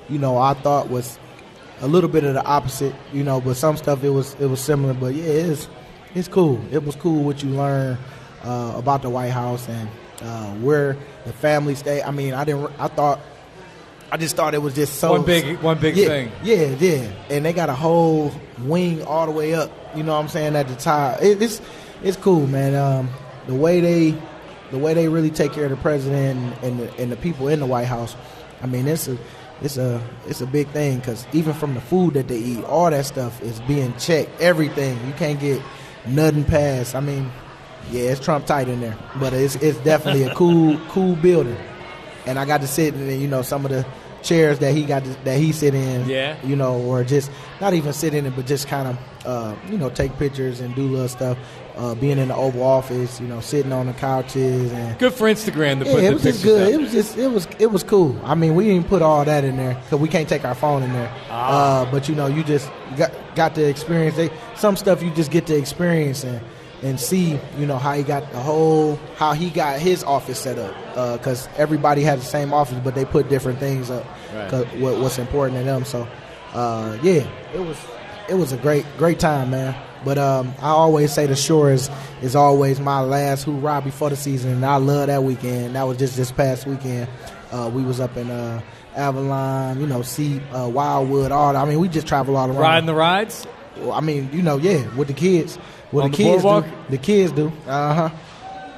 you 0.09 0.19
know 0.19 0.37
I 0.39 0.55
thought 0.55 0.91
was 0.91 1.19
a 1.81 1.89
little 1.89 2.11
bit 2.11 2.25
of 2.25 2.35
the 2.35 2.45
opposite. 2.45 2.95
You 3.13 3.25
know, 3.25 3.41
but 3.41 3.57
some 3.57 3.77
stuff 3.77 4.03
it 4.05 4.11
was 4.11 4.35
it 4.41 4.47
was 4.47 4.61
similar. 4.61 4.95
But 4.95 5.15
yeah, 5.15 5.25
it's 5.25 5.69
it's 6.15 6.29
cool. 6.29 6.61
It 6.73 6.85
was 6.85 6.97
cool 6.97 7.23
what 7.23 7.43
you 7.43 7.51
learn 7.51 7.99
uh, 8.45 8.75
about 8.77 9.03
the 9.03 9.11
White 9.11 9.31
House 9.31 9.69
and 9.69 9.89
uh, 10.23 10.51
where 10.55 10.97
the 11.25 11.33
family 11.33 11.75
stay. 11.75 12.03
I 12.03 12.11
mean, 12.11 12.35
I 12.35 12.45
didn't. 12.45 12.73
I 12.79 12.89
thought. 12.89 13.21
I 14.13 14.17
just 14.17 14.35
thought 14.35 14.55
it 14.55 14.63
was 14.63 14.75
just 14.75 14.95
so 14.97 15.13
One 15.13 15.25
big- 15.25 15.61
one 15.61 15.79
big 15.79 15.97
yeah, 15.97 16.07
thing. 16.09 16.33
Yeah, 16.43 16.65
yeah, 16.81 17.13
and 17.31 17.45
they 17.45 17.53
got 17.53 17.69
a 17.69 17.75
whole 17.75 18.33
wing 18.65 19.05
all 19.05 19.25
the 19.27 19.31
way 19.33 19.55
up. 19.55 19.71
You 19.95 20.03
know 20.03 20.15
what 20.15 20.21
I'm 20.21 20.29
saying 20.29 20.57
at 20.57 20.67
the 20.67 20.75
top. 20.75 21.23
It, 21.23 21.41
it's 21.41 21.61
it's 22.03 22.17
cool, 22.17 22.47
man. 22.49 22.75
Um, 22.75 23.09
the 23.47 23.55
way 23.55 23.81
they 23.81 24.21
the 24.73 24.79
way 24.79 24.95
they 24.95 25.07
really 25.09 25.31
take 25.31 25.53
care 25.53 25.65
of 25.65 25.71
the 25.71 25.77
president 25.77 26.39
and, 26.65 26.65
and 26.65 26.81
the, 26.81 26.97
and 27.01 27.13
the 27.13 27.17
people 27.17 27.47
in 27.47 27.61
the 27.61 27.67
White 27.67 27.87
House. 27.87 28.17
I 28.63 28.67
mean, 28.67 28.89
it's 28.89 29.07
a 29.07 29.17
it's 29.63 29.77
a 29.77 30.03
it's 30.27 30.41
a 30.41 30.47
big 30.47 30.69
thing 30.69 30.99
because 30.99 31.27
even 31.33 31.53
from 31.55 31.75
the 31.75 31.81
food 31.81 32.15
that 32.15 32.29
they 32.29 32.39
eat, 32.39 32.65
all 32.65 32.91
that 32.91 33.05
stuff 33.07 33.41
is 33.43 33.61
being 33.63 33.95
checked. 33.99 34.31
Everything 34.41 34.99
you 35.07 35.13
can't 35.15 35.39
get 35.39 35.61
nothing 36.07 36.45
past. 36.45 36.95
I 36.95 37.01
mean, 37.01 37.31
yeah, 37.91 38.11
it's 38.11 38.21
Trump 38.21 38.47
tight 38.47 38.69
in 38.69 38.81
there, 38.81 38.97
but 39.19 39.33
it's 39.33 39.57
it's 39.57 39.79
definitely 39.79 40.25
a 40.25 40.35
cool 40.35 40.79
cool 40.89 41.17
building. 41.17 41.57
And 42.27 42.39
I 42.39 42.45
got 42.45 42.61
to 42.61 42.67
sit 42.67 42.95
in, 42.95 43.21
you 43.21 43.29
know, 43.29 43.43
some 43.43 43.65
of 43.65 43.71
the 43.71 43.85
chairs 44.23 44.59
that 44.61 44.75
he 44.75 44.85
got 44.85 45.05
to, 45.05 45.11
that 45.25 45.39
he 45.39 45.53
sit 45.53 45.75
in. 45.75 46.09
Yeah. 46.09 46.37
You 46.45 46.57
know, 46.57 46.81
or 46.81 47.05
just 47.05 47.31
not 47.61 47.75
even 47.75 47.93
sit 47.93 48.15
in 48.15 48.27
it, 48.27 48.37
but 48.37 48.47
just 48.47 48.69
kind 48.69 48.89
of, 48.89 49.27
uh, 49.27 49.57
you 49.71 49.79
know, 49.79 49.91
take 49.91 50.17
pictures 50.19 50.61
and 50.61 50.75
do 50.75 50.83
little 50.83 51.09
stuff. 51.09 51.39
Uh, 51.77 51.95
being 51.95 52.19
in 52.19 52.29
the 52.29 52.35
Oval 52.35 52.63
Office, 52.63 53.21
you 53.21 53.27
know, 53.27 53.41
sitting 53.41 53.73
on 53.73 53.87
the 53.87 53.95
couches 53.95 54.71
and 54.71 54.99
Good 54.99 55.15
for 55.15 55.29
Instagram 55.29 55.79
to 55.79 55.87
yeah, 55.87 55.93
put 55.93 56.05
it 56.05 56.09
the 56.09 56.13
was 56.13 56.23
just 56.25 56.43
good. 56.43 56.63
out 56.63 56.73
It 56.73 56.81
was 56.81 56.93
just 56.93 57.17
it 57.17 57.29
was 57.29 57.49
it 57.59 57.71
was 57.71 57.83
cool. 57.83 58.21
I 58.23 58.35
mean, 58.35 58.55
we 58.55 58.65
didn't 58.65 58.89
put 58.89 59.01
all 59.01 59.25
that 59.25 59.45
in 59.45 59.57
there 59.57 59.75
because 59.75 59.99
we 59.99 60.09
can't 60.09 60.29
take 60.29 60.45
our 60.45 60.55
phone 60.55 60.83
in 60.83 60.93
there. 60.93 61.11
Ah. 61.31 61.83
Uh, 61.87 61.91
but 61.91 62.09
you 62.09 62.15
know, 62.15 62.27
you 62.27 62.45
just 62.45 62.71
got 62.97 63.13
got 63.35 63.55
to 63.55 63.67
experience 63.67 64.17
they, 64.17 64.31
some 64.57 64.77
stuff. 64.77 65.03
You 65.03 65.11
just 65.13 65.31
get 65.31 65.47
to 65.47 65.57
experience 65.57 66.23
and 66.25 66.43
and 66.83 66.99
see, 66.99 67.39
you 67.59 67.67
know, 67.67 67.79
how 67.79 67.93
he 67.95 68.03
got 68.03 68.31
the 68.33 68.39
whole 68.39 68.97
how 69.17 69.33
he 69.33 69.51
got 69.51 69.79
his 69.79 70.03
office 70.05 70.39
set 70.39 70.59
up. 70.59 70.75
Because 71.19 71.49
everybody 71.57 72.03
has 72.03 72.21
the 72.21 72.27
same 72.27 72.53
office, 72.53 72.79
but 72.83 72.95
they 72.95 73.05
put 73.05 73.29
different 73.29 73.59
things 73.59 73.91
up. 73.91 74.05
Right. 74.35 74.65
what, 74.79 75.01
what's 75.01 75.19
important 75.19 75.59
to 75.59 75.65
them. 75.65 75.85
So, 75.85 76.07
uh, 76.53 76.99
yeah, 77.03 77.29
it 77.53 77.61
was 77.61 77.77
it 78.29 78.35
was 78.35 78.53
a 78.53 78.57
great 78.57 78.87
great 78.97 79.19
time, 79.19 79.51
man. 79.51 79.75
But 80.05 80.17
um, 80.17 80.55
I 80.61 80.69
always 80.71 81.13
say 81.13 81.27
the 81.27 81.37
shore 81.37 81.71
is 81.71 81.91
is 82.23 82.35
always 82.35 82.81
my 82.81 83.01
last 83.01 83.45
hoorah 83.45 83.83
before 83.83 84.11
the 84.11 84.17
season, 84.17 84.53
and 84.53 84.65
I 84.65 84.77
love 84.77 85.09
that 85.09 85.23
weekend. 85.23 85.77
That 85.77 85.83
was 85.83 85.99
just 85.99 86.17
this 86.17 86.33
past 86.33 86.67
weekend. 86.67 87.09
Uh, 87.53 87.71
we 87.73 87.83
was 87.83 88.01
up 88.01 88.17
in 88.17 88.31
uh, 88.31 88.63
Avalon, 88.95 89.81
you 89.81 89.87
know, 89.87 90.03
see 90.03 90.41
uh, 90.53 90.69
Wildwood, 90.69 91.33
all. 91.33 91.57
I 91.57 91.65
mean, 91.65 91.81
we 91.81 91.89
just 91.89 92.07
travel 92.07 92.37
all 92.37 92.49
around. 92.49 92.59
Riding 92.59 92.87
the 92.87 92.95
rides? 92.95 93.47
Well, 93.77 93.93
I 93.93 94.01
mean, 94.01 94.31
you 94.33 94.43
know, 94.43 94.57
yeah, 94.57 94.95
with 94.95 95.09
the 95.09 95.15
kids, 95.15 95.59
what 95.91 96.05
On 96.05 96.11
the, 96.11 96.17
the 96.17 96.23
kids 96.23 96.43
boardwalk? 96.43 96.65
do, 96.65 96.71
the 96.91 96.99
kids 96.99 97.33
do. 97.33 97.53
Uh 97.67 97.95
huh. 97.95 98.11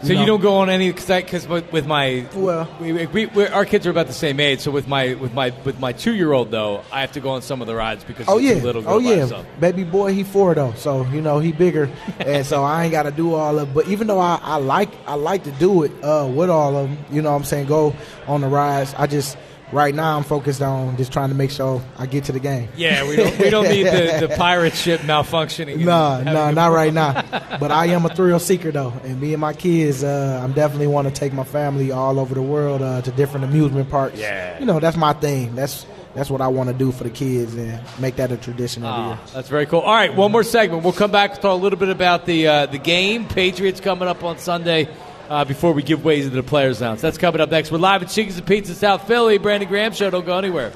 So 0.05 0.13
you 0.13 0.27
don't 0.27 0.41
go 0.41 0.57
on 0.57 0.69
any 0.69 0.91
because 0.91 1.47
with, 1.47 1.71
with 1.71 1.87
my 1.87 2.27
Well- 2.35 2.69
we, 2.81 3.07
we, 3.07 3.27
we, 3.27 3.47
our 3.47 3.65
kids 3.65 3.87
are 3.87 3.91
about 3.91 4.09
the 4.09 4.13
same 4.13 4.41
age. 4.41 4.59
So 4.59 4.73
with 4.73 4.89
my 4.89 5.15
with 5.15 5.33
my 5.33 5.51
with 5.65 5.79
my 5.79 5.93
two 5.93 6.13
year 6.13 6.33
old 6.33 6.51
though, 6.51 6.83
I 6.91 7.03
have 7.03 7.13
to 7.13 7.21
go 7.21 7.31
on 7.31 7.43
some 7.43 7.61
of 7.61 7.69
the 7.69 7.77
rides 7.77 8.03
because 8.03 8.27
Oh 8.29 8.39
he's 8.39 8.49
yeah, 8.51 8.59
too 8.59 8.67
little 8.67 8.83
to 8.83 8.89
oh 8.89 8.99
yeah, 8.99 9.15
himself. 9.19 9.47
baby 9.61 9.85
boy, 9.85 10.13
he 10.13 10.25
four 10.25 10.57
though, 10.57 10.73
so 10.73 11.07
you 11.07 11.21
know 11.21 11.39
he 11.39 11.53
bigger, 11.53 11.89
and 12.19 12.45
so 12.45 12.65
I 12.65 12.83
ain't 12.83 12.91
got 12.91 13.05
to 13.05 13.13
do 13.13 13.35
all 13.35 13.57
of. 13.61 13.73
But 13.73 13.87
even 13.87 14.09
though 14.09 14.19
I, 14.19 14.41
I 14.43 14.57
like 14.57 14.91
I 15.07 15.15
like 15.15 15.45
to 15.45 15.53
do 15.53 15.85
it 15.85 15.93
uh, 16.03 16.27
with 16.29 16.51
all 16.51 16.77
of 16.77 16.89
them, 16.91 16.99
you 17.13 17.23
know 17.23 17.31
what 17.31 17.37
I'm 17.37 17.45
saying, 17.45 17.69
go 17.69 17.95
on 18.27 18.41
the 18.41 18.49
rides. 18.49 18.95
I 18.99 19.07
just 19.07 19.39
right 19.73 19.95
now 19.95 20.17
I'm 20.17 20.23
focused 20.25 20.63
on 20.63 20.97
just 20.97 21.13
trying 21.13 21.31
to 21.31 21.35
make 21.35 21.51
sure 21.51 21.83
I 21.99 22.07
get 22.07 22.25
to 22.25 22.33
the 22.33 22.41
game. 22.41 22.69
Yeah, 22.77 23.09
we 23.09 23.17
don't 23.17 23.39
we 23.39 23.51
don't 23.51 23.69
need 23.69 23.85
the, 23.87 24.27
the 24.29 24.35
pirate 24.37 24.75
ship 24.75 25.01
malfunctioning. 25.01 25.75
and 25.75 25.85
Nah, 25.87 26.19
having 26.19 26.33
nah, 26.35 26.51
not 26.51 26.69
right 26.73 26.93
now. 26.93 27.13
But 27.59 27.71
I 27.73 27.87
am 27.87 28.05
a 28.07 28.15
thrill 28.15 28.39
seeker 28.39 28.71
though, 28.71 28.93
and 29.05 29.21
me 29.21 29.33
and 29.33 29.41
my 29.41 29.53
kids, 29.53 30.05
uh, 30.05 30.41
I'm 30.43 30.53
definitely 30.53 30.87
want 30.89 31.09
to 31.09 31.15
take 31.15 31.33
my 31.33 31.45
family 31.45 31.91
all 31.91 32.21
over 32.21 32.35
the 32.35 32.43
world 32.43 32.83
uh, 32.83 33.03
to 33.03 33.11
different 33.13 33.45
amusement 33.45 33.91
parks. 33.91 34.19
Yeah. 34.19 34.59
you 34.61 34.67
know 34.67 34.79
that's 34.81 34.97
my 34.97 35.13
thing. 35.15 35.55
That's 35.55 35.87
that's 36.15 36.29
what 36.29 36.43
I 36.43 36.49
want 36.49 36.69
to 36.69 36.75
do 36.75 36.93
for 36.93 37.05
the 37.05 37.11
kids 37.11 37.55
and 37.55 37.81
make 37.99 38.17
that 38.17 38.31
a 38.31 38.37
tradition 38.37 38.85
every 38.85 39.03
year. 39.07 39.19
Ah, 39.19 39.31
that's 39.33 39.49
very 39.49 39.65
cool. 39.65 39.81
All 39.81 39.95
right, 39.95 40.15
one 40.15 40.31
more 40.31 40.45
segment. 40.45 40.83
We'll 40.85 40.93
come 40.93 41.11
back 41.11 41.31
and 41.33 41.41
talk 41.41 41.59
a 41.59 41.63
little 41.63 41.79
bit 41.79 41.89
about 41.89 42.27
the 42.27 42.47
uh, 42.47 42.67
the 42.67 42.77
game. 42.79 43.27
Patriots 43.27 43.81
coming 43.81 44.09
up 44.09 44.23
on 44.23 44.37
Sunday. 44.39 44.89
Uh, 45.33 45.47
before 45.47 45.73
we 45.73 45.83
give 45.83 46.05
ways 46.05 46.25
to 46.25 46.31
the 46.31 46.43
players' 46.43 46.83
lounge, 46.83 47.01
that's 47.01 47.17
coming 47.17 47.41
up 47.41 47.51
next. 47.51 47.73
We're 47.73 47.79
live 47.79 48.03
at 48.03 48.11
Chickies 48.11 48.37
and 48.37 48.47
Pete's 48.47 48.77
South 48.77 49.07
Philly. 49.07 49.39
Brandon 49.39 49.67
Graham 49.67 49.93
Show. 49.93 50.11
Don't 50.11 50.27
go 50.27 50.37
anywhere. 50.37 50.75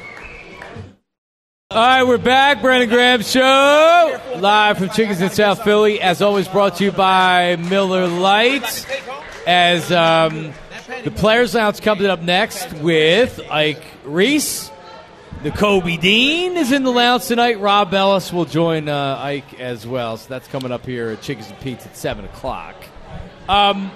All 1.70 1.76
right, 1.76 2.04
we're 2.04 2.16
back. 2.16 2.62
Brandon 2.62 2.88
Graham 2.88 3.20
Show. 3.20 4.18
Live 4.38 4.78
from 4.78 4.88
Chickens 4.88 5.20
in 5.20 5.28
South 5.28 5.62
Philly. 5.62 6.00
As 6.00 6.22
always, 6.22 6.48
brought 6.48 6.76
to 6.76 6.84
you 6.84 6.90
by 6.90 7.56
Miller 7.68 8.08
Lite. 8.08 8.86
As 9.46 9.92
um, 9.92 10.54
the 11.04 11.10
Players 11.10 11.54
Lounge 11.54 11.82
coming 11.82 12.06
up 12.06 12.22
next 12.22 12.72
with 12.78 13.38
Ike 13.50 13.84
Reese. 14.04 14.70
Nakobe 15.42 16.00
Dean 16.00 16.56
is 16.56 16.72
in 16.72 16.82
the 16.82 16.90
lounge 16.90 17.26
tonight. 17.26 17.60
Rob 17.60 17.92
Ellis 17.92 18.32
will 18.32 18.46
join 18.46 18.88
uh, 18.88 19.18
Ike 19.20 19.60
as 19.60 19.86
well. 19.86 20.16
So 20.16 20.30
that's 20.30 20.48
coming 20.48 20.72
up 20.72 20.86
here 20.86 21.10
at 21.10 21.20
Chickies 21.20 21.50
and 21.50 21.60
Pete's 21.60 21.84
at 21.84 21.94
7 21.94 22.24
o'clock. 22.24 22.74
Um, 23.50 23.90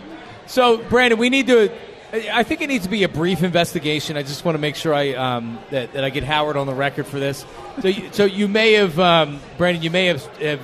so, 0.51 0.79
Brandon, 0.79 1.19
we 1.19 1.31
need 1.31 1.47
to. 1.47 1.71
I 2.13 2.43
think 2.43 2.61
it 2.61 2.67
needs 2.67 2.85
to 2.85 2.91
be 2.91 3.05
a 3.05 3.09
brief 3.09 3.45
investigation. 3.45 4.17
I 4.17 4.23
just 4.23 4.45
want 4.45 4.57
to 4.57 4.61
make 4.61 4.75
sure 4.75 4.93
I 4.93 5.15
um, 5.15 5.61
that, 5.71 5.93
that 5.93 6.03
I 6.03 6.11
get 6.11 6.25
Howard 6.25 6.57
on 6.57 6.67
the 6.67 6.75
record 6.75 7.07
for 7.07 7.21
this. 7.21 7.47
So, 7.81 7.87
you, 7.87 8.09
so 8.13 8.25
you 8.25 8.49
may 8.49 8.73
have, 8.73 8.99
um, 8.99 9.39
Brandon, 9.57 9.81
you 9.81 9.91
may 9.91 10.07
have, 10.07 10.27
have. 10.39 10.61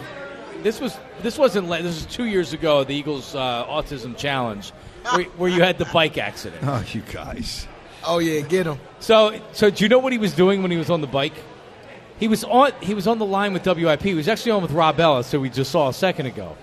This 0.64 0.80
was 0.80 0.99
this 1.22 1.39
wasn't. 1.39 1.68
This 1.68 2.05
was 2.05 2.07
two 2.07 2.24
years 2.24 2.53
ago. 2.53 2.82
The 2.82 2.97
Eagles 2.97 3.37
uh, 3.37 3.64
Autism 3.66 4.16
Challenge, 4.16 4.68
where, 5.12 5.24
where 5.37 5.51
you 5.51 5.62
had 5.62 5.78
the 5.78 5.84
bike 5.93 6.18
accident. 6.18 6.62
Oh, 6.66 6.84
you 6.93 7.03
guys. 7.03 7.68
Oh 8.05 8.18
yeah, 8.18 8.41
get 8.41 8.66
him. 8.66 8.80
So, 8.99 9.41
so 9.53 9.70
do 9.70 9.84
you 9.84 9.89
know 9.89 10.01
what 10.01 10.12
he 10.12 10.18
was 10.18 10.34
doing 10.34 10.62
when 10.62 10.72
he 10.72 10.76
was 10.76 10.91
on 10.91 11.01
the 11.01 11.07
bike? 11.07 11.34
He 12.18 12.26
was 12.26 12.43
on. 12.43 12.72
He 12.80 12.95
was 12.95 13.07
on 13.07 13.20
the 13.20 13.24
line 13.24 13.53
with 13.53 13.64
WIP. 13.64 14.03
He 14.03 14.14
was 14.14 14.26
actually 14.26 14.53
on 14.53 14.62
with 14.62 14.72
Rob 14.72 14.99
Ellis, 14.99 15.30
who 15.30 15.41
we 15.41 15.51
just 15.51 15.70
saw 15.70 15.89
a 15.91 15.95
second 15.95 16.26
ago. 16.26 16.57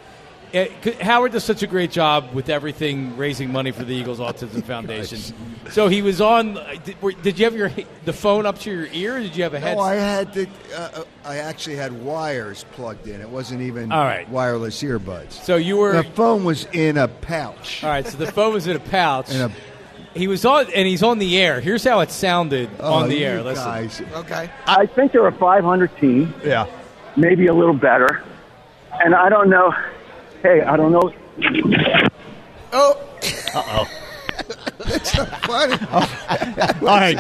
Uh, 0.54 0.66
c- 0.84 0.91
Howard 1.01 1.32
does 1.32 1.43
such 1.43 1.64
a 1.64 1.68
great 1.68 1.89
job 1.89 2.32
with 2.34 2.47
everything, 2.47 3.18
raising 3.18 3.51
money 3.51 3.72
for 3.72 3.84
the 3.84 3.93
Eagles 3.93 4.20
Autism 4.20 4.64
Foundation. 4.66 5.20
So 5.72 5.88
he 5.88 6.01
was 6.04 6.22
on. 6.22 6.60
Did, 6.84 7.01
were, 7.01 7.12
did 7.14 7.39
you 7.39 7.45
have 7.45 7.56
your 7.56 7.72
the 8.06 8.14
phone 8.14 8.45
up 8.45 8.60
to 8.60 8.72
your 8.72 8.86
ear? 8.91 9.16
Or 9.16 9.20
did 9.20 9.36
you 9.36 9.43
have 9.43 9.56
a 9.56 9.60
headset? 9.60 9.78
No, 9.78 9.84
I 9.84 9.95
had 9.95 10.34
the. 10.34 10.47
Uh, 10.76 10.78
uh, 10.78 11.04
I 11.26 11.38
actually 11.38 11.78
had 11.78 11.91
wires 12.04 12.66
plugged 12.74 13.08
in. 13.08 13.20
It 13.22 13.30
wasn't 13.30 13.62
even 13.62 13.91
All 13.91 14.04
right. 14.04 14.30
wireless 14.30 14.84
earbuds. 14.84 15.32
so 15.32 15.56
you 15.56 15.78
were. 15.78 15.93
The 15.93 16.04
phone 16.04 16.43
was 16.43 16.66
in 16.74 16.97
a 16.97 17.08
pouch. 17.08 17.84
all 17.84 17.89
right. 17.89 18.06
So 18.06 18.18
the 18.18 18.32
phone 18.32 18.54
was 18.54 18.68
in 18.68 18.76
a 18.76 18.80
pouch. 18.80 19.32
In 19.34 19.41
a, 19.41 19.51
he 20.14 20.28
was 20.28 20.45
on, 20.45 20.68
and 20.76 20.88
he's 20.88 21.01
on 21.01 21.18
the 21.18 21.39
air. 21.39 21.62
Here's 21.62 21.84
how 21.84 22.01
it 22.01 22.12
sounded 22.12 22.70
oh, 22.80 22.93
on 22.93 23.10
the 23.10 23.18
you 23.18 23.26
air. 23.26 23.41
Listen. 23.41 23.66
guys. 23.66 24.01
Okay. 24.14 24.49
I 24.68 24.86
think 24.86 25.12
they're 25.14 25.26
a 25.26 25.32
500 25.32 25.97
team, 25.97 26.32
Yeah. 26.43 26.68
maybe 27.18 27.47
a 27.47 27.54
little 27.54 27.74
better. 27.74 28.22
And 29.04 29.16
I 29.16 29.30
don't 29.30 29.49
know. 29.49 29.74
Hey, 30.43 30.61
I 30.61 30.75
don't 30.75 30.91
know. 30.91 31.13
Oh, 32.73 32.99
Uh-oh. 33.55 33.87
That's 34.85 35.15
Funny. 35.45 35.77
Oh. 35.89 36.12
All 36.81 36.88
right. 36.88 37.17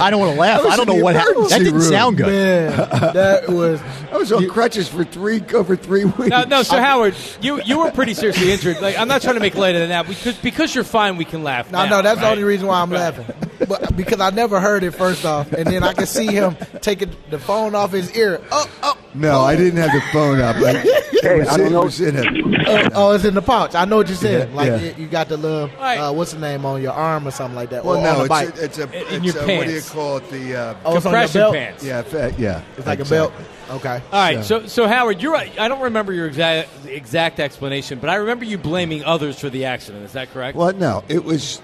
I 0.00 0.10
don't 0.10 0.20
want 0.20 0.34
to 0.34 0.40
laugh. 0.40 0.62
That 0.62 0.72
I 0.72 0.76
don't 0.76 0.86
know 0.86 1.02
what 1.02 1.14
happened. 1.14 1.48
That 1.50 1.58
didn't 1.58 1.74
room. 1.74 1.82
sound 1.82 2.16
good. 2.16 2.26
man, 2.26 2.76
that 3.14 3.44
was. 3.48 3.80
I 4.12 4.16
was 4.18 4.30
on 4.32 4.48
crutches 4.48 4.88
for 4.88 5.04
three 5.04 5.42
over 5.54 5.76
three 5.76 6.04
weeks. 6.04 6.28
No, 6.28 6.44
no. 6.44 6.62
So 6.62 6.78
Howard, 6.78 7.14
you 7.40 7.62
you 7.62 7.78
were 7.78 7.90
pretty 7.90 8.14
seriously 8.14 8.52
injured. 8.52 8.80
Like 8.80 8.98
I'm 8.98 9.08
not 9.08 9.22
trying 9.22 9.34
to 9.34 9.40
make 9.40 9.54
light 9.54 9.74
of 9.74 9.88
that 9.88 10.06
because 10.06 10.36
because 10.38 10.74
you're 10.74 10.84
fine. 10.84 11.16
We 11.16 11.24
can 11.24 11.42
laugh. 11.42 11.70
No, 11.72 11.84
now, 11.84 11.90
no, 11.90 12.02
that's 12.02 12.20
the 12.20 12.28
only 12.28 12.44
reason 12.44 12.66
why 12.66 12.80
I'm 12.82 12.90
laughing. 12.90 13.26
But 13.68 13.96
because 13.96 14.20
I 14.20 14.30
never 14.30 14.60
heard 14.60 14.82
it 14.82 14.90
first 14.90 15.24
off, 15.24 15.52
and 15.52 15.66
then 15.66 15.82
I 15.84 15.92
can 15.92 16.06
see 16.06 16.26
him 16.26 16.56
taking 16.80 17.10
the 17.30 17.38
phone 17.38 17.74
off 17.76 17.92
his 17.92 18.14
ear. 18.16 18.40
Oh, 18.50 18.68
oh, 18.82 18.98
No, 19.14 19.40
I 19.42 19.54
didn't 19.56 19.78
have 19.78 19.92
the 19.92 20.00
phone 20.12 20.40
up. 20.40 20.56
I, 20.56 20.82
it, 20.84 21.08
Hey, 21.22 21.38
was, 21.38 21.48
I 21.48 21.56
don't 21.56 21.66
it 21.68 21.70
know. 21.70 21.82
was 21.84 22.00
in 22.00 22.16
it. 22.16 22.26
oh, 22.66 22.88
oh, 22.94 23.12
it's 23.12 23.24
in 23.24 23.34
the 23.34 23.42
pouch. 23.42 23.76
I 23.76 23.84
know 23.84 23.98
what 23.98 24.08
you 24.08 24.16
said. 24.16 24.48
Yeah, 24.48 24.54
like 24.56 24.66
yeah. 24.66 24.76
it- 24.78 24.98
you 24.98 25.06
got 25.06 25.28
the 25.28 25.36
little, 25.36 25.68
right. 25.78 25.96
uh, 25.98 26.12
what's 26.12 26.32
the 26.32 26.40
name 26.40 26.66
on 26.66 26.82
your 26.82 26.92
arm 26.92 27.28
or 27.28 27.30
something 27.30 27.54
like 27.54 27.70
that. 27.70 27.81
Well, 27.84 27.94
or 27.94 27.98
on 27.98 28.02
no, 28.04 28.14
the 28.16 28.20
it's 28.22 28.28
bike. 28.28 28.56
a, 28.58 28.64
it's 28.64 28.78
a, 28.78 29.14
In 29.14 29.24
it's 29.24 29.34
your 29.34 29.44
a 29.44 29.56
what 29.58 29.66
do 29.66 29.72
you 29.72 29.80
call 29.82 30.16
it? 30.18 30.30
The 30.30 30.56
uh, 30.56 30.74
oh, 30.84 30.94
it's 30.96 31.02
Compression 31.04 31.40
belt. 31.40 31.54
pants. 31.54 31.84
yeah, 31.84 32.02
fa- 32.02 32.34
yeah. 32.38 32.62
It's 32.76 32.86
like 32.86 33.00
exactly. 33.00 33.16
a 33.16 33.20
belt. 33.20 33.32
Okay. 33.70 34.02
All 34.12 34.20
right, 34.20 34.44
so 34.44 34.66
so 34.66 34.86
Howard, 34.86 35.22
you're 35.22 35.32
right. 35.32 35.58
I 35.58 35.68
don't 35.68 35.80
remember 35.82 36.12
your 36.12 36.26
exact 36.26 36.68
exact 36.86 37.40
explanation, 37.40 37.98
but 38.00 38.10
I 38.10 38.16
remember 38.16 38.44
you 38.44 38.58
blaming 38.58 39.04
others 39.04 39.38
for 39.38 39.48
the 39.50 39.64
accident. 39.66 40.04
Is 40.04 40.12
that 40.12 40.30
correct? 40.32 40.56
Well, 40.56 40.72
no, 40.74 41.04
it 41.08 41.24
was. 41.24 41.60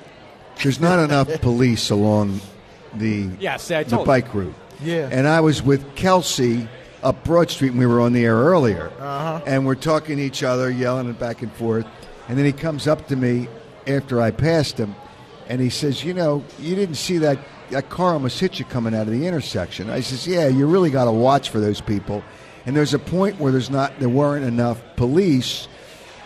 There's 0.62 0.80
not 0.80 0.98
enough 0.98 1.28
police 1.40 1.90
along 1.90 2.40
the 2.94 3.28
Yeah, 3.38 3.56
see, 3.58 3.74
I 3.74 3.84
the 3.84 3.90
told 3.90 4.02
you. 4.02 4.06
bike 4.06 4.34
route. 4.34 4.54
Yeah. 4.82 5.08
And 5.10 5.26
I 5.28 5.40
was 5.40 5.62
with 5.62 5.94
Kelce 5.94 6.66
up 7.02 7.22
Broad 7.24 7.50
Street, 7.50 7.70
and 7.70 7.78
we 7.78 7.86
were 7.86 8.00
on 8.00 8.12
the 8.12 8.24
air 8.24 8.36
earlier. 8.36 8.90
Uh-huh. 8.98 9.40
And 9.46 9.66
we're 9.66 9.74
talking 9.76 10.16
to 10.16 10.22
each 10.22 10.42
other, 10.42 10.68
yelling 10.70 11.08
it 11.10 11.18
back 11.18 11.42
and 11.42 11.52
forth. 11.52 11.86
And 12.28 12.36
then 12.38 12.44
he 12.44 12.52
comes 12.52 12.86
up 12.88 13.06
to 13.08 13.16
me 13.16 13.48
after 13.86 14.20
I 14.20 14.30
passed 14.32 14.78
him, 14.78 14.94
and 15.48 15.60
he 15.60 15.70
says, 15.70 16.04
"You 16.04 16.14
know, 16.14 16.44
you 16.58 16.74
didn't 16.74 16.96
see 16.96 17.18
that 17.18 17.38
that 17.70 17.90
car 17.90 18.14
almost 18.14 18.38
hit 18.40 18.58
you 18.58 18.64
coming 18.64 18.94
out 18.94 19.06
of 19.06 19.12
the 19.12 19.26
intersection." 19.26 19.90
I 19.90 20.00
says, 20.00 20.26
"Yeah, 20.26 20.48
you 20.48 20.66
really 20.66 20.90
got 20.90 21.04
to 21.04 21.12
watch 21.12 21.50
for 21.50 21.60
those 21.60 21.80
people." 21.80 22.22
And 22.66 22.76
there's 22.76 22.94
a 22.94 22.98
point 22.98 23.40
where 23.40 23.50
there's 23.50 23.70
not 23.70 23.98
there 23.98 24.08
weren't 24.08 24.44
enough 24.44 24.78
police 24.96 25.68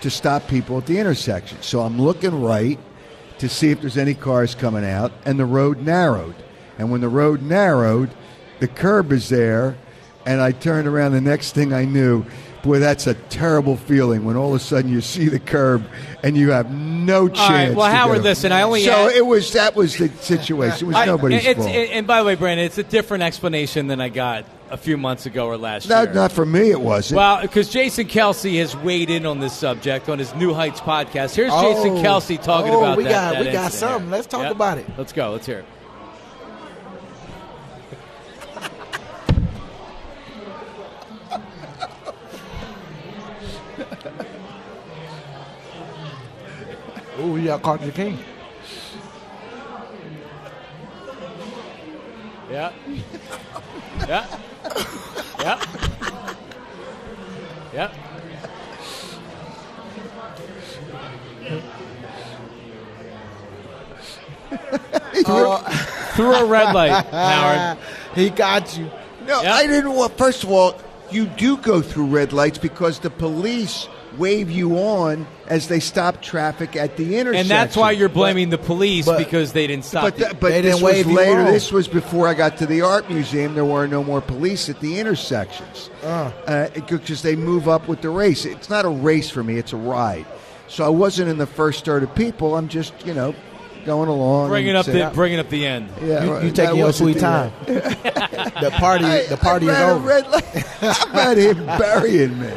to 0.01 0.11
stop 0.11 0.49
people 0.49 0.79
at 0.79 0.87
the 0.87 0.99
intersection. 0.99 1.59
So 1.61 1.81
I'm 1.81 2.01
looking 2.01 2.43
right 2.43 2.79
to 3.39 3.49
see 3.49 3.71
if 3.71 3.81
there's 3.81 3.97
any 3.97 4.15
cars 4.15 4.55
coming 4.55 4.85
out, 4.85 5.13
and 5.25 5.39
the 5.39 5.47
road 5.47 5.83
narrowed. 5.83 6.35
And 6.79 6.91
when 6.91 7.01
the 7.01 7.09
road 7.09 7.43
narrowed, 7.43 8.11
the 8.61 8.69
curb 8.69 9.13
is 9.13 9.29
there, 9.29 9.77
and 10.27 10.41
I 10.41 10.53
turned 10.53 10.89
around. 10.89 11.13
The 11.13 11.21
next 11.21 11.55
thing 11.55 11.73
I 11.73 11.85
knew, 11.85 12.25
boy, 12.63 12.79
that's 12.79 13.07
a 13.07 13.15
terrible 13.15 13.77
feeling 13.77 14.25
when 14.25 14.37
all 14.37 14.51
of 14.51 14.55
a 14.55 14.65
sudden 14.65 14.91
you 14.91 15.01
see 15.01 15.29
the 15.29 15.41
curb 15.41 15.85
and 16.23 16.37
you 16.37 16.51
have 16.51 16.71
no 16.73 17.29
chance. 17.29 17.41
All 17.41 17.49
right. 17.51 17.75
Well, 17.75 17.91
Howard, 17.93 18.23
listen, 18.23 18.53
I 18.53 18.63
only 18.63 18.83
So 18.85 19.09
it 19.09 19.27
was 19.27 19.53
that 19.53 19.75
was 19.75 19.97
the 19.97 20.09
situation. 20.09 20.87
It 20.87 20.89
was 20.89 20.97
I- 20.97 21.07
nobody's 21.07 21.45
it's, 21.45 21.59
fault. 21.59 21.71
And 21.71 22.07
by 22.07 22.21
the 22.21 22.25
way, 22.25 22.35
Brandon, 22.37 22.65
it's 22.67 22.79
a 22.79 22.83
different 22.85 23.25
explanation 23.25 23.89
than 23.89 24.01
I 24.01 24.09
got 24.09 24.45
a 24.71 24.77
few 24.77 24.97
months 24.97 25.27
ago 25.27 25.47
or 25.49 25.59
last 25.59 25.89
not, 25.89 26.05
year. 26.09 26.15
not 26.15 26.33
for 26.33 26.47
me. 26.47 26.71
It 26.71 26.81
wasn't. 26.81 27.17
well, 27.19 27.43
because 27.43 27.69
Jason 27.69 28.07
Kelce 28.07 28.59
has 28.59 28.75
weighed 28.77 29.11
in 29.11 29.27
on 29.27 29.39
this 29.41 29.53
subject 29.53 30.09
on 30.09 30.19
his 30.19 30.35
New 30.35 30.55
Heights 30.55 30.81
podcast. 30.81 31.35
Here's 31.35 31.53
Oh. 31.53 31.61
Jason 31.75 31.97
Kelce 32.03 32.41
talking 32.43 32.73
Oh, 32.73 32.79
about 32.79 32.97
we 32.97 33.05
that. 33.05 33.11
got- 33.11 33.33
that 33.35 33.47
we 33.47 33.53
got 33.53 33.73
something. 33.73 34.11
Let's 34.11 34.27
talk 34.27 34.43
Yep. 34.45 34.53
about 34.53 34.79
it. 34.79 34.87
Let's 34.97 35.13
go. 35.13 35.33
Let's 35.33 35.47
hear 35.47 35.59
it. 35.59 35.65
Oh, 47.25 47.37
you 47.37 47.47
got 47.47 47.63
Carter 47.63 47.93
King. 47.93 48.19
Yeah. 52.51 52.73
Yeah. 54.09 54.27
Yeah. 55.39 55.65
Yeah. 57.73 57.93
Through 66.15 66.35
oh, 66.35 66.45
a 66.45 66.47
red 66.47 66.75
light, 66.75 67.05
Howard. 67.07 67.79
He 68.17 68.31
got 68.31 68.77
you. 68.77 68.91
No, 69.27 69.41
Yep. 69.43 69.53
I 69.53 69.67
didn't 69.69 69.93
want. 69.93 70.19
First 70.19 70.43
of 70.43 70.51
all, 70.51 70.75
you 71.13 71.27
do 71.27 71.57
go 71.57 71.81
through 71.81 72.07
red 72.07 72.33
lights 72.33 72.59
because 72.59 72.99
the 72.99 73.11
police 73.11 73.89
wave 74.19 74.51
you 74.51 74.77
on 74.79 75.27
as 75.47 75.69
they 75.69 75.81
stop 75.81 76.23
traffic 76.23 76.77
at 76.77 76.97
the 76.97 77.17
intersection. 77.19 77.35
And 77.41 77.49
that's 77.51 77.77
why 77.77 77.91
you're 77.93 78.09
blaming 78.09 78.51
the 78.51 78.59
police 78.59 79.07
but- 79.07 79.19
because 79.19 79.53
they 79.53 79.67
didn't 79.67 79.85
stop 79.85 80.03
But, 80.05 80.19
you. 80.19 80.25
th- 80.27 80.41
but 80.41 80.49
They 80.51 80.61
this 80.61 80.75
didn't 80.77 80.85
was 80.85 80.95
wave 80.95 81.07
you 81.07 81.15
later. 81.17 81.45
This 81.45 81.73
was 81.73 81.89
before 81.89 82.29
I 82.29 82.35
got 82.35 82.57
to 82.59 82.67
the 82.67 82.83
art 82.83 83.11
museum. 83.11 83.55
There 83.55 83.65
were 83.65 83.87
no 83.87 84.03
more 84.05 84.21
police 84.21 84.69
at 84.69 84.81
the 84.81 84.99
intersections 84.99 85.91
uh, 86.05 86.69
because 86.75 87.23
they 87.23 87.37
move 87.37 87.69
up 87.69 87.89
with 87.89 88.01
the 88.03 88.11
race. 88.11 88.45
It's 88.45 88.71
not 88.71 88.85
a 88.85 88.89
race 88.89 89.31
for 89.31 89.43
me; 89.43 89.57
it's 89.57 89.73
a 89.73 89.77
ride. 89.77 90.27
So 90.69 90.85
I 90.85 90.89
wasn't 90.89 91.29
in 91.29 91.39
the 91.39 91.47
first 91.47 91.85
third 91.85 92.03
of 92.03 92.15
people. 92.15 92.57
I'm 92.57 92.69
just 92.69 92.93
you 93.07 93.13
know 93.15 93.35
going 93.85 94.09
along, 94.09 94.49
bringing 94.49 94.77
up 94.77 94.87
saying- 94.87 95.09
the 95.09 95.15
bringing 95.15 95.39
up 95.39 95.49
the 95.51 95.67
end. 95.67 95.89
Yeah, 96.01 96.25
You, 96.25 96.33
right. 96.35 96.45
you 96.45 96.51
That 96.51 96.57
taking 96.67 96.79
your 96.79 96.93
sweet 96.93 97.19
time. 97.19 97.53
end. 97.67 97.77
the 97.83 98.73
party, 98.79 99.05
the 99.29 99.37
party 99.41 99.69
I 99.69 99.73
is 99.75 99.91
over. 99.97 100.09
Red 100.09 100.29
light. 100.31 100.45
How 100.81 101.11
about 101.11 101.37
him 101.37 101.67
burying 101.67 102.39
me? 102.41 102.51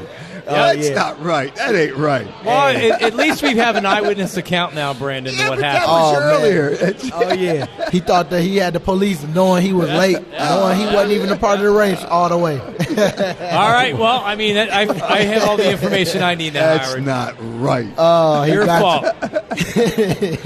That's 0.45 0.89
yeah. 0.89 0.95
not 0.95 1.21
right. 1.23 1.53
That 1.55 1.75
ain't 1.75 1.95
right. 1.95 2.27
Well, 2.45 2.67
at, 2.75 3.01
at 3.01 3.13
least 3.15 3.41
we 3.43 3.55
have 3.57 3.75
an 3.75 3.85
eyewitness 3.85 4.37
account 4.37 4.75
now, 4.75 4.93
Brandon, 4.93 5.33
to 5.33 5.39
yeah, 5.39 5.49
what 5.49 5.55
but 5.55 5.61
that 5.61 5.71
happened. 5.81 5.91
was 5.91 6.15
Oh, 6.15 6.19
man. 6.19 6.29
earlier. 6.35 6.69
It's- 6.69 7.11
Oh 7.13 7.33
yeah, 7.33 7.89
he 7.91 7.99
thought 7.99 8.29
that 8.29 8.41
he 8.41 8.57
had 8.57 8.73
the 8.73 8.79
police, 8.79 9.23
knowing 9.23 9.63
he 9.63 9.73
was 9.73 9.89
late, 9.89 10.17
knowing 10.31 10.77
he 10.77 10.85
wasn't 10.85 11.11
even 11.13 11.29
a 11.31 11.37
part 11.37 11.59
of 11.59 11.65
the 11.65 11.71
race 11.71 12.03
all 12.03 12.29
the 12.29 12.37
way. 12.37 12.59
All 12.59 13.71
right. 13.71 13.95
Well, 13.97 14.21
I 14.23 14.35
mean, 14.35 14.57
I, 14.57 14.81
I 14.81 15.21
have 15.23 15.43
all 15.49 15.57
the 15.57 15.69
information 15.69 16.21
I 16.23 16.35
need 16.35 16.53
now, 16.53 16.73
That's 16.75 16.89
Howard. 16.89 17.05
not 17.05 17.35
right. 17.39 17.87
Oh, 17.97 18.43
he 18.43 18.53
Your 18.53 18.65
got 18.65 18.81
fault. 18.81 19.43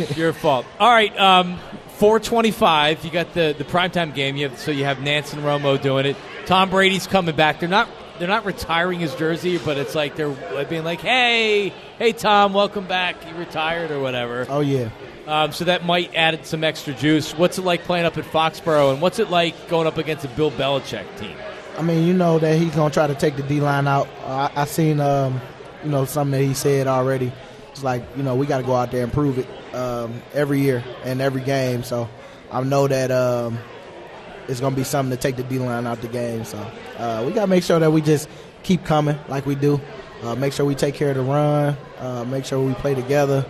Your 0.17 0.33
fault. 0.33 0.65
All 0.79 0.89
right. 0.89 1.17
Um, 1.19 1.57
425. 1.97 3.03
You 3.05 3.11
got 3.11 3.33
the 3.33 3.53
the 3.57 3.63
primetime 3.65 4.13
game. 4.13 4.37
You 4.37 4.49
have 4.49 4.57
so 4.59 4.71
you 4.71 4.85
have 4.85 4.97
Nantz 4.97 5.33
and 5.33 5.43
Romo 5.43 5.81
doing 5.81 6.05
it. 6.05 6.15
Tom 6.45 6.69
Brady's 6.69 7.07
coming 7.07 7.35
back. 7.35 7.59
They're 7.59 7.69
not 7.69 7.89
they're 8.19 8.27
not 8.27 8.45
retiring 8.45 8.99
his 8.99 9.15
jersey, 9.15 9.57
but 9.57 9.77
it's 9.77 9.95
like 9.95 10.15
they're 10.15 10.35
being 10.65 10.83
like, 10.83 10.99
hey, 10.99 11.69
hey, 11.97 12.11
Tom, 12.11 12.53
welcome 12.53 12.85
back. 12.85 13.15
You 13.27 13.35
retired 13.35 13.91
or 13.91 13.99
whatever. 13.99 14.45
Oh 14.49 14.59
yeah. 14.59 14.89
Um, 15.25 15.51
so 15.51 15.65
that 15.65 15.85
might 15.85 16.13
add 16.15 16.45
some 16.45 16.63
extra 16.63 16.93
juice. 16.93 17.33
What's 17.33 17.57
it 17.57 17.63
like 17.63 17.83
playing 17.83 18.05
up 18.05 18.17
at 18.17 18.25
Foxborough, 18.25 18.91
and 18.91 19.01
what's 19.01 19.19
it 19.19 19.29
like 19.29 19.69
going 19.69 19.87
up 19.87 19.97
against 19.97 20.25
a 20.25 20.27
Bill 20.29 20.51
Belichick 20.51 21.05
team? 21.19 21.35
I 21.77 21.81
mean, 21.81 22.05
you 22.05 22.13
know 22.13 22.39
that 22.39 22.57
he's 22.57 22.75
gonna 22.75 22.93
try 22.93 23.07
to 23.07 23.15
take 23.15 23.37
the 23.37 23.43
D 23.43 23.61
line 23.61 23.87
out. 23.87 24.07
I, 24.25 24.51
I 24.55 24.65
seen, 24.65 24.99
um, 24.99 25.39
you 25.83 25.89
know, 25.89 26.05
something 26.05 26.39
that 26.39 26.45
he 26.45 26.53
said 26.53 26.87
already. 26.87 27.31
It's 27.71 27.83
like 27.83 28.03
you 28.17 28.23
know 28.23 28.35
we 28.35 28.45
got 28.45 28.57
to 28.57 28.63
go 28.63 28.75
out 28.75 28.91
there 28.91 29.03
and 29.03 29.13
prove 29.13 29.37
it 29.37 29.47
um, 29.75 30.21
every 30.33 30.59
year 30.59 30.83
and 31.05 31.21
every 31.21 31.41
game. 31.41 31.83
So 31.83 32.09
I 32.51 32.61
know 32.63 32.87
that 32.87 33.11
it's 34.49 34.59
gonna 34.59 34.75
be 34.75 34.83
something 34.83 35.15
to 35.15 35.21
take 35.21 35.35
the 35.35 35.43
D 35.43 35.59
line 35.59 35.87
out 35.87 36.01
the 36.01 36.07
game. 36.07 36.43
So 36.43 36.57
uh, 36.97 37.23
we 37.25 37.31
gotta 37.31 37.47
make 37.47 37.63
sure 37.63 37.79
that 37.79 37.91
we 37.91 38.01
just 38.01 38.27
keep 38.63 38.83
coming 38.83 39.17
like 39.27 39.45
we 39.45 39.55
do. 39.55 39.79
Uh, 40.23 40.35
make 40.35 40.53
sure 40.53 40.65
we 40.65 40.75
take 40.75 40.95
care 40.95 41.11
of 41.11 41.15
the 41.15 41.23
run. 41.23 41.77
Uh, 41.97 42.25
make 42.25 42.45
sure 42.45 42.61
we 42.61 42.73
play 42.73 42.95
together. 42.95 43.45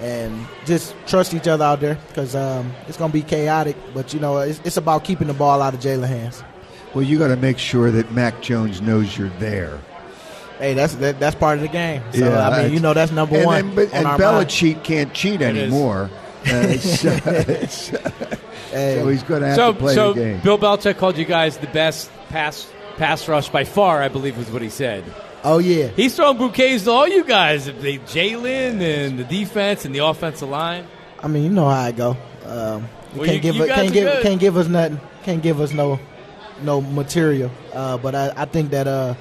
And 0.00 0.46
just 0.66 0.94
trust 1.06 1.34
each 1.34 1.46
other 1.46 1.64
out 1.64 1.80
there 1.80 1.98
because 2.08 2.34
um, 2.34 2.72
it's 2.88 2.98
going 2.98 3.10
to 3.10 3.12
be 3.12 3.22
chaotic. 3.22 3.76
But, 3.94 4.12
you 4.12 4.20
know, 4.20 4.38
it's, 4.38 4.60
it's 4.64 4.76
about 4.76 5.04
keeping 5.04 5.28
the 5.28 5.34
ball 5.34 5.62
out 5.62 5.72
of 5.72 5.80
Jalen 5.80 6.08
hands. 6.08 6.42
well, 6.94 7.04
you 7.04 7.18
got 7.18 7.28
to 7.28 7.36
make 7.36 7.58
sure 7.58 7.90
that 7.90 8.10
Mac 8.12 8.42
Jones 8.42 8.80
knows 8.80 9.16
you're 9.16 9.30
there. 9.38 9.78
Hey, 10.58 10.74
that's 10.74 10.94
that, 10.96 11.18
that's 11.18 11.34
part 11.34 11.58
of 11.58 11.62
the 11.62 11.68
game. 11.68 12.02
So 12.12 12.32
I 12.32 12.62
mean, 12.62 12.72
you 12.72 12.80
know, 12.80 12.94
that's 12.94 13.10
number 13.12 13.36
and 13.36 13.44
one. 13.44 13.66
Then, 13.66 13.74
but, 13.74 13.88
on 13.88 13.94
and 13.94 14.06
our 14.06 14.18
mind. 14.18 14.48
Belichick 14.48 14.84
can't 14.84 15.12
cheat 15.12 15.40
is. 15.40 15.56
anymore. 15.56 16.10
Uh, 16.46 16.60
it's, 16.68 17.02
uh, 17.06 17.20
it's, 17.24 17.90
Hey. 18.74 18.98
So 19.00 19.08
he's 19.08 19.22
going 19.22 19.42
to 19.42 19.48
have 19.48 19.56
so, 19.56 19.72
to 19.72 19.78
play 19.78 19.94
so 19.94 20.12
the 20.12 20.20
game. 20.20 20.40
Bill 20.40 20.58
Belichick 20.58 20.98
called 20.98 21.16
you 21.16 21.24
guys 21.24 21.56
the 21.58 21.66
best 21.68 22.10
pass 22.28 22.70
pass 22.96 23.26
rush 23.28 23.48
by 23.48 23.64
far. 23.64 24.02
I 24.02 24.08
believe 24.08 24.36
was 24.36 24.50
what 24.50 24.62
he 24.62 24.68
said. 24.68 25.04
Oh 25.44 25.58
yeah, 25.58 25.88
He's 25.88 26.16
throwing 26.16 26.38
bouquets 26.38 26.84
to 26.84 26.90
all 26.90 27.06
you 27.06 27.22
guys, 27.22 27.68
Jalen 27.68 28.80
and 28.80 29.18
the 29.18 29.24
defense 29.24 29.84
and 29.84 29.94
the 29.94 29.98
offensive 29.98 30.48
line. 30.48 30.86
I 31.22 31.28
mean, 31.28 31.44
you 31.44 31.50
know 31.50 31.68
how 31.68 31.80
I 31.80 31.92
go. 31.92 32.16
Um, 32.44 32.88
Well, 33.14 33.26
can't 33.26 33.36
you- 33.36 33.40
give 33.40 33.54
you 33.56 33.66
can't 33.66 33.92
give 33.92 34.04
good. 34.12 34.22
can't 34.22 34.40
give 34.40 34.56
us 34.56 34.68
nothing. 34.68 35.00
Can't 35.22 35.42
give 35.42 35.60
us 35.60 35.72
no 35.72 36.00
no 36.62 36.80
material. 36.80 37.50
Uh, 37.72 37.98
but 37.98 38.14
I, 38.14 38.32
I 38.36 38.44
think 38.46 38.70
that 38.70 38.86
uh, 38.88 39.14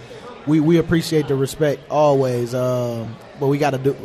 we 0.47 0.59
we 0.59 0.77
appreciate 0.77 1.27
the 1.27 1.35
respect 1.35 1.81
always. 1.91 2.55
Um, 2.55 3.15
but 3.39 3.47
we 3.47 3.57
got 3.57 3.71
to 3.71 3.77
do 3.77 3.95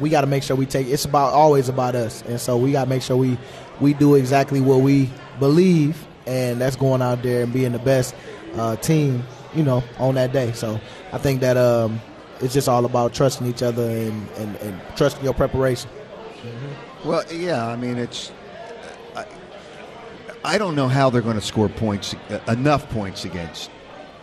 we 0.00 0.10
got 0.10 0.22
to 0.22 0.26
make 0.26 0.42
sure 0.42 0.56
we 0.56 0.66
take. 0.66 0.88
It's 0.88 1.04
about 1.04 1.32
always 1.32 1.68
about 1.68 1.94
us, 1.94 2.22
and 2.22 2.40
so 2.40 2.56
we 2.56 2.72
got 2.72 2.84
to 2.84 2.90
make 2.90 3.02
sure 3.02 3.16
we 3.16 3.38
we 3.82 3.92
do 3.92 4.14
exactly 4.14 4.60
what 4.62 4.80
we 4.80 5.10
believe, 5.38 6.06
and 6.26 6.58
that's 6.60 6.76
going 6.76 7.02
out 7.02 7.22
there 7.22 7.42
and 7.42 7.52
being 7.52 7.72
the 7.72 7.78
best 7.78 8.14
uh, 8.54 8.76
team. 8.76 9.24
You 9.54 9.64
know, 9.64 9.84
on 9.98 10.14
that 10.14 10.32
day. 10.32 10.52
So 10.52 10.80
I 11.12 11.18
think 11.18 11.42
that 11.42 11.58
um, 11.58 12.00
it's 12.40 12.54
just 12.54 12.70
all 12.70 12.86
about 12.86 13.12
trusting 13.12 13.46
each 13.46 13.62
other 13.62 13.82
and, 13.82 14.26
and, 14.38 14.56
and 14.56 14.80
trusting 14.96 15.22
your 15.22 15.34
preparation. 15.34 15.90
Well, 17.04 17.22
yeah, 17.30 17.66
I 17.66 17.76
mean, 17.76 17.98
it's. 17.98 18.32
I, 19.14 19.26
I 20.42 20.56
don't 20.56 20.74
know 20.74 20.88
how 20.88 21.10
they're 21.10 21.20
going 21.20 21.38
to 21.38 21.44
score 21.44 21.68
points, 21.68 22.14
uh, 22.30 22.40
enough 22.48 22.88
points 22.88 23.26
against 23.26 23.70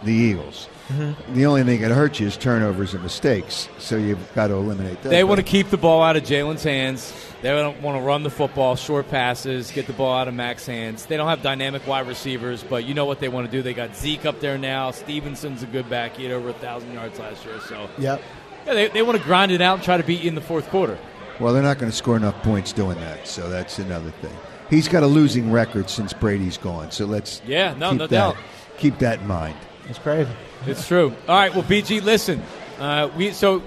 the 0.02 0.14
Eagles. 0.14 0.68
Mm-hmm. 0.90 1.34
The 1.36 1.46
only 1.46 1.64
thing 1.64 1.82
that 1.82 1.92
hurts 1.92 2.20
you 2.20 2.28
is 2.28 2.36
turnovers 2.36 2.94
and 2.94 3.04
mistakes, 3.04 3.70
so 3.78 3.96
you've 3.96 4.34
got 4.34 4.48
to 4.48 4.54
eliminate 4.56 5.02
that. 5.04 5.10
They 5.10 5.24
want 5.24 5.38
to 5.40 5.44
keep 5.44 5.70
the 5.70 5.78
ball 5.78 6.02
out 6.02 6.16
of 6.18 6.24
Jalen's 6.24 6.64
hands. 6.64 7.14
They 7.42 7.50
don't 7.50 7.82
want 7.82 7.98
to 7.98 8.02
run 8.04 8.24
the 8.24 8.30
football, 8.30 8.76
short 8.76 9.08
passes, 9.10 9.72
get 9.72 9.88
the 9.88 9.94
ball 9.94 10.14
out 10.18 10.28
of 10.28 10.34
Mac's 10.34 10.66
hands. 10.66 11.06
They 11.06 11.16
don't 11.16 11.30
have 11.30 11.42
dynamic 11.42 11.86
wide 11.88 12.08
receivers, 12.08 12.64
but 12.64 12.84
you 12.86 12.94
know 12.94 13.06
what 13.06 13.20
they 13.20 13.30
want 13.30 13.46
to 13.46 13.52
do. 13.52 13.62
They 13.62 13.74
got 13.74 13.96
Zeke 13.96 14.26
up 14.26 14.40
there 14.42 14.58
now. 14.58 14.92
Stevenson's 14.92 15.64
a 15.64 15.68
good 15.68 15.90
back. 15.90 16.18
He 16.18 16.24
had 16.24 16.34
over 16.34 16.50
a 16.50 16.54
thousand 16.54 16.92
yards 16.94 17.18
last 17.20 17.46
year. 17.46 17.60
So 17.62 17.88
Yep. 18.00 18.22
yeah, 18.66 18.74
they, 18.74 18.88
they 18.90 19.02
want 19.04 19.18
to 19.18 19.24
grind 19.24 19.52
it 19.54 19.62
out 19.62 19.76
and 19.76 19.84
try 19.84 19.96
to 19.98 20.04
beat 20.04 20.22
you 20.22 20.28
in 20.30 20.36
the 20.36 20.42
fourth 20.42 20.68
quarter. 20.70 20.98
Well, 21.40 21.54
they're 21.54 21.64
not 21.64 21.78
going 21.78 21.90
to 21.92 21.96
score 21.96 22.18
enough 22.18 22.36
points 22.44 22.74
doing 22.74 22.98
that, 23.00 23.26
so 23.26 23.48
that's 23.50 23.80
another 23.80 24.12
thing. 24.12 24.36
He's 24.70 24.90
got 24.90 25.04
a 25.04 25.08
losing 25.08 25.50
record 25.52 25.90
since 25.90 26.12
Brady's 26.12 26.58
gone, 26.58 26.92
so 26.92 27.06
let's 27.06 27.42
Yeah, 27.46 27.74
no, 27.76 27.92
keep 27.92 28.00
no 28.00 28.08
that, 28.08 28.16
doubt. 28.16 28.38
Keep 28.78 29.00
that 29.00 29.20
in 29.22 29.28
mind. 29.28 29.56
It's 29.90 30.00
crazy. 30.00 30.30
It's 30.66 30.88
true. 30.88 31.14
All 31.28 31.36
right. 31.36 31.54
Well, 31.54 31.64
BG, 31.64 32.02
listen. 32.04 32.42
Uh, 32.80 33.10
we 33.18 33.32
so 33.32 33.62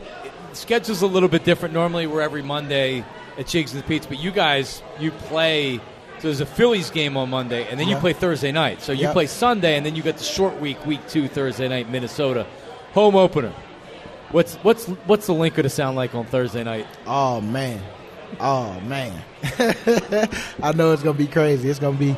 schedule's 0.52 1.02
a 1.02 1.06
little 1.06 1.28
bit 1.28 1.44
different. 1.44 1.74
Normally, 1.74 2.06
we're 2.06 2.20
every 2.22 2.42
Monday 2.42 3.04
at 3.38 3.46
Chickies 3.46 3.74
and 3.74 3.84
Pete's, 3.86 4.06
but 4.06 4.18
you 4.18 4.30
guys 4.30 4.82
you 5.00 5.10
play. 5.10 5.78
So 6.18 6.28
there's 6.28 6.40
a 6.40 6.46
Phillies 6.46 6.90
game 6.90 7.16
on 7.16 7.30
Monday, 7.30 7.66
and 7.68 7.80
then 7.80 7.88
you 7.88 7.94
Yeah. 7.96 8.00
play 8.00 8.12
Thursday 8.12 8.52
night. 8.52 8.80
So 8.80 8.92
you 8.92 9.08
play 9.08 9.26
Sunday, 9.26 9.76
and 9.76 9.84
then 9.84 9.96
you 9.96 10.02
get 10.02 10.18
the 10.18 10.24
short 10.24 10.60
week, 10.60 10.84
week 10.86 11.00
two, 11.08 11.26
Thursday 11.26 11.66
night, 11.68 11.90
Minnesota, 11.90 12.46
home 12.92 13.16
opener. 13.16 13.52
What's 14.30 14.54
what's 14.56 14.86
what's 14.86 15.26
the 15.26 15.34
Linc 15.34 15.56
going 15.56 15.64
to 15.64 15.68
sound 15.70 15.96
like 15.96 16.14
on 16.14 16.24
Thursday 16.26 16.62
night? 16.62 16.86
Oh 17.06 17.40
man. 17.40 17.80
Oh 18.40 18.78
man. 18.82 19.20
I 20.62 20.72
know 20.74 20.92
it's 20.92 21.02
gonna 21.02 21.18
be 21.18 21.26
crazy. 21.26 21.68
It's 21.68 21.78
gonna 21.80 21.98
be 21.98 22.16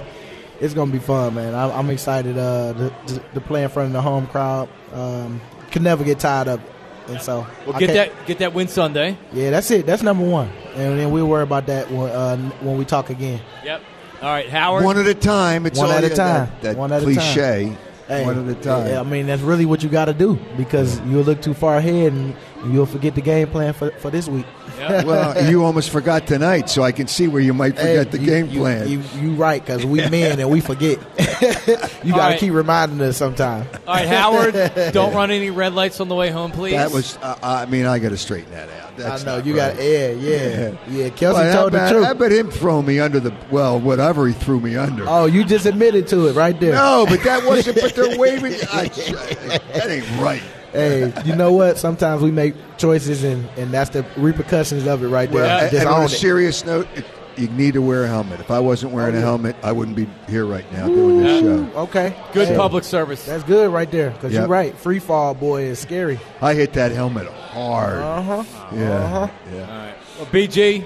it's 0.65 0.75
gonna 0.75 0.91
be 0.91 0.99
fun, 0.99 1.35
man. 1.35 1.55
I'm, 1.55 1.71
I'm 1.71 1.91
excited 1.91 2.39
uh, 2.39 2.73
to, 2.73 2.95
to, 3.15 3.19
to 3.35 3.41
play 3.41 3.63
in 3.63 3.69
front 3.69 3.89
of 3.89 3.93
the 3.93 4.01
home 4.03 4.27
crowd. 4.27 4.69
Um, 4.93 5.41
can 5.71 5.83
never 5.83 6.05
get 6.05 6.19
tired 6.21 6.49
of 6.49 6.61
it. 6.61 6.71
And 7.09 7.21
so 7.21 7.47
Well, 7.67 7.77
I 7.77 7.81
get 7.81 7.93
that 7.95 8.27
get 8.27 8.39
that 8.39 8.55
win 8.55 8.69
Sunday. 8.69 9.19
Yeah, 9.33 9.51
that's 9.51 9.71
it. 9.71 9.85
That's 9.85 10.03
number 10.03 10.25
one. 10.25 10.49
And 10.75 10.99
then 10.99 11.11
we'll 11.11 11.27
worry 11.29 11.43
about 11.43 11.67
that 11.67 11.91
when, 11.91 12.11
uh, 12.11 12.37
when 12.61 12.79
we 12.79 12.87
talk 12.87 13.11
again. 13.11 13.41
Yep. 13.63 13.83
All 14.23 14.29
right, 14.31 14.49
Howard. 14.49 14.85
One 14.85 14.97
at 14.97 15.07
a 15.07 15.15
time. 15.15 15.67
It's 15.67 15.79
One 15.79 15.91
at 15.91 16.03
a 16.03 16.09
time. 16.09 16.17
That, 16.17 16.63
that 16.63 16.77
One 16.79 16.93
at 16.93 17.03
a 17.03 17.05
time. 17.05 17.15
cliche. 17.15 17.77
Hey, 18.09 18.25
one 18.25 18.49
at 18.49 18.57
a 18.57 18.61
time. 18.61 18.87
yeah, 18.87 19.01
I 19.01 19.03
mean, 19.03 19.27
that's 19.27 19.43
really 19.43 19.67
what 19.67 19.83
you 19.83 19.91
got 19.91 20.07
to 20.07 20.15
do 20.15 20.39
because 20.57 20.99
you'll 21.01 21.25
look 21.25 21.43
too 21.43 21.53
far 21.53 21.77
ahead 21.77 22.13
and 22.13 22.35
you'll 22.73 22.87
forget 22.87 23.15
the 23.15 23.21
game 23.21 23.49
plan 23.49 23.73
for, 23.73 23.91
for 23.93 24.11
this 24.11 24.29
week. 24.29 24.47
Yep. 24.79 25.05
well, 25.07 25.51
you 25.51 25.65
almost 25.65 25.91
forgot 25.91 26.27
tonight, 26.27 26.69
so 26.71 26.83
I 26.83 26.93
can 26.93 27.07
see 27.07 27.29
where 27.29 27.41
you 27.43 27.55
might 27.55 27.77
forget 27.77 28.07
Hey, 28.07 28.19
the 28.19 28.19
you- 28.19 28.27
game 28.27 28.49
you- 28.49 28.61
plan. 28.61 28.89
You, 28.89 29.03
you 29.21 29.33
right 29.35 29.65
because 29.65 29.85
we 29.87 29.99
men 30.11 30.41
and 30.41 30.51
we 30.51 30.61
forget. 30.61 30.99
you 32.03 32.13
got 32.13 32.17
to 32.17 32.19
right. 32.19 32.39
keep 32.39 32.53
reminding 32.53 33.01
us 33.01 33.17
sometime. 33.17 33.67
All 33.87 33.95
right, 33.95 34.07
Howard. 34.09 34.55
don't 34.93 35.15
run 35.15 35.31
any 35.31 35.51
red 35.51 35.75
lights 35.75 36.01
on 36.01 36.09
the 36.09 36.15
way 36.15 36.31
home, 36.31 36.51
please. 36.51 36.73
that 36.73 36.91
was. 36.91 37.17
Uh, 37.19 37.37
I 37.43 37.67
mean, 37.67 37.87
I 37.87 37.99
got 37.99 38.11
to 38.11 38.17
straighten 38.17 38.51
that 38.53 38.69
out. 38.71 38.97
That's 38.97 39.23
I 39.23 39.25
know 39.27 39.39
you 39.45 39.59
right. 39.59 39.75
got 39.75 39.83
yeah, 39.83 40.09
yeah, 40.11 40.75
yeah. 40.89 41.09
Kelce 41.09 41.33
Well, 41.35 41.45
how 41.53 41.61
told 41.63 41.73
the 41.73 41.77
about, 41.79 41.91
truth. 41.91 42.05
how 42.05 42.13
about 42.13 42.33
him 42.33 42.51
throwing 42.51 42.87
me 42.87 43.01
under 43.01 43.19
the 43.21 43.35
well, 43.51 43.81
whatever 43.81 44.27
he 44.29 44.33
threw 44.35 44.61
me 44.61 44.77
under? 44.77 45.05
oh, 45.09 45.27
you 45.27 45.45
just 45.45 45.67
admitted 45.67 46.07
to 46.09 46.29
it 46.29 46.35
right 46.35 46.59
there. 46.61 46.75
No, 46.75 47.05
but 47.09 47.23
that 47.25 47.45
wasn't. 47.45 47.81
but 47.81 47.95
they're 47.95 48.17
waving. 48.19 48.53
I, 48.73 48.87
that 48.89 49.87
ain't 49.89 50.21
right. 50.21 50.43
Hey, 50.75 51.13
you 51.25 51.37
know 51.37 51.53
what? 51.53 51.79
Sometimes 51.79 52.21
we 52.23 52.31
make 52.31 52.55
choices 52.77 53.23
and, 53.25 53.49
and 53.57 53.71
that's 53.73 53.91
the 53.91 54.05
repercussions 54.17 54.87
of 54.87 55.03
it 55.03 55.09
right 55.09 55.31
there. 55.31 55.43
Well, 55.43 55.71
Just 55.71 55.75
and 55.83 55.89
on 55.89 55.95
own 55.95 56.03
a 56.03 56.05
it. 56.07 56.09
serious 56.09 56.65
note, 56.65 56.89
it, 56.97 57.05
you 57.37 57.49
need 57.49 57.75
to 57.75 57.83
wear 57.83 58.05
a 58.05 58.09
helmet. 58.09 58.41
If 58.41 58.51
I 58.51 58.59
wasn't 58.61 58.93
wearing 58.93 59.15
a 59.17 59.21
helmet, 59.21 59.57
I 59.63 59.73
wouldn't 59.73 59.97
be 59.97 60.09
here 60.29 60.45
right 60.45 60.71
now 60.73 60.87
doing 60.89 61.19
this 61.23 61.41
show. 61.41 61.81
Okay, 61.83 62.15
good 62.33 62.49
Hey, 62.49 62.57
public 62.57 62.85
service. 62.85 63.25
That's 63.27 63.45
good 63.45 63.73
right 63.73 63.91
there 63.91 64.11
because 64.11 64.33
Yep. 64.33 64.41
you're 64.41 64.49
right. 64.49 64.77
Free 64.77 64.99
fall 64.99 65.33
boy 65.35 65.63
is 65.63 65.79
scary. 65.79 66.19
I 66.43 66.55
hit 66.55 66.73
that 66.75 66.91
helmet 66.93 67.27
hard. 67.29 67.99
Uh 67.99 68.23
huh. 68.23 68.45
yeah, 68.75 68.91
Uh-huh. 68.91 69.29
yeah. 69.53 69.61
All 69.63 69.67
right. 69.79 69.95
Well, 70.19 70.27
BG, 70.27 70.85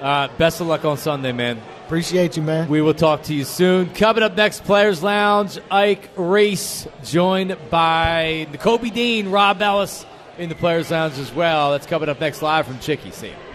uh, 0.00 0.28
best 0.38 0.60
of 0.60 0.66
luck 0.68 0.84
on 0.84 0.96
Sunday, 0.96 1.32
man. 1.32 1.60
Appreciate 1.88 2.36
you, 2.36 2.42
man. 2.42 2.68
We 2.68 2.82
will 2.82 2.92
talk 2.92 3.22
to 3.24 3.34
you 3.34 3.44
soon. 3.44 3.88
Coming 3.94 4.22
up 4.22 4.36
next, 4.36 4.62
Players 4.64 5.02
Lounge, 5.02 5.58
Ike 5.70 6.10
Reese, 6.16 6.86
joined 7.02 7.56
by 7.70 8.46
Kobe 8.60 8.90
Dean, 8.90 9.30
Rob 9.30 9.62
Ellis 9.62 10.04
in 10.36 10.50
the 10.50 10.54
Players 10.54 10.90
Lounge 10.90 11.16
as 11.16 11.32
well. 11.32 11.70
That's 11.70 11.86
coming 11.86 12.10
up 12.10 12.20
next 12.20 12.42
live 12.42 12.66
from 12.66 12.78
Chicky. 12.80 13.10
See 13.10 13.28
you. 13.28 13.47